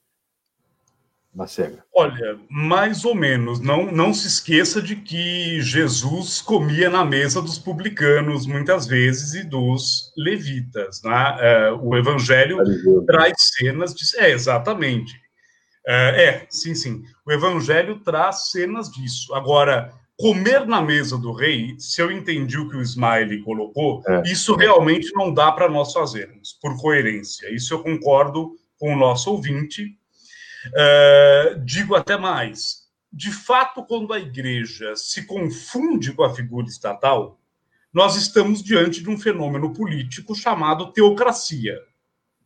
Bacega. 1.34 1.84
Olha, 1.92 2.38
mais 2.48 3.04
ou 3.04 3.12
menos. 3.12 3.58
Não, 3.58 3.90
não 3.90 4.14
se 4.14 4.28
esqueça 4.28 4.80
de 4.80 4.94
que 4.94 5.60
Jesus 5.60 6.40
comia 6.40 6.88
na 6.88 7.04
mesa 7.04 7.42
dos 7.42 7.58
publicanos, 7.58 8.46
muitas 8.46 8.86
vezes, 8.86 9.34
e 9.34 9.42
dos 9.42 10.12
levitas. 10.16 11.02
Né? 11.02 11.36
É, 11.40 11.72
o 11.72 11.96
Evangelho 11.96 12.58
traz 13.04 13.34
cenas 13.56 13.92
de. 13.92 14.04
É, 14.16 14.30
exatamente. 14.30 15.12
É, 15.84 16.24
é, 16.24 16.46
sim, 16.48 16.72
sim. 16.72 17.02
O 17.26 17.32
Evangelho 17.32 17.98
traz 17.98 18.50
cenas 18.52 18.88
disso. 18.88 19.34
Agora, 19.34 19.92
comer 20.16 20.64
na 20.66 20.80
mesa 20.80 21.18
do 21.18 21.32
rei, 21.32 21.74
se 21.78 22.00
eu 22.00 22.12
entendi 22.12 22.56
o 22.58 22.68
que 22.68 22.76
o 22.76 22.82
Smiley 22.82 23.42
colocou, 23.42 24.02
é. 24.06 24.22
isso 24.24 24.54
realmente 24.54 25.10
não 25.14 25.34
dá 25.34 25.50
para 25.50 25.68
nós 25.68 25.92
fazermos, 25.92 26.56
por 26.62 26.80
coerência. 26.80 27.52
Isso 27.52 27.74
eu 27.74 27.82
concordo 27.82 28.52
com 28.84 28.92
o 28.92 28.98
nosso 28.98 29.30
ouvinte 29.30 29.96
Uh, 30.68 31.60
digo 31.64 31.94
até 31.94 32.16
mais: 32.16 32.84
de 33.12 33.30
fato, 33.30 33.84
quando 33.84 34.12
a 34.12 34.18
igreja 34.18 34.96
se 34.96 35.26
confunde 35.26 36.12
com 36.12 36.24
a 36.24 36.34
figura 36.34 36.66
estatal, 36.66 37.38
nós 37.92 38.16
estamos 38.16 38.62
diante 38.62 39.02
de 39.02 39.10
um 39.10 39.18
fenômeno 39.18 39.72
político 39.72 40.34
chamado 40.34 40.92
teocracia, 40.92 41.78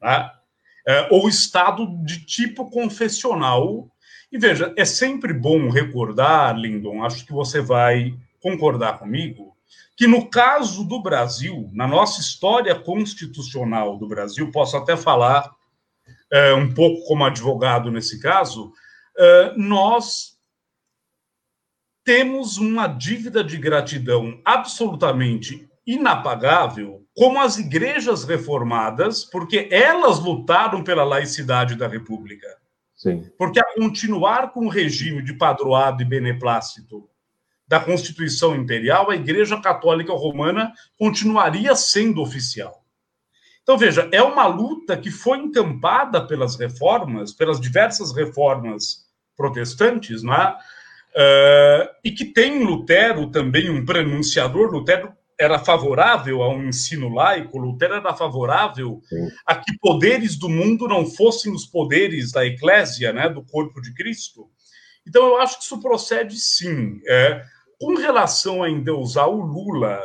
uh, 0.02 1.14
ou 1.14 1.28
Estado 1.28 1.86
de 2.04 2.24
tipo 2.24 2.68
confessional. 2.70 3.88
E 4.30 4.36
veja, 4.36 4.74
é 4.76 4.84
sempre 4.84 5.32
bom 5.32 5.70
recordar, 5.70 6.56
Lindon, 6.56 7.04
acho 7.04 7.24
que 7.24 7.32
você 7.32 7.60
vai 7.60 8.14
concordar 8.40 8.98
comigo, 8.98 9.56
que 9.96 10.06
no 10.06 10.28
caso 10.28 10.84
do 10.84 11.00
Brasil, 11.00 11.70
na 11.72 11.86
nossa 11.86 12.20
história 12.20 12.74
constitucional 12.74 13.96
do 13.96 14.06
Brasil, 14.06 14.50
posso 14.50 14.76
até 14.76 14.96
falar 14.96 15.56
é, 16.32 16.52
um 16.54 16.72
pouco 16.72 17.06
como 17.06 17.24
advogado 17.24 17.90
nesse 17.90 18.20
caso, 18.20 18.72
é, 19.18 19.54
nós 19.56 20.38
temos 22.04 22.56
uma 22.56 22.86
dívida 22.86 23.44
de 23.44 23.56
gratidão 23.58 24.40
absolutamente 24.44 25.68
inapagável 25.86 27.04
como 27.14 27.40
as 27.40 27.58
igrejas 27.58 28.24
reformadas, 28.24 29.24
porque 29.24 29.68
elas 29.70 30.18
lutaram 30.20 30.84
pela 30.84 31.02
laicidade 31.02 31.74
da 31.74 31.88
República. 31.88 32.46
Sim. 32.94 33.30
Porque 33.36 33.58
a 33.60 33.74
continuar 33.74 34.52
com 34.52 34.66
o 34.66 34.68
regime 34.68 35.22
de 35.22 35.34
padroado 35.34 36.02
e 36.02 36.04
beneplácito 36.04 37.08
da 37.66 37.78
Constituição 37.78 38.56
Imperial, 38.56 39.10
a 39.10 39.16
Igreja 39.16 39.60
Católica 39.60 40.12
Romana 40.12 40.72
continuaria 40.98 41.74
sendo 41.74 42.22
oficial. 42.22 42.84
Então, 43.68 43.76
veja, 43.76 44.08
é 44.10 44.22
uma 44.22 44.46
luta 44.46 44.96
que 44.96 45.10
foi 45.10 45.36
encampada 45.36 46.26
pelas 46.26 46.56
reformas, 46.56 47.34
pelas 47.34 47.60
diversas 47.60 48.16
reformas 48.16 49.04
protestantes, 49.36 50.22
não 50.22 50.32
é? 50.32 50.56
Uh, 51.10 51.88
e 52.02 52.10
que 52.10 52.24
tem 52.24 52.64
Lutero 52.64 53.30
também 53.30 53.68
um 53.68 53.84
pronunciador. 53.84 54.72
Lutero 54.72 55.12
era 55.38 55.58
favorável 55.58 56.42
a 56.42 56.48
um 56.48 56.66
ensino 56.66 57.10
laico, 57.10 57.58
Lutero 57.58 57.96
era 57.96 58.14
favorável 58.14 59.02
Sim. 59.06 59.28
a 59.44 59.56
que 59.56 59.76
poderes 59.78 60.38
do 60.38 60.48
mundo 60.48 60.88
não 60.88 61.04
fossem 61.04 61.52
os 61.52 61.66
poderes 61.66 62.32
da 62.32 62.46
eclésia, 62.46 63.12
né, 63.12 63.28
do 63.28 63.44
corpo 63.44 63.82
de 63.82 63.92
Cristo. 63.92 64.48
Então, 65.06 65.26
eu 65.26 65.36
acho 65.36 65.58
que 65.58 65.64
isso 65.64 65.78
procede 65.78 66.36
sim. 66.38 67.02
É, 67.06 67.44
com 67.78 67.96
relação 67.96 68.62
a 68.62 68.70
endeusar 68.70 69.28
o 69.28 69.42
Lula, 69.42 70.00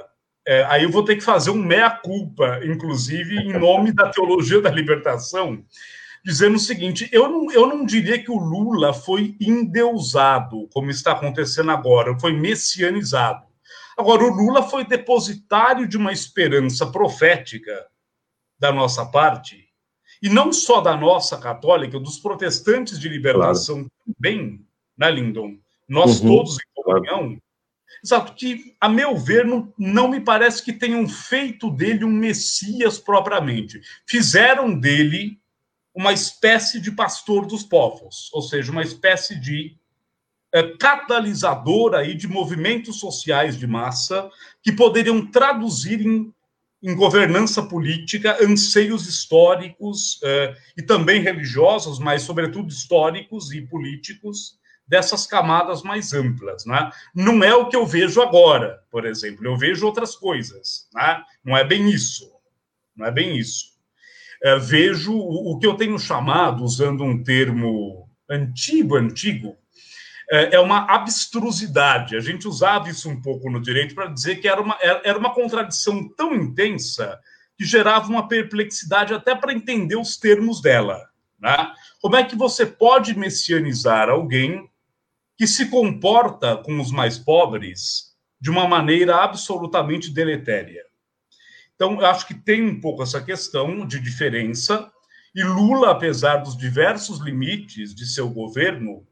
é, 0.45 0.63
aí 0.65 0.83
eu 0.83 0.89
vou 0.89 1.05
ter 1.05 1.15
que 1.15 1.23
fazer 1.23 1.51
um 1.51 1.63
meia-culpa, 1.63 2.59
inclusive, 2.63 3.37
em 3.37 3.57
nome 3.57 3.93
da 3.93 4.09
teologia 4.09 4.61
da 4.61 4.69
libertação, 4.69 5.63
dizendo 6.23 6.55
o 6.55 6.59
seguinte: 6.59 7.07
eu 7.11 7.29
não, 7.29 7.51
eu 7.51 7.65
não 7.65 7.85
diria 7.85 8.21
que 8.21 8.31
o 8.31 8.37
Lula 8.37 8.93
foi 8.93 9.35
endeusado, 9.39 10.67
como 10.73 10.89
está 10.89 11.13
acontecendo 11.13 11.71
agora, 11.71 12.19
foi 12.19 12.33
messianizado. 12.33 13.45
Agora, 13.97 14.23
o 14.23 14.33
Lula 14.33 14.63
foi 14.63 14.85
depositário 14.85 15.87
de 15.87 15.97
uma 15.97 16.11
esperança 16.11 16.87
profética 16.87 17.87
da 18.59 18.71
nossa 18.71 19.05
parte, 19.05 19.69
e 20.21 20.29
não 20.29 20.51
só 20.51 20.81
da 20.81 20.95
nossa 20.95 21.37
católica, 21.37 21.99
dos 21.99 22.17
protestantes 22.17 22.99
de 22.99 23.07
libertação 23.07 23.75
claro. 23.75 23.91
também, 24.15 24.65
né, 24.97 25.11
Lindon? 25.11 25.57
Nós 25.87 26.21
uhum, 26.21 26.27
todos 26.27 26.57
em 26.57 26.81
comunhão. 26.81 27.37
Exato, 28.03 28.33
que, 28.33 28.75
a 28.79 28.87
meu 28.87 29.17
ver, 29.17 29.45
não, 29.45 29.73
não 29.77 30.07
me 30.07 30.19
parece 30.19 30.63
que 30.63 30.71
tenham 30.71 31.07
feito 31.07 31.69
dele 31.69 32.05
um 32.05 32.11
Messias 32.11 32.97
propriamente. 32.97 33.81
Fizeram 34.07 34.77
dele 34.77 35.39
uma 35.93 36.11
espécie 36.11 36.79
de 36.79 36.91
pastor 36.91 37.45
dos 37.45 37.63
povos, 37.63 38.29
ou 38.33 38.41
seja, 38.41 38.71
uma 38.71 38.81
espécie 38.81 39.39
de 39.39 39.77
é, 40.53 40.75
catalisador 40.77 41.95
aí 41.95 42.15
de 42.15 42.27
movimentos 42.27 42.99
sociais 42.99 43.57
de 43.57 43.67
massa 43.67 44.29
que 44.61 44.71
poderiam 44.71 45.25
traduzir 45.25 46.01
em, 46.01 46.33
em 46.81 46.95
governança 46.95 47.63
política 47.63 48.37
anseios 48.43 49.07
históricos 49.07 50.19
é, 50.23 50.55
e 50.77 50.81
também 50.81 51.21
religiosos, 51.21 51.99
mas 51.99 52.23
sobretudo 52.23 52.69
históricos 52.69 53.51
e 53.51 53.61
políticos 53.61 54.57
dessas 54.87 55.25
camadas 55.25 55.81
mais 55.81 56.13
amplas. 56.13 56.65
Né? 56.65 56.89
Não 57.15 57.43
é 57.43 57.53
o 57.55 57.67
que 57.67 57.75
eu 57.75 57.85
vejo 57.85 58.21
agora, 58.21 58.81
por 58.91 59.05
exemplo. 59.05 59.45
Eu 59.45 59.57
vejo 59.57 59.85
outras 59.85 60.15
coisas. 60.15 60.87
Né? 60.93 61.23
Não 61.43 61.57
é 61.57 61.63
bem 61.63 61.89
isso. 61.89 62.31
Não 62.95 63.05
é 63.05 63.11
bem 63.11 63.37
isso. 63.37 63.73
É, 64.43 64.57
vejo 64.57 65.13
o, 65.13 65.53
o, 65.53 65.59
que 65.59 65.65
eu 65.65 65.75
tenho 65.75 65.97
chamado, 65.97 66.63
usando 66.63 67.03
um 67.03 67.23
termo 67.23 68.09
antigo, 68.29 68.95
antigo, 68.95 69.55
é, 70.29 70.55
é 70.55 70.59
uma 70.59 70.85
abstrusidade. 70.93 72.15
A 72.15 72.19
gente 72.19 72.47
usava 72.47 72.89
isso 72.89 73.09
um 73.09 73.21
pouco 73.21 73.49
no 73.49 73.61
direito 73.61 73.95
para 73.95 74.07
dizer 74.07 74.37
que 74.37 74.47
era 74.47 74.61
uma, 74.61 74.77
era 74.81 75.17
uma 75.17 75.33
contradição 75.33 76.07
tão 76.09 76.35
intensa 76.35 77.19
que 77.57 77.63
gerava 77.63 78.09
uma 78.09 78.27
perplexidade 78.27 79.13
até 79.13 79.33
para 79.33 79.53
entender 79.53 79.95
os 79.95 80.17
termos 80.17 80.61
dela. 80.61 81.07
Né? 81.39 81.55
Como 82.01 82.15
é 82.15 82.23
que 82.23 82.35
você 82.35 82.65
pode 82.65 83.17
messianizar 83.17 84.09
alguém 84.09 84.69
que 85.37 85.47
se 85.47 85.69
comporta 85.69 86.57
com 86.57 86.79
os 86.79 86.91
mais 86.91 87.17
pobres 87.17 88.13
de 88.39 88.49
uma 88.49 88.67
maneira 88.67 89.17
absolutamente 89.17 90.11
deletéria. 90.11 90.83
Então, 91.75 91.99
eu 91.99 92.05
acho 92.05 92.27
que 92.27 92.33
tem 92.33 92.63
um 92.63 92.79
pouco 92.79 93.03
essa 93.03 93.21
questão 93.21 93.85
de 93.85 93.99
diferença, 93.99 94.91
e 95.35 95.43
Lula, 95.43 95.91
apesar 95.91 96.37
dos 96.37 96.55
diversos 96.55 97.19
limites 97.19 97.95
de 97.95 98.05
seu 98.05 98.29
governo, 98.29 99.05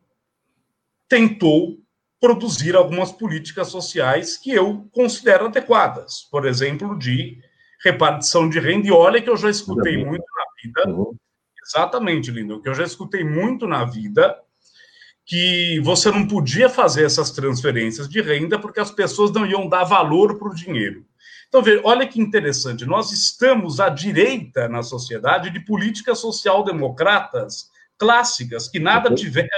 tentou 1.09 1.79
produzir 2.19 2.75
algumas 2.75 3.11
políticas 3.11 3.69
sociais 3.69 4.37
que 4.37 4.51
eu 4.51 4.87
considero 4.91 5.47
adequadas, 5.47 6.27
por 6.29 6.45
exemplo, 6.45 6.97
de 6.97 7.41
repartição 7.83 8.47
de 8.47 8.59
renda. 8.59 8.87
E 8.87 8.91
olha 8.91 9.21
que 9.21 9.29
eu 9.29 9.35
já 9.35 9.49
escutei 9.49 9.97
muito 9.97 10.23
na 10.23 10.45
vida, 10.61 10.89
uhum. 10.95 11.15
exatamente, 11.65 12.29
Lindo, 12.29 12.61
que 12.61 12.69
eu 12.69 12.75
já 12.75 12.83
escutei 12.83 13.23
muito 13.23 13.67
na 13.67 13.83
vida 13.83 14.37
que 15.31 15.79
você 15.79 16.11
não 16.11 16.27
podia 16.27 16.67
fazer 16.67 17.05
essas 17.05 17.31
transferências 17.31 18.09
de 18.09 18.19
renda 18.19 18.59
porque 18.59 18.81
as 18.81 18.91
pessoas 18.91 19.31
não 19.31 19.45
iam 19.45 19.69
dar 19.69 19.85
valor 19.85 20.37
para 20.37 20.49
o 20.49 20.53
dinheiro. 20.53 21.05
Então, 21.47 21.61
veja, 21.61 21.79
olha 21.85 22.05
que 22.05 22.19
interessante, 22.19 22.85
nós 22.85 23.13
estamos 23.13 23.79
à 23.79 23.87
direita 23.87 24.67
na 24.67 24.83
sociedade 24.83 25.49
de 25.49 25.61
políticas 25.61 26.19
social-democratas 26.19 27.69
clássicas, 27.97 28.67
que 28.67 28.77
nada 28.77 29.15
tiveram 29.15 29.49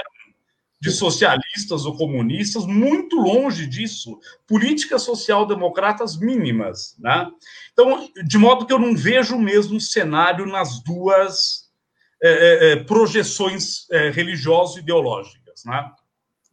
de 0.80 0.92
socialistas 0.92 1.84
ou 1.84 1.96
comunistas, 1.96 2.66
muito 2.66 3.16
longe 3.16 3.66
disso, 3.66 4.20
políticas 4.46 5.02
social-democratas 5.02 6.16
mínimas. 6.16 6.94
Né? 7.00 7.28
Então, 7.72 8.08
de 8.24 8.38
modo 8.38 8.64
que 8.64 8.72
eu 8.72 8.78
não 8.78 8.94
vejo 8.94 9.34
o 9.34 9.42
mesmo 9.42 9.80
cenário 9.80 10.46
nas 10.46 10.80
duas 10.84 11.68
é, 12.22 12.30
é, 12.74 12.76
projeções 12.76 13.90
é, 13.90 14.10
religiosas-ideológicas 14.10 15.43
né? 15.64 15.92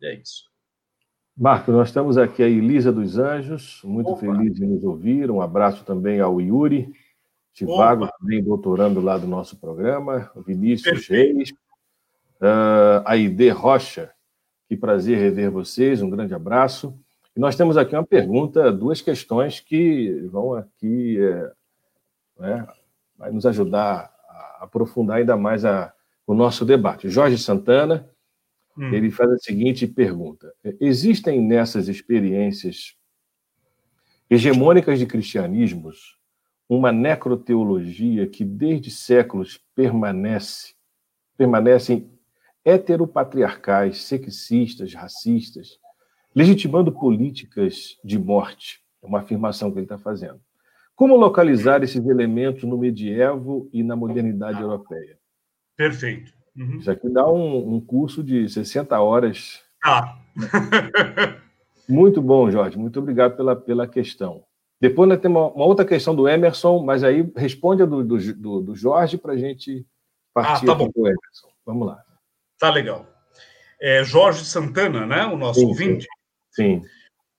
E 0.02 0.06
é 0.08 0.16
isso. 0.16 0.52
Marco, 1.38 1.72
nós 1.72 1.88
estamos 1.88 2.18
aqui 2.18 2.44
a 2.44 2.48
Elisa 2.48 2.92
dos 2.92 3.18
Anjos, 3.18 3.82
muito 3.84 4.12
Opa. 4.12 4.20
feliz 4.20 4.54
de 4.54 4.66
nos 4.66 4.84
ouvir. 4.84 5.32
Um 5.32 5.42
abraço 5.42 5.84
também 5.84 6.20
ao 6.20 6.40
Yuri 6.42 6.92
Tivago, 7.54 8.08
também 8.20 8.44
doutorando 8.44 9.02
lá 9.02 9.18
do 9.18 9.28
nosso 9.28 9.58
programa, 9.58 10.32
Vinícius 10.46 11.08
Perfeito. 11.08 11.38
Reis, 11.38 11.52
uh, 12.42 13.04
a 13.06 13.18
Ide 13.18 13.50
Rocha, 13.50 14.12
que 14.68 14.78
prazer 14.78 15.18
rever 15.18 15.52
vocês, 15.52 16.02
um 16.02 16.10
grande 16.10 16.34
abraço. 16.34 16.98
E 17.36 17.40
nós 17.40 17.56
temos 17.56 17.78
aqui 17.78 17.96
uma 17.96 18.06
pergunta, 18.06 18.72
duas 18.72 19.02
questões 19.02 19.60
que 19.60 20.12
vão 20.32 20.54
aqui, 20.54 21.18
é, 21.20 21.52
né, 22.40 22.68
vai 23.18 23.32
nos 23.32 23.46
ajudar 23.46 24.14
a 24.28 24.64
aprofundar 24.66 25.18
ainda 25.18 25.36
mais 25.38 25.66
a, 25.66 25.94
o 26.26 26.34
nosso 26.34 26.66
debate. 26.66 27.10
Jorge 27.10 27.38
Santana, 27.38 28.10
hum. 28.78 28.94
ele 28.94 29.12
faz 29.12 29.32
a 29.32 29.38
seguinte 29.38 29.88
pergunta: 29.88 30.54
Existem 30.80 31.42
nessas 31.42 31.88
experiências 31.88 32.96
hegemônicas 34.30 35.00
de 35.00 35.06
cristianismos 35.06 36.18
uma 36.68 36.92
necroteologia 36.92 38.28
que 38.28 38.46
desde 38.46 38.90
séculos 38.90 39.60
permanece 39.76 40.74
permanecem 41.38 42.10
heteropatriarcais, 42.64 44.04
sexistas, 44.04 44.94
racistas, 44.94 45.80
legitimando 46.36 46.92
políticas 46.92 47.98
de 48.04 48.20
morte. 48.20 48.80
É 49.04 49.08
uma 49.08 49.20
afirmação 49.20 49.72
que 49.72 49.80
ele 49.80 49.86
está 49.86 49.98
fazendo. 49.98 50.40
Como 50.96 51.16
localizar 51.16 51.84
esses 51.84 52.06
elementos 52.06 52.64
no 52.64 52.78
medievo 52.78 53.68
e 53.74 53.82
na 53.82 53.96
modernidade 53.96 54.62
europeia? 54.62 55.18
Perfeito. 55.76 56.32
Uhum. 56.56 56.78
Isso 56.78 56.92
aqui 56.92 57.10
dá 57.10 57.28
um, 57.30 57.76
um, 57.76 57.82
curso 57.82 58.24
de 58.24 58.48
60 58.48 59.00
horas. 59.00 59.62
Ah. 59.84 60.18
Muito 61.88 62.22
bom, 62.22 62.50
Jorge. 62.52 62.78
Muito 62.78 63.00
obrigado 63.00 63.36
pela, 63.36 63.56
pela 63.56 63.88
questão. 63.88 64.44
Depois 64.80 65.08
nós 65.08 65.20
temos 65.20 65.42
uma, 65.42 65.52
uma 65.52 65.66
outra 65.66 65.86
questão 65.86 66.16
do 66.16 66.28
Emerson, 66.28 66.84
mas 66.84 67.04
aí 67.04 67.30
responde 67.36 67.84
a 67.84 67.86
do, 67.86 68.04
do, 68.04 68.62
do 68.62 68.76
Jorge 68.76 69.18
para 69.18 69.34
a 69.34 69.38
gente 69.38 69.86
partir 70.34 70.66
ah, 70.66 70.74
tá 70.74 70.76
bom. 70.76 70.90
Emerson. 70.96 71.50
Vamos 71.66 71.88
lá. 71.88 72.02
Tá 72.60 72.70
legal. 72.70 73.06
É 73.80 74.04
Jorge 74.04 74.46
Santana, 74.46 75.06
né? 75.06 75.26
O 75.26 75.38
nosso 75.38 75.60
sim, 75.60 75.66
ouvinte. 75.66 76.08
Sim. 76.52 76.82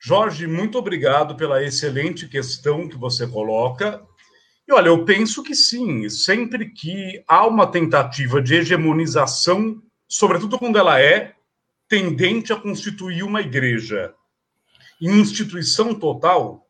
Jorge, 0.00 0.46
muito 0.46 0.78
obrigado 0.78 1.36
pela 1.36 1.62
excelente 1.62 2.26
questão 2.26 2.88
que 2.88 2.96
você 2.96 3.26
coloca. 3.26 4.02
Olha, 4.72 4.88
eu 4.88 5.04
penso 5.04 5.42
que 5.42 5.54
sim, 5.54 6.08
sempre 6.08 6.70
que 6.70 7.22
há 7.28 7.46
uma 7.46 7.66
tentativa 7.66 8.40
de 8.40 8.54
hegemonização, 8.54 9.82
sobretudo 10.08 10.58
quando 10.58 10.78
ela 10.78 11.00
é 11.00 11.34
tendente 11.88 12.52
a 12.52 12.56
constituir 12.56 13.22
uma 13.22 13.40
igreja 13.40 14.14
instituição 15.00 15.94
total, 15.94 16.66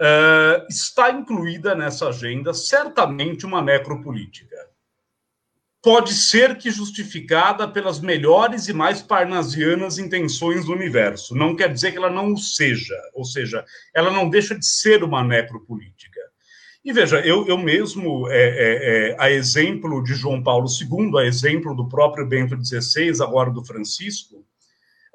uh, 0.00 0.66
está 0.68 1.10
incluída 1.10 1.74
nessa 1.74 2.08
agenda 2.08 2.52
certamente 2.52 3.46
uma 3.46 3.62
necropolítica 3.62 4.56
pode 5.86 6.14
ser 6.14 6.58
que 6.58 6.68
justificada 6.68 7.68
pelas 7.68 8.00
melhores 8.00 8.66
e 8.66 8.72
mais 8.72 9.00
parnasianas 9.00 9.98
intenções 9.98 10.64
do 10.64 10.72
universo. 10.72 11.32
Não 11.32 11.54
quer 11.54 11.72
dizer 11.72 11.92
que 11.92 11.96
ela 11.96 12.10
não 12.10 12.32
o 12.32 12.36
seja, 12.36 13.00
ou 13.14 13.24
seja, 13.24 13.64
ela 13.94 14.10
não 14.10 14.28
deixa 14.28 14.58
de 14.58 14.66
ser 14.66 15.04
uma 15.04 15.22
necropolítica. 15.22 16.15
E 16.86 16.92
veja, 16.92 17.18
eu, 17.26 17.44
eu 17.48 17.58
mesmo, 17.58 18.28
é, 18.28 18.38
é, 18.38 19.10
é, 19.10 19.16
a 19.18 19.28
exemplo 19.28 20.00
de 20.04 20.14
João 20.14 20.40
Paulo 20.40 20.68
II, 20.68 21.18
a 21.18 21.24
exemplo 21.24 21.74
do 21.74 21.88
próprio 21.88 22.24
Bento 22.24 22.56
XVI, 22.64 23.20
agora 23.20 23.50
do 23.50 23.64
Francisco, 23.64 24.46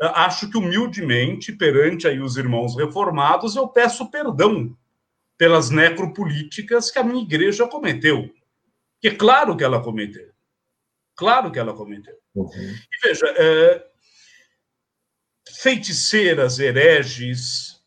é, 0.02 0.06
acho 0.08 0.50
que 0.50 0.58
humildemente, 0.58 1.54
perante 1.54 2.06
aí 2.10 2.20
os 2.20 2.36
irmãos 2.36 2.76
reformados, 2.76 3.56
eu 3.56 3.70
peço 3.70 4.12
perdão 4.12 4.78
pelas 5.38 5.70
necropolíticas 5.70 6.92
que 6.92 7.00
a 7.00 7.06
minha 7.06 7.24
igreja 7.24 7.66
cometeu. 7.66 8.30
Que 9.00 9.08
é 9.08 9.16
claro 9.16 9.56
que 9.56 9.64
ela 9.64 9.82
cometeu. 9.82 10.30
Claro 11.16 11.50
que 11.54 11.58
ela 11.58 11.74
cometeu. 11.74 12.18
Uhum. 12.36 12.52
E 12.52 13.08
veja, 13.08 13.28
é, 13.38 13.86
feiticeiras, 15.50 16.60
hereges, 16.60 17.82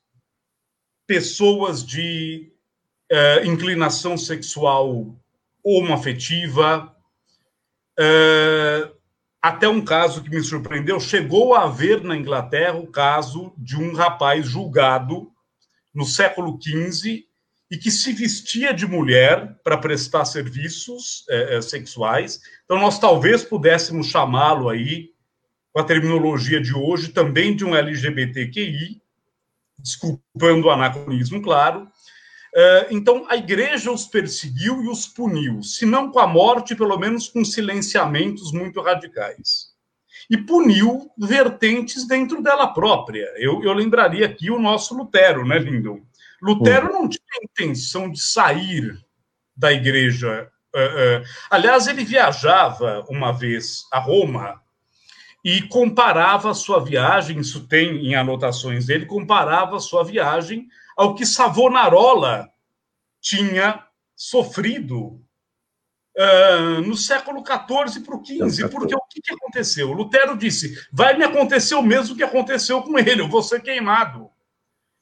pessoas 1.06 1.84
de 1.84 2.53
é, 3.10 3.46
inclinação 3.46 4.16
sexual 4.16 5.16
homoafetiva, 5.62 6.94
é, 7.98 8.90
até 9.40 9.68
um 9.68 9.84
caso 9.84 10.22
que 10.22 10.30
me 10.30 10.42
surpreendeu, 10.42 10.98
chegou 10.98 11.54
a 11.54 11.64
haver 11.64 12.02
na 12.02 12.16
Inglaterra 12.16 12.76
o 12.76 12.86
caso 12.86 13.52
de 13.58 13.76
um 13.76 13.94
rapaz 13.94 14.46
julgado 14.46 15.30
no 15.94 16.04
século 16.04 16.58
XV 16.60 17.24
e 17.70 17.76
que 17.76 17.90
se 17.90 18.12
vestia 18.12 18.72
de 18.72 18.86
mulher 18.86 19.56
para 19.62 19.76
prestar 19.76 20.24
serviços 20.24 21.24
é, 21.28 21.56
é, 21.56 21.62
sexuais. 21.62 22.40
Então, 22.64 22.78
nós 22.78 22.98
talvez 22.98 23.42
pudéssemos 23.42 24.06
chamá-lo 24.06 24.68
aí, 24.68 25.10
com 25.72 25.80
a 25.80 25.84
terminologia 25.84 26.60
de 26.60 26.74
hoje, 26.74 27.08
também 27.08 27.56
de 27.56 27.64
um 27.64 27.74
LGBTQI, 27.74 29.02
desculpando 29.78 30.68
o 30.68 30.70
anacronismo, 30.70 31.42
claro. 31.42 31.88
É, 32.56 32.86
então, 32.90 33.26
a 33.28 33.36
igreja 33.36 33.90
os 33.90 34.06
perseguiu 34.06 34.80
e 34.84 34.88
os 34.88 35.08
puniu, 35.08 35.60
se 35.62 35.84
não 35.84 36.12
com 36.12 36.20
a 36.20 36.26
morte, 36.26 36.76
pelo 36.76 36.96
menos 36.96 37.28
com 37.28 37.44
silenciamentos 37.44 38.52
muito 38.52 38.80
radicais. 38.80 39.74
E 40.30 40.36
puniu 40.36 41.10
vertentes 41.18 42.06
dentro 42.06 42.40
dela 42.40 42.68
própria. 42.68 43.26
Eu, 43.36 43.62
eu 43.64 43.72
lembraria 43.72 44.24
aqui 44.24 44.50
o 44.50 44.60
nosso 44.60 44.96
Lutero, 44.96 45.44
né, 45.44 45.58
Lindon? 45.58 46.00
Lutero 46.40 46.92
não 46.92 47.08
tinha 47.08 47.20
intenção 47.42 48.08
de 48.08 48.20
sair 48.20 48.98
da 49.56 49.72
igreja. 49.72 50.48
Uh, 50.74 50.78
uh, 50.78 51.24
aliás, 51.50 51.88
ele 51.88 52.04
viajava 52.04 53.04
uma 53.08 53.32
vez 53.32 53.84
a 53.92 53.98
Roma 53.98 54.62
e 55.44 55.60
comparava 55.62 56.50
a 56.50 56.54
sua 56.54 56.82
viagem, 56.82 57.40
isso 57.40 57.66
tem 57.66 58.06
em 58.06 58.14
anotações 58.14 58.86
dele, 58.86 59.06
comparava 59.06 59.76
a 59.76 59.80
sua 59.80 60.04
viagem 60.04 60.68
ao 60.96 61.14
que 61.14 61.26
Savonarola 61.26 62.48
tinha 63.20 63.84
sofrido 64.16 65.20
uh, 66.16 66.80
no 66.86 66.96
século 66.96 67.42
XIV 67.44 68.04
para 68.04 68.16
o 68.16 68.24
XV. 68.24 68.68
Porque 68.68 68.94
o 68.94 69.00
que, 69.10 69.20
que 69.20 69.34
aconteceu? 69.34 69.92
Lutero 69.92 70.36
disse: 70.36 70.74
vai 70.92 71.16
me 71.16 71.24
acontecer 71.24 71.74
o 71.74 71.82
mesmo 71.82 72.16
que 72.16 72.22
aconteceu 72.22 72.82
com 72.82 72.98
ele, 72.98 73.20
eu 73.20 73.28
vou 73.28 73.42
ser 73.42 73.60
queimado. 73.62 74.30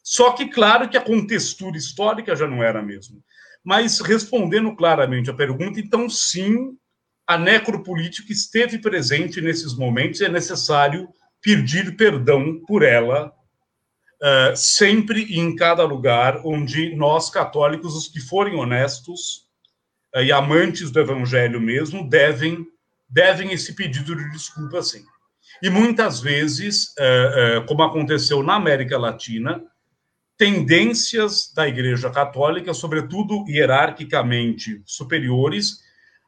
Só 0.03 0.33
que, 0.33 0.49
claro, 0.49 0.89
que 0.89 0.97
a 0.97 1.01
contextura 1.01 1.77
histórica 1.77 2.35
já 2.35 2.47
não 2.47 2.63
era 2.63 2.81
a 2.81 2.83
mesma. 2.83 3.19
Mas, 3.63 4.01
respondendo 4.01 4.75
claramente 4.75 5.31
a 5.31 5.35
pergunta, 5.35 5.79
então, 5.79 6.11
sim, 6.11 6.77
a 7.25 7.39
necropolítica 7.39 8.33
esteve 8.33 8.79
presente 8.79 9.41
nesses 9.41 9.75
momentos 9.75 10.21
e 10.21 10.25
é 10.25 10.29
necessário 10.29 11.09
pedir 11.41 11.97
perdão 11.97 12.61
por 12.67 12.83
ela, 12.83 13.33
uh, 14.23 14.57
sempre 14.57 15.25
e 15.25 15.39
em 15.39 15.57
cada 15.57 15.85
lugar 15.85 16.41
onde 16.45 16.95
nós, 16.95 17.29
católicos, 17.29 17.97
os 17.97 18.09
que 18.09 18.21
forem 18.21 18.55
honestos 18.55 19.49
uh, 20.15 20.21
e 20.21 20.31
amantes 20.31 20.91
do 20.91 21.01
evangelho 21.01 21.61
mesmo, 21.61 22.09
devem, 22.09 22.65
devem 23.09 23.53
esse 23.53 23.75
pedido 23.75 24.15
de 24.15 24.31
desculpa, 24.31 24.83
sim. 24.83 25.05
E 25.61 25.69
muitas 25.69 26.21
vezes, 26.21 26.95
uh, 26.99 27.67
como 27.67 27.83
aconteceu 27.83 28.43
na 28.43 28.55
América 28.55 28.97
Latina, 28.99 29.63
tendências 30.39 31.53
da 31.55 31.69
Igreja 31.69 32.11
Católica, 32.11 32.73
sobretudo 32.73 33.45
hierarquicamente 33.49 34.83
superiores, 34.85 35.81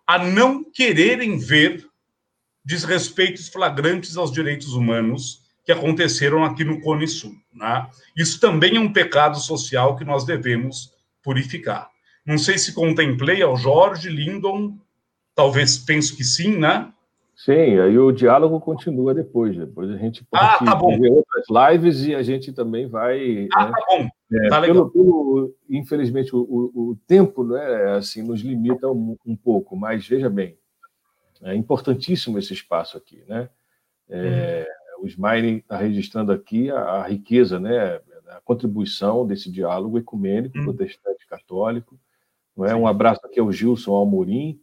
a 0.06 0.18
não 0.18 0.62
quererem 0.62 1.38
ver 1.38 1.84
desrespeitos 2.64 3.48
flagrantes 3.48 4.16
aos 4.16 4.30
direitos 4.30 4.74
humanos 4.74 5.43
que 5.64 5.72
aconteceram 5.72 6.44
aqui 6.44 6.64
no 6.64 6.80
Cone 6.80 7.08
Sul. 7.08 7.32
Né? 7.52 7.86
Isso 8.16 8.38
também 8.40 8.76
é 8.76 8.80
um 8.80 8.92
pecado 8.92 9.38
social 9.38 9.96
que 9.96 10.04
nós 10.04 10.24
devemos 10.24 10.92
purificar. 11.22 11.88
Não 12.24 12.38
sei 12.38 12.58
se 12.58 12.74
contemplei 12.74 13.42
ao 13.42 13.56
Jorge 13.56 14.08
Lindon, 14.08 14.78
talvez 15.34 15.78
penso 15.78 16.16
que 16.16 16.24
sim, 16.24 16.56
né? 16.56 16.90
Sim, 17.36 17.78
aí 17.78 17.98
o 17.98 18.12
diálogo 18.12 18.60
continua 18.60 19.12
depois. 19.12 19.56
Depois 19.56 19.90
a 19.90 19.96
gente 19.96 20.24
pode 20.24 20.44
ah, 20.44 20.58
tá 20.58 20.74
ver 20.74 21.10
outras 21.10 21.44
lives 21.50 22.04
e 22.06 22.14
a 22.14 22.22
gente 22.22 22.52
também 22.52 22.86
vai. 22.86 23.48
Ah, 23.54 23.66
né? 23.66 23.72
tá 23.72 23.86
bom. 23.88 24.08
É, 24.32 24.48
tá 24.48 24.60
pelo, 24.60 24.90
pelo, 24.90 25.54
infelizmente, 25.68 26.34
o, 26.34 26.40
o, 26.40 26.90
o, 26.90 26.98
tempo 27.06 27.44
né, 27.44 27.92
assim, 27.96 28.22
nos 28.22 28.40
limita 28.40 28.88
um, 28.88 29.16
um, 29.26 29.36
pouco, 29.36 29.76
mas 29.76 30.06
veja 30.06 30.30
bem, 30.30 30.56
é 31.42 31.54
importantíssimo 31.54 32.38
esse 32.38 32.52
espaço 32.52 32.96
aqui. 32.96 33.22
Né? 33.28 33.48
É, 34.08 34.18
hum. 34.18 34.53
O 35.04 35.06
Smiley 35.06 35.58
está 35.58 35.76
registrando 35.76 36.32
aqui 36.32 36.70
a, 36.70 36.78
a, 36.78 37.06
riqueza, 37.06 37.60
né, 37.60 38.00
a 38.28 38.40
contribuição 38.42 39.26
desse 39.26 39.50
diálogo 39.50 39.98
ecumênico, 39.98 40.58
hum. 40.58 40.64
protestante 40.64 41.26
católico. 41.26 41.98
Não 42.56 42.64
é? 42.64 42.74
Um 42.74 42.86
abraço 42.86 43.20
aqui 43.24 43.38
ao 43.38 43.52
Gilson 43.52 43.94
Almorim 43.94 44.58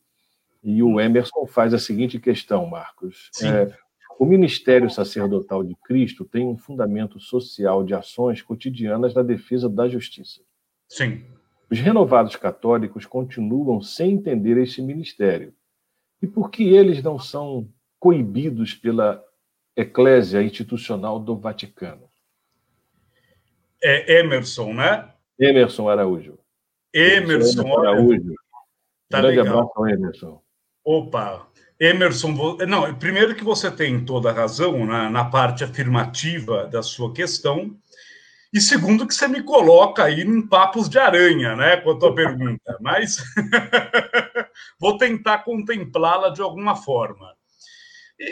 e 0.64 0.82
o 0.82 1.00
Emerson 1.00 1.46
faz 1.46 1.74
a 1.74 1.80
seguinte 1.80 2.20
questão, 2.20 2.66
Marcos. 2.66 3.30
É, 3.44 3.72
o 4.18 4.26
ministério 4.26 4.90
sacerdotal 4.90 5.64
de 5.64 5.76
Cristo 5.76 6.26
tem 6.26 6.48
um 6.48 6.58
fundamento 6.58 7.20
social 7.20 7.84
de 7.84 7.94
ações 7.94 8.42
cotidianas 8.42 9.14
na 9.14 9.22
defesa 9.22 9.70
da 9.70 9.88
justiça. 9.88 10.42
Sim. 10.88 11.24
Os 11.70 11.80
renovados 11.80 12.36
católicos 12.36 13.06
continuam 13.06 13.80
sem 13.80 14.14
entender 14.14 14.58
esse 14.58 14.82
ministério. 14.82 15.54
E 16.22 16.28
por 16.28 16.50
que 16.50 16.64
eles 16.64 17.02
não 17.04 17.20
são 17.20 17.68
coibidos 18.00 18.74
pela 18.74 19.24
eclésia 19.76 20.42
institucional 20.42 21.20
do 21.20 21.36
Vaticano? 21.36 22.10
É 23.84 24.20
Emerson, 24.20 24.74
né? 24.74 25.12
Emerson 25.40 25.90
Araújo. 25.90 26.38
Emerson, 26.94 27.62
Emerson 27.62 27.80
Araújo. 27.80 28.34
Tá 29.10 29.22
grande 29.22 29.38
legal. 29.38 29.60
abraço, 29.60 29.88
Emerson. 29.88 30.42
Opa, 30.84 31.48
Emerson, 31.80 32.58
não, 32.68 32.94
primeiro 32.96 33.36
que 33.36 33.44
você 33.44 33.72
tem 33.72 34.06
toda 34.06 34.30
a 34.30 34.34
razão 34.34 34.86
na, 34.86 35.10
na 35.10 35.26
parte 35.26 35.64
afirmativa 35.64 36.68
da 36.68 36.84
sua 36.84 37.14
questão, 37.14 37.76
e 38.54 38.60
segundo 38.60 39.08
que 39.08 39.14
você 39.14 39.28
me 39.28 39.42
coloca 39.42 40.04
aí 40.04 40.22
em 40.22 40.46
papos 40.46 40.90
de 40.90 41.00
aranha, 41.00 41.56
né, 41.56 41.78
com 41.78 41.92
a 41.92 41.98
tua 41.98 42.14
pergunta, 42.14 42.78
mas 42.82 43.18
vou 44.80 44.98
tentar 44.98 45.40
contemplá-la 45.40 46.30
de 46.30 46.42
alguma 46.42 46.76
forma. 46.76 47.34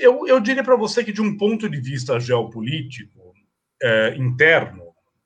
Eu, 0.02 0.28
eu 0.28 0.40
diria 0.40 0.64
para 0.64 0.76
você 0.76 1.04
que, 1.04 1.12
de 1.12 1.22
um 1.22 1.38
ponto 1.38 1.70
de 1.70 1.80
vista 1.80 2.20
geopolítico 2.20 3.34
é, 3.82 4.16
interno, 4.18 4.84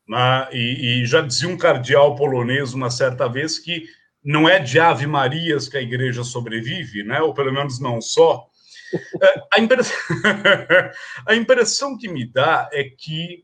né, 0.08 0.48
e, 0.52 1.02
e 1.02 1.06
já 1.06 1.22
dizia 1.22 1.50
um 1.50 1.58
cardeal 1.58 2.16
polonês 2.16 2.74
uma 2.74 2.90
certa 2.90 3.28
vez 3.28 3.60
que 3.60 3.86
não 4.24 4.48
é 4.48 4.60
de 4.60 4.80
Ave 4.80 5.06
Marias 5.06 5.68
que 5.68 5.78
a 5.78 5.82
igreja 5.82 6.24
sobrevive, 6.24 7.04
né? 7.04 7.20
ou 7.22 7.34
pelo 7.34 7.52
menos 7.52 7.80
não 7.80 8.02
só. 8.02 8.48
É, 9.22 9.42
a, 9.54 9.60
impressão, 9.60 9.98
a 11.28 11.36
impressão 11.36 11.98
que 11.98 12.08
me 12.08 12.26
dá 12.26 12.70
é 12.72 12.84
que 12.84 13.44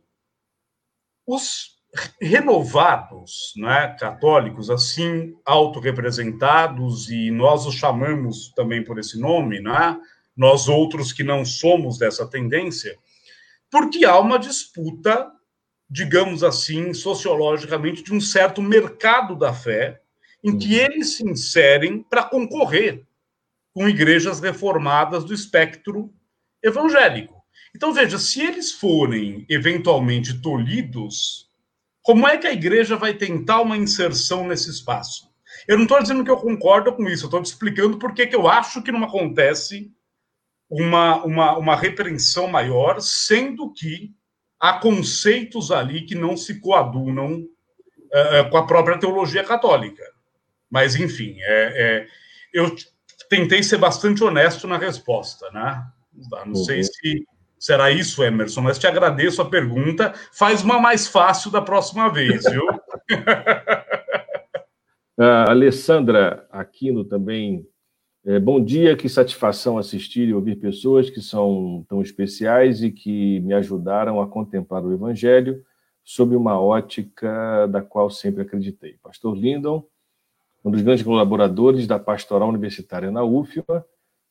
os 1.27 1.77
renovados 2.21 3.53
né, 3.57 3.95
católicos, 3.99 4.69
assim 4.69 5.35
autorrepresentados, 5.43 7.09
e 7.09 7.31
nós 7.31 7.65
os 7.65 7.75
chamamos 7.75 8.49
também 8.55 8.83
por 8.83 8.99
esse 8.99 9.19
nome, 9.19 9.59
né, 9.59 9.99
nós 10.39 10.69
outros 10.69 11.11
que 11.11 11.21
não 11.21 11.43
somos 11.43 11.97
dessa 11.97 12.25
tendência, 12.25 12.97
porque 13.69 14.05
há 14.05 14.17
uma 14.17 14.39
disputa, 14.39 15.29
digamos 15.89 16.45
assim, 16.45 16.93
sociologicamente, 16.93 18.01
de 18.01 18.13
um 18.13 18.21
certo 18.21 18.61
mercado 18.61 19.35
da 19.35 19.53
fé, 19.53 20.01
em 20.41 20.57
que 20.57 20.79
uhum. 20.79 20.85
eles 20.85 21.17
se 21.17 21.29
inserem 21.29 22.01
para 22.01 22.23
concorrer 22.23 23.05
com 23.73 23.89
igrejas 23.89 24.39
reformadas 24.39 25.25
do 25.25 25.33
espectro 25.33 26.09
evangélico. 26.63 27.43
Então, 27.75 27.93
veja, 27.93 28.17
se 28.17 28.41
eles 28.41 28.71
forem 28.71 29.45
eventualmente 29.49 30.41
tolhidos, 30.41 31.49
como 32.01 32.25
é 32.25 32.37
que 32.37 32.47
a 32.47 32.53
igreja 32.53 32.95
vai 32.95 33.13
tentar 33.13 33.59
uma 33.59 33.75
inserção 33.75 34.47
nesse 34.47 34.69
espaço? 34.69 35.29
Eu 35.67 35.75
não 35.75 35.83
estou 35.83 36.01
dizendo 36.01 36.23
que 36.23 36.31
eu 36.31 36.37
concordo 36.37 36.93
com 36.93 37.09
isso, 37.09 37.25
eu 37.25 37.27
estou 37.27 37.41
te 37.41 37.47
explicando 37.47 37.99
por 37.99 38.13
que 38.13 38.33
eu 38.33 38.47
acho 38.47 38.81
que 38.81 38.91
não 38.91 39.03
acontece 39.03 39.91
uma, 40.69 41.23
uma, 41.23 41.57
uma 41.57 41.75
repreensão 41.75 42.47
maior, 42.47 43.01
sendo 43.01 43.71
que 43.73 44.13
há 44.59 44.73
conceitos 44.73 45.71
ali 45.71 46.05
que 46.05 46.15
não 46.15 46.37
se 46.37 46.59
coadunam 46.59 47.41
uh, 47.41 48.49
com 48.49 48.57
a 48.57 48.67
própria 48.67 48.99
teologia 48.99 49.43
católica. 49.43 50.03
Mas, 50.69 50.95
enfim, 50.95 51.37
é, 51.39 51.73
é, 52.03 52.07
eu 52.53 52.75
tentei 53.29 53.63
ser 53.63 53.77
bastante 53.77 54.23
honesto 54.23 54.67
na 54.67 54.77
resposta, 54.77 55.49
né? 55.51 55.83
Não 56.45 56.55
sei 56.55 56.77
uhum. 56.77 56.83
se 56.83 57.27
será 57.57 57.91
isso, 57.91 58.23
Emerson, 58.23 58.61
mas 58.61 58.79
te 58.79 58.87
agradeço 58.87 59.41
a 59.41 59.49
pergunta. 59.49 60.13
Faz 60.31 60.63
uma 60.63 60.79
mais 60.79 61.07
fácil 61.07 61.51
da 61.51 61.61
próxima 61.61 62.09
vez, 62.09 62.43
viu? 62.49 62.63
a 65.17 65.49
Alessandra 65.51 66.47
Aquino 66.51 67.03
também. 67.03 67.67
É, 68.25 68.37
bom 68.37 68.61
dia, 68.61 68.97
que 68.97 69.07
satisfação 69.07 69.77
assistir 69.77 70.27
e 70.27 70.33
ouvir 70.33 70.57
pessoas 70.57 71.09
que 71.09 71.21
são 71.21 71.85
tão 71.87 72.01
especiais 72.01 72.83
e 72.83 72.91
que 72.91 73.39
me 73.39 73.53
ajudaram 73.53 74.19
a 74.19 74.27
contemplar 74.27 74.83
o 74.83 74.91
Evangelho 74.91 75.63
sob 76.03 76.35
uma 76.35 76.59
ótica 76.59 77.65
da 77.67 77.81
qual 77.81 78.09
sempre 78.09 78.41
acreditei. 78.41 78.97
Pastor 79.01 79.37
Lindon, 79.37 79.85
um 80.65 80.71
dos 80.71 80.81
grandes 80.81 81.03
colaboradores 81.03 81.87
da 81.87 81.97
pastoral 81.97 82.49
universitária 82.49 83.09
na 83.09 83.23
UFMA, 83.23 83.85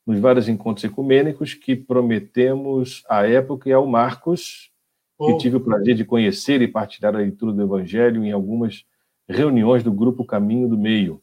nos 0.05 0.19
vários 0.19 0.47
encontros 0.47 0.83
ecumênicos 0.83 1.55
que 1.55 1.75
prometemos 1.75 3.03
à 3.09 3.27
época 3.27 3.69
e 3.69 3.73
ao 3.73 3.87
Marcos, 3.87 4.71
que 5.17 5.37
tive 5.37 5.57
o 5.57 5.61
prazer 5.61 5.95
de 5.95 6.05
conhecer 6.05 6.61
e 6.61 6.67
partilhar 6.67 7.15
a 7.15 7.19
leitura 7.19 7.51
do 7.51 7.61
Evangelho 7.63 8.23
em 8.23 8.31
algumas 8.31 8.85
reuniões 9.27 9.83
do 9.83 9.91
grupo 9.91 10.23
Caminho 10.23 10.69
do 10.69 10.77
Meio. 10.77 11.21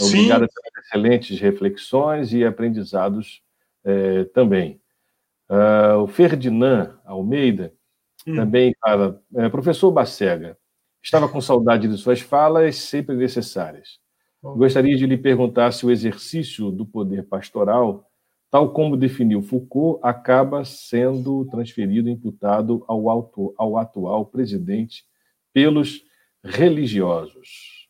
Obrigado 0.00 0.46
pelas 0.48 0.67
excelentes 0.78 1.38
reflexões 1.40 2.32
e 2.32 2.44
aprendizados 2.44 3.42
eh, 3.84 4.24
também. 4.34 4.80
Uh, 5.48 6.02
o 6.02 6.06
Ferdinand 6.06 6.98
Almeida 7.06 7.72
hum. 8.26 8.34
também 8.34 8.74
fala, 8.80 9.22
eh, 9.34 9.48
professor 9.48 9.90
Bacega, 9.90 10.58
estava 11.02 11.26
com 11.26 11.40
saudade 11.40 11.88
de 11.88 11.96
suas 11.96 12.20
falas 12.20 12.76
sempre 12.76 13.16
necessárias. 13.16 13.98
Gostaria 14.42 14.96
de 14.96 15.06
lhe 15.06 15.16
perguntar 15.16 15.72
se 15.72 15.84
o 15.84 15.90
exercício 15.90 16.70
do 16.70 16.86
poder 16.86 17.24
pastoral, 17.24 18.08
tal 18.50 18.72
como 18.72 18.96
definiu 18.96 19.42
Foucault, 19.42 19.98
acaba 20.02 20.64
sendo 20.64 21.44
transferido, 21.46 22.08
imputado 22.08 22.84
ao, 22.86 23.08
auto, 23.08 23.54
ao 23.56 23.78
atual 23.78 24.26
presidente 24.26 25.04
pelos 25.52 26.04
religiosos. 26.44 27.88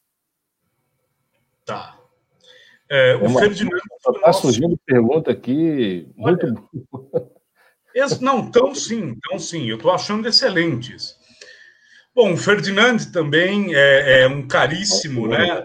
Tá. 1.66 1.97
É, 2.90 3.16
o 3.16 3.24
é 3.24 3.28
uma, 3.28 3.40
Ferdinando. 3.40 3.82
Está 4.16 4.32
surgindo 4.32 4.78
pergunta 4.86 5.30
aqui 5.30 6.08
muito 6.16 6.46
Olha, 7.94 8.08
Não, 8.20 8.50
tão 8.50 8.74
sim, 8.74 9.16
tão 9.28 9.38
sim. 9.38 9.68
Eu 9.68 9.76
estou 9.76 9.90
achando 9.90 10.28
excelentes. 10.28 11.16
Bom, 12.14 12.32
o 12.32 12.36
Ferdinand 12.36 12.98
também 13.12 13.74
é, 13.74 14.22
é 14.22 14.28
um 14.28 14.46
caríssimo, 14.46 15.28
né? 15.28 15.62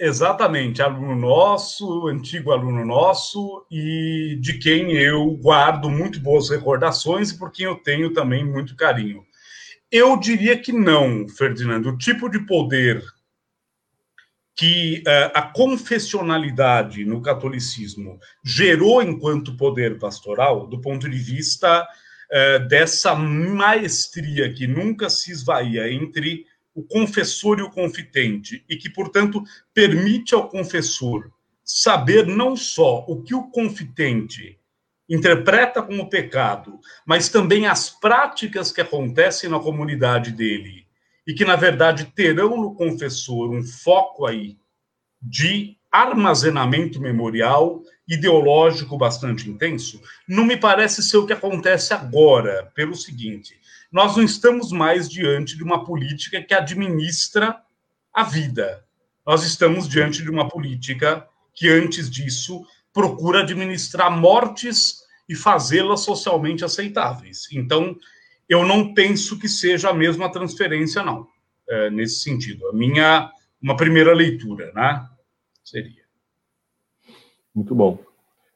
Exatamente, 0.00 0.80
aluno 0.80 1.16
nosso, 1.16 2.06
antigo 2.06 2.52
aluno 2.52 2.84
nosso, 2.84 3.66
e 3.68 4.38
de 4.40 4.56
quem 4.58 4.92
eu 4.92 5.30
guardo 5.42 5.90
muito 5.90 6.20
boas 6.20 6.50
recordações 6.50 7.30
e 7.30 7.38
por 7.38 7.50
quem 7.50 7.66
eu 7.66 7.74
tenho 7.74 8.12
também 8.12 8.44
muito 8.44 8.76
carinho. 8.76 9.24
Eu 9.90 10.16
diria 10.16 10.56
que 10.56 10.72
não, 10.72 11.26
Ferdinando. 11.28 11.88
O 11.88 11.98
tipo 11.98 12.28
de 12.28 12.38
poder 12.46 13.02
que 14.58 15.04
uh, 15.06 15.30
a 15.34 15.42
confessionalidade 15.42 17.04
no 17.04 17.22
catolicismo 17.22 18.18
gerou 18.44 19.00
enquanto 19.00 19.56
poder 19.56 20.00
pastoral, 20.00 20.66
do 20.66 20.80
ponto 20.80 21.08
de 21.08 21.16
vista 21.16 21.84
uh, 21.84 22.66
dessa 22.66 23.14
maestria 23.14 24.52
que 24.52 24.66
nunca 24.66 25.08
se 25.08 25.30
esvaía 25.30 25.92
entre 25.92 26.44
o 26.74 26.82
confessor 26.82 27.60
e 27.60 27.62
o 27.62 27.70
confitente, 27.70 28.64
e 28.68 28.76
que, 28.76 28.90
portanto, 28.90 29.44
permite 29.72 30.34
ao 30.34 30.48
confessor 30.48 31.30
saber 31.64 32.26
não 32.26 32.56
só 32.56 33.04
o 33.06 33.22
que 33.22 33.36
o 33.36 33.48
confitente 33.50 34.58
interpreta 35.08 35.80
como 35.80 36.10
pecado, 36.10 36.80
mas 37.06 37.28
também 37.28 37.68
as 37.68 37.90
práticas 37.90 38.72
que 38.72 38.80
acontecem 38.80 39.48
na 39.48 39.60
comunidade 39.60 40.32
dele, 40.32 40.87
e 41.28 41.34
que, 41.34 41.44
na 41.44 41.56
verdade, 41.56 42.10
terão 42.14 42.56
no 42.56 42.74
confessor 42.74 43.50
um 43.50 43.62
foco 43.62 44.24
aí 44.24 44.56
de 45.20 45.76
armazenamento 45.92 46.98
memorial 46.98 47.82
ideológico 48.08 48.96
bastante 48.96 49.48
intenso, 49.50 50.00
não 50.26 50.46
me 50.46 50.56
parece 50.56 51.02
ser 51.02 51.18
o 51.18 51.26
que 51.26 51.34
acontece 51.34 51.92
agora, 51.92 52.72
pelo 52.74 52.94
seguinte: 52.94 53.60
nós 53.92 54.16
não 54.16 54.24
estamos 54.24 54.72
mais 54.72 55.06
diante 55.06 55.54
de 55.54 55.62
uma 55.62 55.84
política 55.84 56.42
que 56.42 56.54
administra 56.54 57.60
a 58.10 58.22
vida. 58.24 58.82
Nós 59.26 59.44
estamos 59.44 59.86
diante 59.86 60.22
de 60.22 60.30
uma 60.30 60.48
política 60.48 61.28
que, 61.54 61.68
antes 61.68 62.10
disso, 62.10 62.64
procura 62.90 63.40
administrar 63.40 64.10
mortes 64.10 65.00
e 65.28 65.34
fazê-las 65.34 66.00
socialmente 66.00 66.64
aceitáveis. 66.64 67.46
Então, 67.52 67.94
eu 68.48 68.64
não 68.64 68.94
penso 68.94 69.38
que 69.38 69.48
seja 69.48 69.90
a 69.90 69.94
mesma 69.94 70.30
transferência, 70.30 71.02
não, 71.02 71.26
é, 71.68 71.90
nesse 71.90 72.20
sentido. 72.20 72.66
A 72.68 72.72
minha, 72.72 73.30
uma 73.60 73.76
primeira 73.76 74.14
leitura, 74.14 74.72
né, 74.74 75.06
seria. 75.62 76.02
Muito 77.54 77.74
bom. 77.74 77.98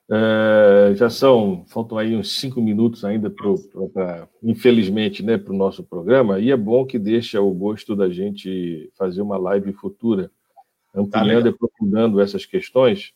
Uh, 0.09 0.95
já 0.95 1.09
são, 1.09 1.64
faltam 1.68 1.97
aí 1.97 2.14
uns 2.14 2.38
cinco 2.38 2.61
minutos 2.61 3.05
ainda, 3.05 3.30
pro, 3.30 3.59
pro 3.70 3.88
pra, 3.88 4.28
infelizmente, 4.43 5.22
né, 5.22 5.38
para 5.38 5.53
o 5.53 5.57
nosso 5.57 5.82
programa, 5.82 6.38
e 6.38 6.51
é 6.51 6.57
bom 6.57 6.84
que 6.84 6.99
deixa 6.99 7.40
o 7.40 7.51
gosto 7.53 7.97
da 7.97 8.11
gente 8.11 8.90
fazer 8.95 9.22
uma 9.22 9.38
live 9.38 9.72
futura, 9.72 10.30
ampliando 10.95 11.45
tá 11.45 11.49
e 11.49 11.53
aprofundando 11.53 12.20
essas 12.20 12.45
questões. 12.45 13.14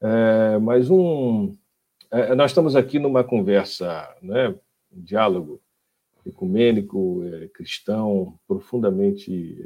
Uh, 0.00 0.60
mas 0.60 0.90
um, 0.90 1.56
uh, 2.12 2.34
nós 2.36 2.50
estamos 2.50 2.76
aqui 2.76 2.98
numa 2.98 3.24
conversa, 3.24 4.06
né, 4.20 4.54
um 4.92 5.00
diálogo 5.02 5.60
ecumênico, 6.26 7.20
cristão, 7.54 8.38
profundamente 8.46 9.56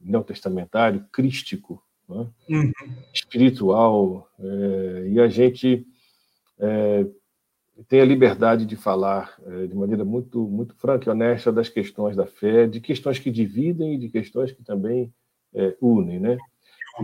neotestamentário, 0.00 1.04
crístico, 1.12 1.82
né? 2.08 2.26
uhum. 2.48 2.72
espiritual, 3.12 4.28
e 5.08 5.20
a 5.20 5.28
gente 5.28 5.86
é, 6.58 7.06
tem 7.88 8.00
a 8.00 8.04
liberdade 8.04 8.66
de 8.66 8.76
falar 8.76 9.34
é, 9.46 9.66
de 9.66 9.74
maneira 9.74 10.04
muito, 10.04 10.46
muito 10.46 10.74
franca 10.74 11.08
e 11.08 11.12
honesta 11.12 11.50
das 11.50 11.68
questões 11.68 12.14
da 12.14 12.26
fé, 12.26 12.66
de 12.66 12.80
questões 12.80 13.18
que 13.18 13.30
dividem 13.30 13.94
e 13.94 13.98
de 13.98 14.08
questões 14.08 14.52
que 14.52 14.62
também 14.62 15.12
é, 15.54 15.76
unem, 15.80 16.20
né? 16.20 16.38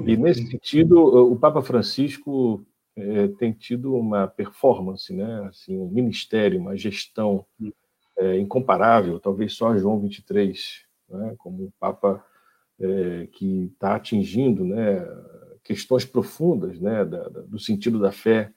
E 0.05 0.17
nesse 0.17 0.47
sentido, 0.47 0.99
o 0.99 1.37
Papa 1.37 1.63
Francisco 1.63 2.63
é, 2.95 3.29
tem 3.29 3.53
tido 3.53 3.95
uma 3.95 4.27
performance, 4.27 5.13
né? 5.15 5.47
Assim, 5.49 5.79
um 5.79 5.89
ministério, 5.89 6.61
uma 6.61 6.77
gestão 6.77 7.47
é, 8.19 8.39
incomparável, 8.39 9.19
talvez 9.21 9.55
só 9.55 9.77
João 9.77 10.01
23, 10.01 10.85
né? 11.09 11.35
como 11.39 11.65
um 11.65 11.71
Papa 11.79 12.25
é, 12.81 13.27
que 13.33 13.71
está 13.73 13.97
atingindo 13.97 14.65
né, 14.65 15.07
questões 15.63 16.05
profundas 16.05 16.79
né, 16.81 17.05
da, 17.05 17.29
da, 17.29 17.41
do 17.41 17.59
sentido 17.59 17.99
da 17.99 18.13
fé 18.13 18.53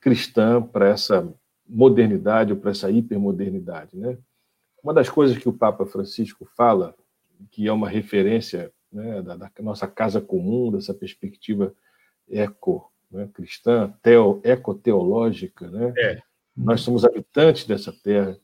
cristã 0.00 0.62
para 0.62 0.88
essa 0.88 1.32
modernidade 1.68 2.52
ou 2.52 2.58
para 2.58 2.70
essa 2.70 2.90
hipermodernidade. 2.90 3.96
Né? 3.96 4.18
Uma 4.82 4.94
das 4.94 5.08
coisas 5.08 5.36
que 5.38 5.48
o 5.48 5.52
Papa 5.52 5.86
Francisco 5.86 6.44
fala, 6.56 6.94
que 7.50 7.66
é 7.66 7.72
uma 7.72 7.88
referência 7.88 8.72
né, 8.92 9.22
da, 9.22 9.36
da, 9.36 9.50
nossa 9.60 9.86
casa 9.86 10.20
comum, 10.20 10.70
dessa 10.70 10.92
perspectiva 10.92 11.74
eco 12.30 12.90
né, 13.10 13.28
cristã, 13.32 13.92
teo, 14.02 14.40
ecoteológica, 14.42 15.70
né? 15.70 15.92
É. 15.98 16.22
nós 16.56 16.80
somos 16.80 17.04
habitantes 17.04 17.66
dessa 17.66 17.92
terra, 17.92 18.38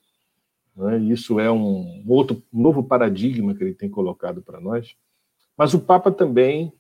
né? 0.79 0.99
Isso 0.99 1.41
é 1.41 1.51
um 1.51 2.05
outro 2.07 2.41
novo 2.53 2.85
paradigma 2.85 3.55
que 3.55 3.65
ele 3.65 3.75
tem 3.75 3.91
colocado 3.91 4.41
para 4.41 4.61
nós. 4.61 4.95
Mas 5.57 5.75
o 5.75 5.81
Papa 5.81 6.13
também 6.13 6.73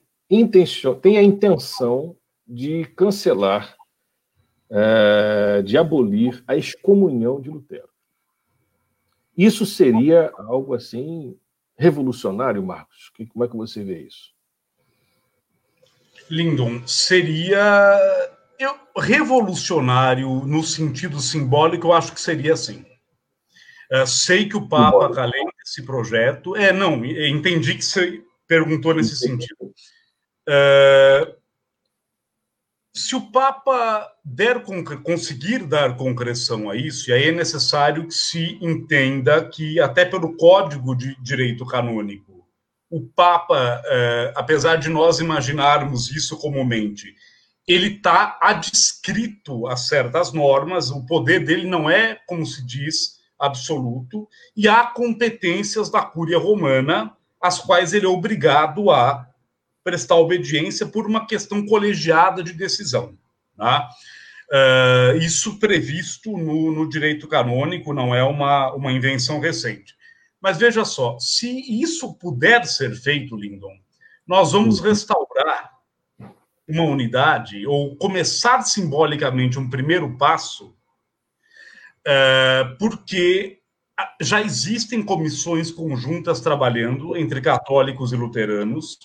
tem 1.03 1.19
a 1.19 1.23
intenção 1.23 2.17
de 2.47 2.85
cancelar, 2.97 3.77
é, 4.71 5.63
de 5.63 5.77
abolir 5.77 6.43
a 6.47 6.55
excomunhão 6.55 7.41
de 7.41 7.51
Lutero. 7.51 7.89
Isso 9.37 9.67
seria 9.67 10.33
algo 10.37 10.75
assim 10.75 11.37
revolucionário, 11.77 12.63
Marcos? 12.63 13.11
Como 13.33 13.45
é 13.45 13.49
que 13.49 13.57
você 13.57 13.83
vê 13.83 14.03
isso? 14.03 14.33
Lindon, 16.31 16.87
seria 16.87 17.99
eu, 18.59 18.75
revolucionário 18.97 20.29
no 20.45 20.63
sentido 20.63 21.21
simbólico, 21.21 21.87
eu 21.87 21.93
acho 21.93 22.13
que 22.13 22.21
seria 22.21 22.55
assim. 22.55 22.85
Uh, 23.91 24.07
sei 24.07 24.49
que 24.49 24.57
o 24.57 24.69
Papa 24.69 25.07
está 25.07 25.23
além 25.23 25.47
desse 25.59 25.83
projeto. 25.83 26.55
É, 26.55 26.73
não, 26.73 27.05
entendi 27.05 27.75
que 27.75 27.85
você 27.85 28.23
perguntou 28.47 28.95
nesse 28.95 29.17
sentido. 29.17 29.73
Uh, 30.49 31.39
se 32.95 33.15
o 33.15 33.31
Papa 33.31 34.11
der 34.25 34.63
conseguir 35.03 35.65
dar 35.65 35.97
concreção 35.97 36.69
a 36.69 36.77
isso, 36.77 37.09
e 37.09 37.13
aí 37.13 37.29
é 37.29 37.33
necessário 37.33 38.07
que 38.07 38.15
se 38.15 38.59
entenda 38.61 39.49
que, 39.49 39.79
até 39.79 40.05
pelo 40.05 40.37
Código 40.37 40.97
de 40.97 41.17
Direito 41.23 41.65
Canônico, 41.65 42.45
o 42.91 43.07
Papa, 43.07 43.81
apesar 44.35 44.77
de 44.77 44.89
nós 44.89 45.21
imaginarmos 45.21 46.11
isso 46.11 46.37
comumente, 46.39 47.15
ele 47.69 47.97
está 47.97 48.39
adscrito 48.41 49.69
a 49.69 49.77
certas 49.77 50.33
normas, 50.33 50.91
o 50.91 51.05
poder 51.05 51.45
dele 51.45 51.69
não 51.69 51.89
é, 51.89 52.19
como 52.27 52.45
se 52.47 52.65
diz, 52.67 53.18
absoluto, 53.39 54.29
e 54.57 54.67
há 54.67 54.87
competências 54.87 55.91
da 55.91 56.03
Cúria 56.03 56.39
Romana, 56.39 57.17
às 57.41 57.59
quais 57.61 57.93
ele 57.93 58.07
é 58.07 58.09
obrigado 58.09 58.91
a 58.91 59.29
prestar 59.85 60.17
obediência 60.17 60.87
por 60.87 61.07
uma 61.07 61.27
questão 61.27 61.65
colegiada 61.65 62.43
de 62.43 62.53
decisão. 62.53 63.17
Tá? 63.57 63.89
Uh, 64.51 65.17
isso 65.19 65.59
previsto 65.59 66.37
no, 66.37 66.73
no, 66.73 66.89
direito 66.89 67.29
canônico, 67.29 67.93
não 67.93 68.15
é 68.15 68.23
uma, 68.23 68.73
uma 68.75 68.93
invenção 68.93 69.41
recente. 69.41 69.97
Mas 70.41 70.59
veja 70.59 70.85
só, 70.85 71.19
se 71.19 71.81
isso 71.83 72.15
puder 72.15 72.67
ser 72.67 72.95
feito, 72.95 73.37
Lindon, 73.37 73.77
nós 74.27 74.53
vamos 74.53 74.79
uhum. 74.79 74.87
restaurar 74.87 75.79
uma 76.69 76.85
unidade, 76.85 77.67
ou 77.67 77.97
começar 77.97 78.61
simbolicamente 78.63 79.59
um 79.59 79.71
primeiro 79.71 80.17
passo 80.19 80.77
porque 82.79 83.59
já 84.21 84.41
existem 84.41 85.03
comissões 85.03 85.71
conjuntas 85.71 86.41
trabalhando 86.41 87.17
entre 87.17 87.41
católicos 87.41 88.13
e 88.13 88.17
luteranos. 88.17 88.99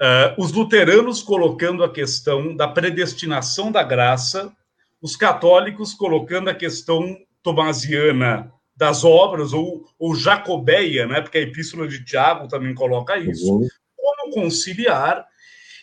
É, 0.00 0.34
os 0.38 0.52
luteranos 0.52 1.22
colocando 1.22 1.82
a 1.82 1.90
questão 1.90 2.54
da 2.54 2.68
predestinação 2.68 3.72
da 3.72 3.82
graça, 3.82 4.52
os 5.00 5.16
católicos 5.16 5.94
colocando 5.94 6.50
a 6.50 6.54
questão 6.54 7.16
tomasiana 7.42 8.52
das 8.76 9.04
obras, 9.04 9.54
ou, 9.54 9.86
ou 9.98 10.14
jacobeia, 10.14 11.06
né, 11.06 11.22
porque 11.22 11.38
a 11.38 11.42
epístola 11.42 11.88
de 11.88 12.04
Tiago 12.04 12.46
também 12.46 12.74
coloca 12.74 13.16
isso, 13.16 13.50
uhum. 13.50 13.68
como 13.96 14.34
conciliar 14.34 15.26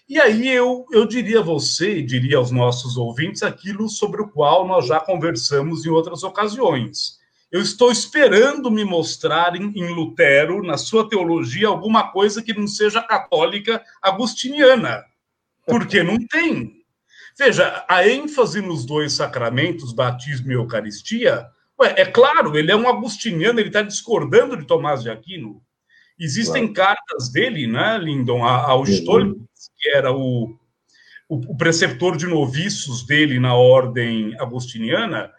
e 0.08 0.20
aí 0.20 0.50
eu, 0.50 0.86
eu 0.92 1.06
diria 1.06 1.40
a 1.40 1.44
você, 1.44 2.02
diria 2.02 2.38
aos 2.38 2.52
nossos 2.52 2.98
ouvintes, 2.98 3.42
aquilo 3.42 3.88
sobre 3.88 4.22
o 4.22 4.28
qual 4.28 4.68
nós 4.68 4.86
já 4.86 5.00
conversamos 5.00 5.86
em 5.86 5.90
outras 5.90 6.24
ocasiões. 6.24 7.18
Eu 7.50 7.62
estou 7.62 7.92
esperando 7.92 8.70
me 8.70 8.84
mostrar 8.84 9.56
em, 9.56 9.72
em 9.76 9.94
Lutero, 9.94 10.64
na 10.64 10.76
sua 10.76 11.08
teologia, 11.08 11.68
alguma 11.68 12.12
coisa 12.12 12.42
que 12.42 12.54
não 12.54 12.68
seja 12.68 13.02
católica 13.02 13.82
agustiniana, 14.02 15.06
porque 15.66 16.04
não 16.04 16.18
tem. 16.28 16.84
Veja, 17.38 17.86
a 17.88 18.08
ênfase 18.08 18.62
nos 18.62 18.86
dois 18.86 19.14
sacramentos, 19.14 19.94
batismo 19.94 20.52
e 20.52 20.56
Eucaristia, 20.56 21.48
ué, 21.80 21.94
é 21.98 22.06
claro, 22.06 22.58
ele 22.58 22.72
é 22.72 22.76
um 22.76 22.90
agustiniano, 22.90 23.60
ele 23.60 23.70
está 23.70 23.82
discordando 23.82 24.58
de 24.58 24.66
Tomás 24.66 25.02
de 25.02 25.10
Aquino. 25.10 25.62
Existem 26.20 26.72
claro. 26.72 26.96
cartas 26.96 27.32
dele, 27.32 27.68
né, 27.68 27.98
Lindon, 27.98 28.44
ao 28.44 28.84
Stolp, 28.84 29.36
que 29.80 29.90
era 29.90 30.12
o, 30.12 30.56
o, 31.28 31.36
o 31.52 31.58
preceptor 31.58 32.16
de 32.16 32.28
noviços 32.28 33.06
dele 33.06 33.40
na 33.40 33.56
ordem 33.56 34.36
agostiniana, 34.40 35.32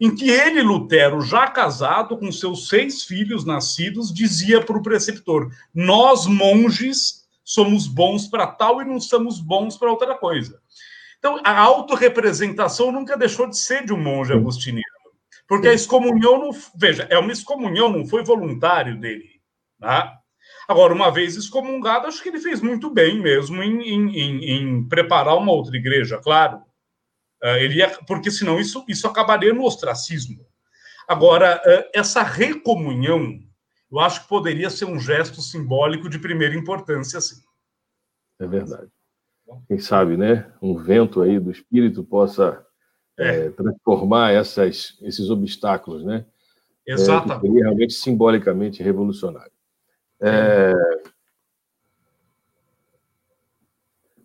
em 0.00 0.14
que 0.14 0.30
ele, 0.30 0.62
Lutero, 0.62 1.20
já 1.20 1.46
casado 1.46 2.16
com 2.16 2.32
seus 2.32 2.68
seis 2.68 3.04
filhos 3.04 3.44
nascidos, 3.44 4.12
dizia 4.12 4.60
para 4.60 4.78
o 4.78 4.82
preceptor: 4.82 5.50
Nós, 5.74 6.26
monges, 6.26 7.26
somos 7.44 7.86
bons 7.86 8.26
para 8.26 8.46
tal 8.46 8.80
e 8.80 8.84
não 8.84 8.98
somos 8.98 9.40
bons 9.40 9.76
para 9.76 9.90
outra 9.90 10.16
coisa. 10.16 10.58
Então, 11.18 11.38
a 11.44 11.58
autorrepresentação 11.58 12.90
nunca 12.90 13.14
deixou 13.14 13.46
de 13.46 13.58
ser 13.58 13.84
de 13.84 13.92
um 13.92 14.02
monge 14.02 14.32
agostiniano, 14.32 14.86
porque 15.46 15.68
a 15.68 15.74
excomunhão 15.74 16.38
não. 16.38 16.50
Veja, 16.74 17.06
é 17.10 17.18
uma 17.18 17.32
excomunhão, 17.32 17.92
não 17.92 18.06
foi 18.06 18.24
voluntário 18.24 18.98
dele. 18.98 19.28
Tá? 19.78 20.19
Agora, 20.70 20.94
uma 20.94 21.10
vez 21.10 21.36
excomungado, 21.36 22.06
acho 22.06 22.22
que 22.22 22.28
ele 22.28 22.38
fez 22.38 22.60
muito 22.60 22.88
bem 22.88 23.20
mesmo 23.20 23.60
em, 23.60 23.82
em, 23.82 24.16
em, 24.16 24.44
em 24.44 24.88
preparar 24.88 25.36
uma 25.36 25.50
outra 25.50 25.76
igreja, 25.76 26.20
claro. 26.22 26.58
Uh, 27.42 27.56
ele 27.58 27.78
ia, 27.78 27.90
porque 28.06 28.30
senão 28.30 28.56
isso, 28.56 28.84
isso 28.86 29.04
acabaria 29.08 29.52
no 29.52 29.64
ostracismo. 29.64 30.46
Agora, 31.08 31.60
uh, 31.66 31.90
essa 31.92 32.22
recomunhão, 32.22 33.40
eu 33.90 33.98
acho 33.98 34.22
que 34.22 34.28
poderia 34.28 34.70
ser 34.70 34.84
um 34.84 35.00
gesto 35.00 35.42
simbólico 35.42 36.08
de 36.08 36.20
primeira 36.20 36.54
importância, 36.54 37.20
sim. 37.20 37.42
É 38.38 38.46
verdade. 38.46 38.86
Quem 39.66 39.80
sabe, 39.80 40.16
né? 40.16 40.52
Um 40.62 40.76
vento 40.76 41.20
aí 41.20 41.40
do 41.40 41.50
espírito 41.50 42.04
possa 42.04 42.64
é. 43.18 43.46
É, 43.46 43.50
transformar 43.50 44.30
essas, 44.34 44.96
esses 45.02 45.30
obstáculos, 45.30 46.04
né? 46.04 46.24
Exatamente. 46.86 47.58
É, 47.58 47.60
realmente 47.60 47.92
simbolicamente 47.92 48.84
revolucionário. 48.84 49.50
É... 50.20 50.72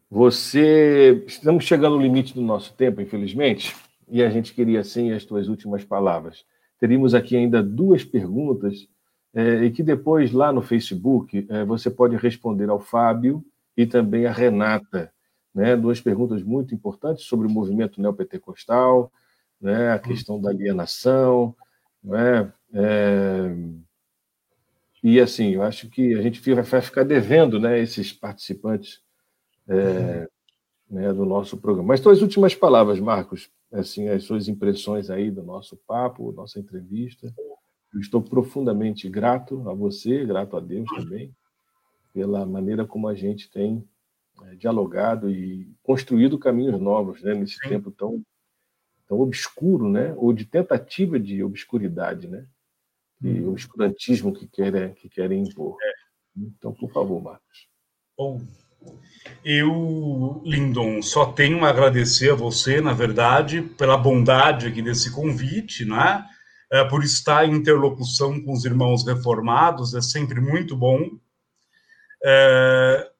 Você. 0.09 1.23
Estamos 1.27 1.65
chegando 1.65 1.95
ao 1.95 2.01
limite 2.01 2.33
do 2.33 2.41
nosso 2.41 2.73
tempo, 2.73 3.01
infelizmente, 3.01 3.75
e 4.07 4.23
a 4.23 4.29
gente 4.29 4.53
queria, 4.53 4.83
sim, 4.83 5.11
as 5.11 5.25
tuas 5.25 5.47
últimas 5.47 5.83
palavras. 5.83 6.45
Teríamos 6.79 7.13
aqui 7.13 7.35
ainda 7.35 7.63
duas 7.63 8.03
perguntas, 8.03 8.87
é, 9.33 9.65
e 9.65 9.71
que 9.71 9.83
depois, 9.83 10.31
lá 10.31 10.53
no 10.53 10.61
Facebook, 10.61 11.45
é, 11.49 11.65
você 11.65 11.89
pode 11.89 12.15
responder 12.15 12.69
ao 12.69 12.79
Fábio 12.79 13.43
e 13.75 13.85
também 13.85 14.25
à 14.25 14.31
Renata. 14.31 15.11
Né? 15.53 15.75
Duas 15.75 15.99
perguntas 15.99 16.41
muito 16.43 16.73
importantes 16.73 17.25
sobre 17.25 17.45
o 17.47 17.49
movimento 17.49 18.01
neopentecostal, 18.01 19.11
né? 19.59 19.91
a 19.91 19.99
questão 19.99 20.39
da 20.39 20.49
alienação, 20.49 21.53
né? 22.01 22.51
É, 22.73 23.55
e 25.07 25.19
assim, 25.19 25.51
eu 25.51 25.61
acho 25.61 25.87
que 25.87 26.15
a 26.15 26.21
gente 26.23 26.41
vai 26.51 26.81
ficar 26.81 27.03
devendo 27.03 27.59
né, 27.59 27.79
esses 27.79 28.11
participantes 28.11 28.99
é, 29.67 30.27
né, 30.89 31.13
do 31.13 31.23
nosso 31.23 31.57
programa. 31.57 31.89
Mas 31.89 31.99
suas 31.99 32.23
últimas 32.23 32.55
palavras, 32.55 32.99
Marcos, 32.99 33.51
assim, 33.71 34.09
as 34.09 34.23
suas 34.23 34.47
impressões 34.47 35.11
aí 35.11 35.29
do 35.29 35.43
nosso 35.43 35.77
papo, 35.85 36.31
nossa 36.31 36.59
entrevista. 36.59 37.31
Eu 37.93 37.99
estou 37.99 38.19
profundamente 38.19 39.07
grato 39.07 39.69
a 39.69 39.75
você, 39.75 40.25
grato 40.25 40.57
a 40.57 40.59
Deus 40.59 40.89
também, 40.95 41.31
pela 42.11 42.43
maneira 42.43 42.83
como 42.83 43.07
a 43.07 43.13
gente 43.13 43.47
tem 43.51 43.87
é, 44.41 44.55
dialogado 44.55 45.29
e 45.29 45.71
construído 45.83 46.39
caminhos 46.39 46.81
novos 46.81 47.21
né, 47.21 47.35
nesse 47.35 47.59
Sim. 47.59 47.69
tempo 47.69 47.91
tão, 47.91 48.23
tão 49.07 49.19
obscuro, 49.19 49.87
né, 49.87 50.15
ou 50.17 50.33
de 50.33 50.45
tentativa 50.45 51.19
de 51.19 51.43
obscuridade, 51.43 52.27
né? 52.27 52.47
E 53.21 53.39
o 53.41 53.51
obscurantismo 53.51 54.33
que 54.33 54.47
querem, 54.47 54.93
que 54.93 55.09
querem 55.09 55.43
impor. 55.43 55.77
É. 55.81 55.93
Então, 56.37 56.73
por 56.73 56.91
favor, 56.91 57.21
Marcos. 57.21 57.67
Bom, 58.17 58.41
Eu, 59.43 60.41
Lindon, 60.45 61.01
só 61.01 61.31
tenho 61.31 61.63
a 61.63 61.69
agradecer 61.69 62.31
a 62.31 62.35
você, 62.35 62.81
na 62.81 62.93
verdade, 62.93 63.61
pela 63.61 63.97
bondade 63.97 64.67
aqui 64.67 64.81
desse 64.81 65.11
convite, 65.11 65.85
né? 65.85 66.25
É, 66.71 66.83
por 66.83 67.03
estar 67.03 67.45
em 67.47 67.53
interlocução 67.53 68.41
com 68.41 68.51
os 68.51 68.65
irmãos 68.65 69.05
reformados, 69.05 69.93
é 69.93 70.01
sempre 70.01 70.41
muito 70.41 70.75
bom. 70.75 71.09
É, 72.23 73.11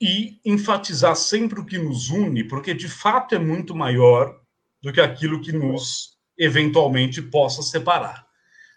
e 0.00 0.40
enfatizar 0.44 1.14
sempre 1.14 1.60
o 1.60 1.64
que 1.64 1.78
nos 1.78 2.10
une, 2.10 2.44
porque 2.44 2.74
de 2.74 2.88
fato 2.88 3.34
é 3.34 3.38
muito 3.38 3.74
maior 3.74 4.40
do 4.82 4.92
que 4.92 5.00
aquilo 5.00 5.40
que 5.40 5.52
nos 5.52 6.18
eventualmente 6.36 7.22
possa 7.22 7.62
separar. 7.62 8.26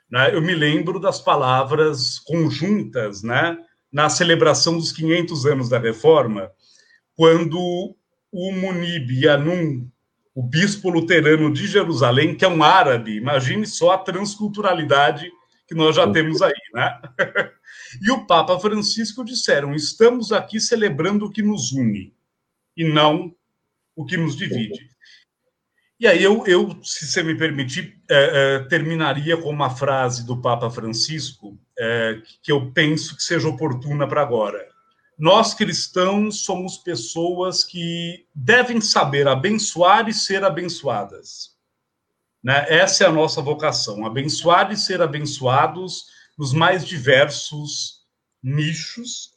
Né? 0.09 0.35
Eu 0.35 0.41
me 0.41 0.53
lembro 0.53 0.99
das 0.99 1.19
palavras 1.19 2.19
conjuntas 2.19 3.23
né? 3.23 3.57
na 3.91 4.09
celebração 4.09 4.77
dos 4.77 4.91
500 4.91 5.45
anos 5.45 5.69
da 5.69 5.79
Reforma, 5.79 6.51
quando 7.15 7.95
o 8.31 8.51
Munib 8.51 9.09
Yanun, 9.11 9.87
o 10.33 10.43
bispo 10.43 10.89
luterano 10.89 11.51
de 11.51 11.65
Jerusalém, 11.65 12.35
que 12.35 12.43
é 12.43 12.47
um 12.47 12.61
árabe, 12.61 13.15
imagine 13.15 13.65
só 13.65 13.91
a 13.91 13.97
transculturalidade 13.97 15.31
que 15.67 15.73
nós 15.73 15.95
já 15.95 16.11
temos 16.11 16.41
aí, 16.41 16.53
né? 16.73 16.99
e 18.01 18.11
o 18.11 18.25
Papa 18.27 18.59
Francisco 18.59 19.23
disseram: 19.23 19.73
estamos 19.73 20.31
aqui 20.31 20.59
celebrando 20.59 21.25
o 21.25 21.31
que 21.31 21.41
nos 21.41 21.71
une 21.71 22.13
e 22.75 22.83
não 22.83 23.33
o 23.95 24.05
que 24.05 24.17
nos 24.17 24.35
divide. 24.35 24.89
E 25.97 26.07
aí 26.07 26.21
eu, 26.21 26.45
eu 26.45 26.77
se 26.83 27.07
você 27.07 27.23
me 27.23 27.37
permitir, 27.37 28.01
é, 28.09 28.15
é, 28.57 28.59
terminaria 28.67 29.37
com 29.37 29.49
uma 29.49 29.69
frase 29.69 30.25
do 30.25 30.41
Papa 30.41 30.69
Francisco 30.69 31.57
é, 31.77 32.21
que 32.43 32.51
eu 32.51 32.71
penso 32.71 33.15
que 33.15 33.23
seja 33.23 33.47
oportuna 33.47 34.07
para 34.07 34.21
agora. 34.21 34.67
Nós 35.17 35.53
cristãos 35.53 36.43
somos 36.43 36.77
pessoas 36.77 37.63
que 37.63 38.25
devem 38.35 38.81
saber 38.81 39.27
abençoar 39.27 40.09
e 40.09 40.13
ser 40.13 40.43
abençoadas. 40.43 41.55
Né? 42.43 42.65
Essa 42.67 43.05
é 43.05 43.07
a 43.07 43.11
nossa 43.11 43.41
vocação: 43.41 44.05
abençoar 44.05 44.73
e 44.73 44.77
ser 44.77 45.01
abençoados 45.01 46.07
nos 46.37 46.51
mais 46.51 46.85
diversos 46.85 48.01
nichos. 48.43 49.33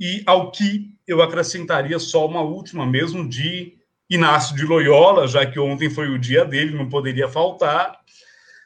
E 0.00 0.22
ao 0.24 0.50
que 0.50 0.94
eu 1.06 1.20
acrescentaria 1.20 1.98
só 1.98 2.26
uma 2.26 2.40
última, 2.40 2.86
mesmo 2.86 3.28
de 3.28 3.78
Inácio 4.10 4.56
de 4.56 4.64
Loyola, 4.64 5.28
já 5.28 5.46
que 5.46 5.60
ontem 5.60 5.88
foi 5.88 6.10
o 6.10 6.18
dia 6.18 6.44
dele, 6.44 6.76
não 6.76 6.88
poderia 6.88 7.28
faltar. 7.28 8.00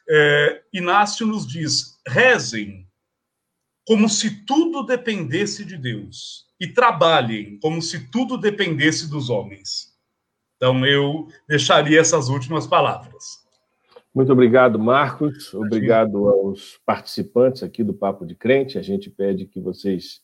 É, 0.09 0.61
Inácio 0.73 1.27
nos 1.27 1.45
diz: 1.45 1.99
rezem 2.07 2.87
como 3.87 4.09
se 4.09 4.43
tudo 4.45 4.83
dependesse 4.83 5.63
de 5.63 5.77
Deus 5.77 6.45
e 6.59 6.67
trabalhem 6.67 7.59
como 7.61 7.81
se 7.81 8.09
tudo 8.09 8.37
dependesse 8.37 9.07
dos 9.09 9.29
homens. 9.29 9.93
Então, 10.57 10.85
eu 10.85 11.27
deixaria 11.47 11.99
essas 11.99 12.27
últimas 12.27 12.65
palavras. 12.65 13.45
Muito 14.13 14.31
obrigado, 14.31 14.79
Marcos. 14.79 15.53
Obrigado 15.53 16.29
aos 16.29 16.79
participantes 16.85 17.61
aqui 17.61 17.83
do 17.83 17.93
Papo 17.93 18.25
de 18.25 18.33
Crente. 18.33 18.79
A 18.79 18.81
gente 18.81 19.09
pede 19.09 19.45
que 19.45 19.59
vocês 19.59 20.21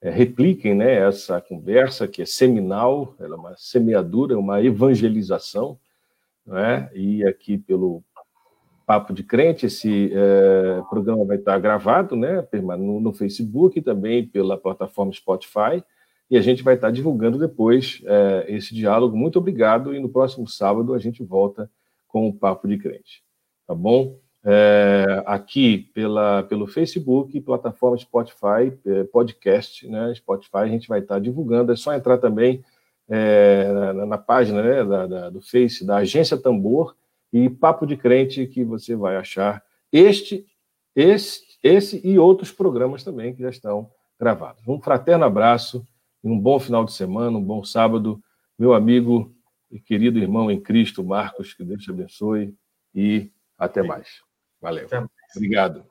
é, 0.00 0.10
repliquem 0.10 0.74
né, 0.74 0.94
essa 0.94 1.40
conversa, 1.40 2.06
que 2.06 2.22
é 2.22 2.26
seminal, 2.26 3.14
ela 3.18 3.34
é 3.34 3.38
uma 3.38 3.56
semeadura, 3.56 4.38
uma 4.38 4.62
evangelização. 4.62 5.78
Né? 6.46 6.90
E 6.94 7.24
aqui 7.24 7.58
pelo 7.58 8.04
Papo 8.86 9.12
de 9.12 9.24
Crente, 9.24 9.66
esse 9.66 10.12
é, 10.14 10.80
programa 10.88 11.24
vai 11.24 11.36
estar 11.36 11.58
gravado 11.58 12.14
né, 12.14 12.46
no, 12.78 13.00
no 13.00 13.12
Facebook 13.12 13.80
também 13.80 14.26
pela 14.26 14.56
plataforma 14.56 15.12
Spotify, 15.12 15.82
e 16.30 16.36
a 16.36 16.40
gente 16.40 16.62
vai 16.62 16.74
estar 16.74 16.90
divulgando 16.90 17.38
depois 17.38 18.02
é, 18.04 18.46
esse 18.48 18.74
diálogo. 18.74 19.16
Muito 19.16 19.38
obrigado, 19.38 19.94
e 19.94 20.00
no 20.00 20.08
próximo 20.08 20.46
sábado 20.46 20.94
a 20.94 20.98
gente 20.98 21.22
volta 21.22 21.70
com 22.06 22.28
o 22.28 22.32
Papo 22.32 22.68
de 22.68 22.78
Crente. 22.78 23.24
Tá 23.66 23.74
bom? 23.74 24.18
É, 24.48 25.24
aqui 25.26 25.90
pela, 25.92 26.44
pelo 26.44 26.68
Facebook, 26.68 27.40
plataforma 27.40 27.98
Spotify, 27.98 28.72
é, 28.86 29.02
podcast, 29.04 29.88
né? 29.88 30.14
Spotify, 30.14 30.58
a 30.58 30.68
gente 30.68 30.86
vai 30.86 31.00
estar 31.00 31.18
divulgando. 31.18 31.72
É 31.72 31.76
só 31.76 31.92
entrar 31.92 32.18
também 32.18 32.64
é, 33.08 33.72
na, 33.72 34.06
na, 34.06 34.18
página 34.18 34.62
né, 34.62 34.84
da, 34.84 35.06
da, 35.06 35.30
do 35.30 35.40
Face 35.40 35.84
da 35.84 35.96
Agência 35.96 36.36
Tambor 36.36 36.94
e 37.32 37.50
Papo 37.50 37.86
de 37.86 37.96
Crente 37.96 38.46
que 38.46 38.64
você 38.64 38.94
vai 38.94 39.16
achar 39.16 39.62
este, 39.92 40.46
esse, 40.94 41.42
esse 41.62 42.00
e 42.06 42.18
outros 42.18 42.52
programas 42.52 43.02
também 43.02 43.34
que 43.34 43.42
já 43.42 43.50
estão 43.50 43.90
gravados. 44.18 44.62
Um 44.66 44.80
fraterno 44.80 45.24
abraço 45.24 45.86
e 46.22 46.28
um 46.28 46.38
bom 46.38 46.58
final 46.58 46.84
de 46.84 46.92
semana, 46.92 47.36
um 47.36 47.42
bom 47.42 47.64
sábado, 47.64 48.22
meu 48.58 48.74
amigo 48.74 49.34
e 49.70 49.80
querido 49.80 50.18
irmão 50.18 50.50
em 50.50 50.60
Cristo, 50.60 51.04
Marcos, 51.04 51.52
que 51.52 51.64
Deus 51.64 51.82
te 51.82 51.90
abençoe 51.90 52.54
e 52.94 53.30
até 53.58 53.82
mais. 53.82 54.25
Valeu. 54.66 54.88
Obrigado. 55.36 55.86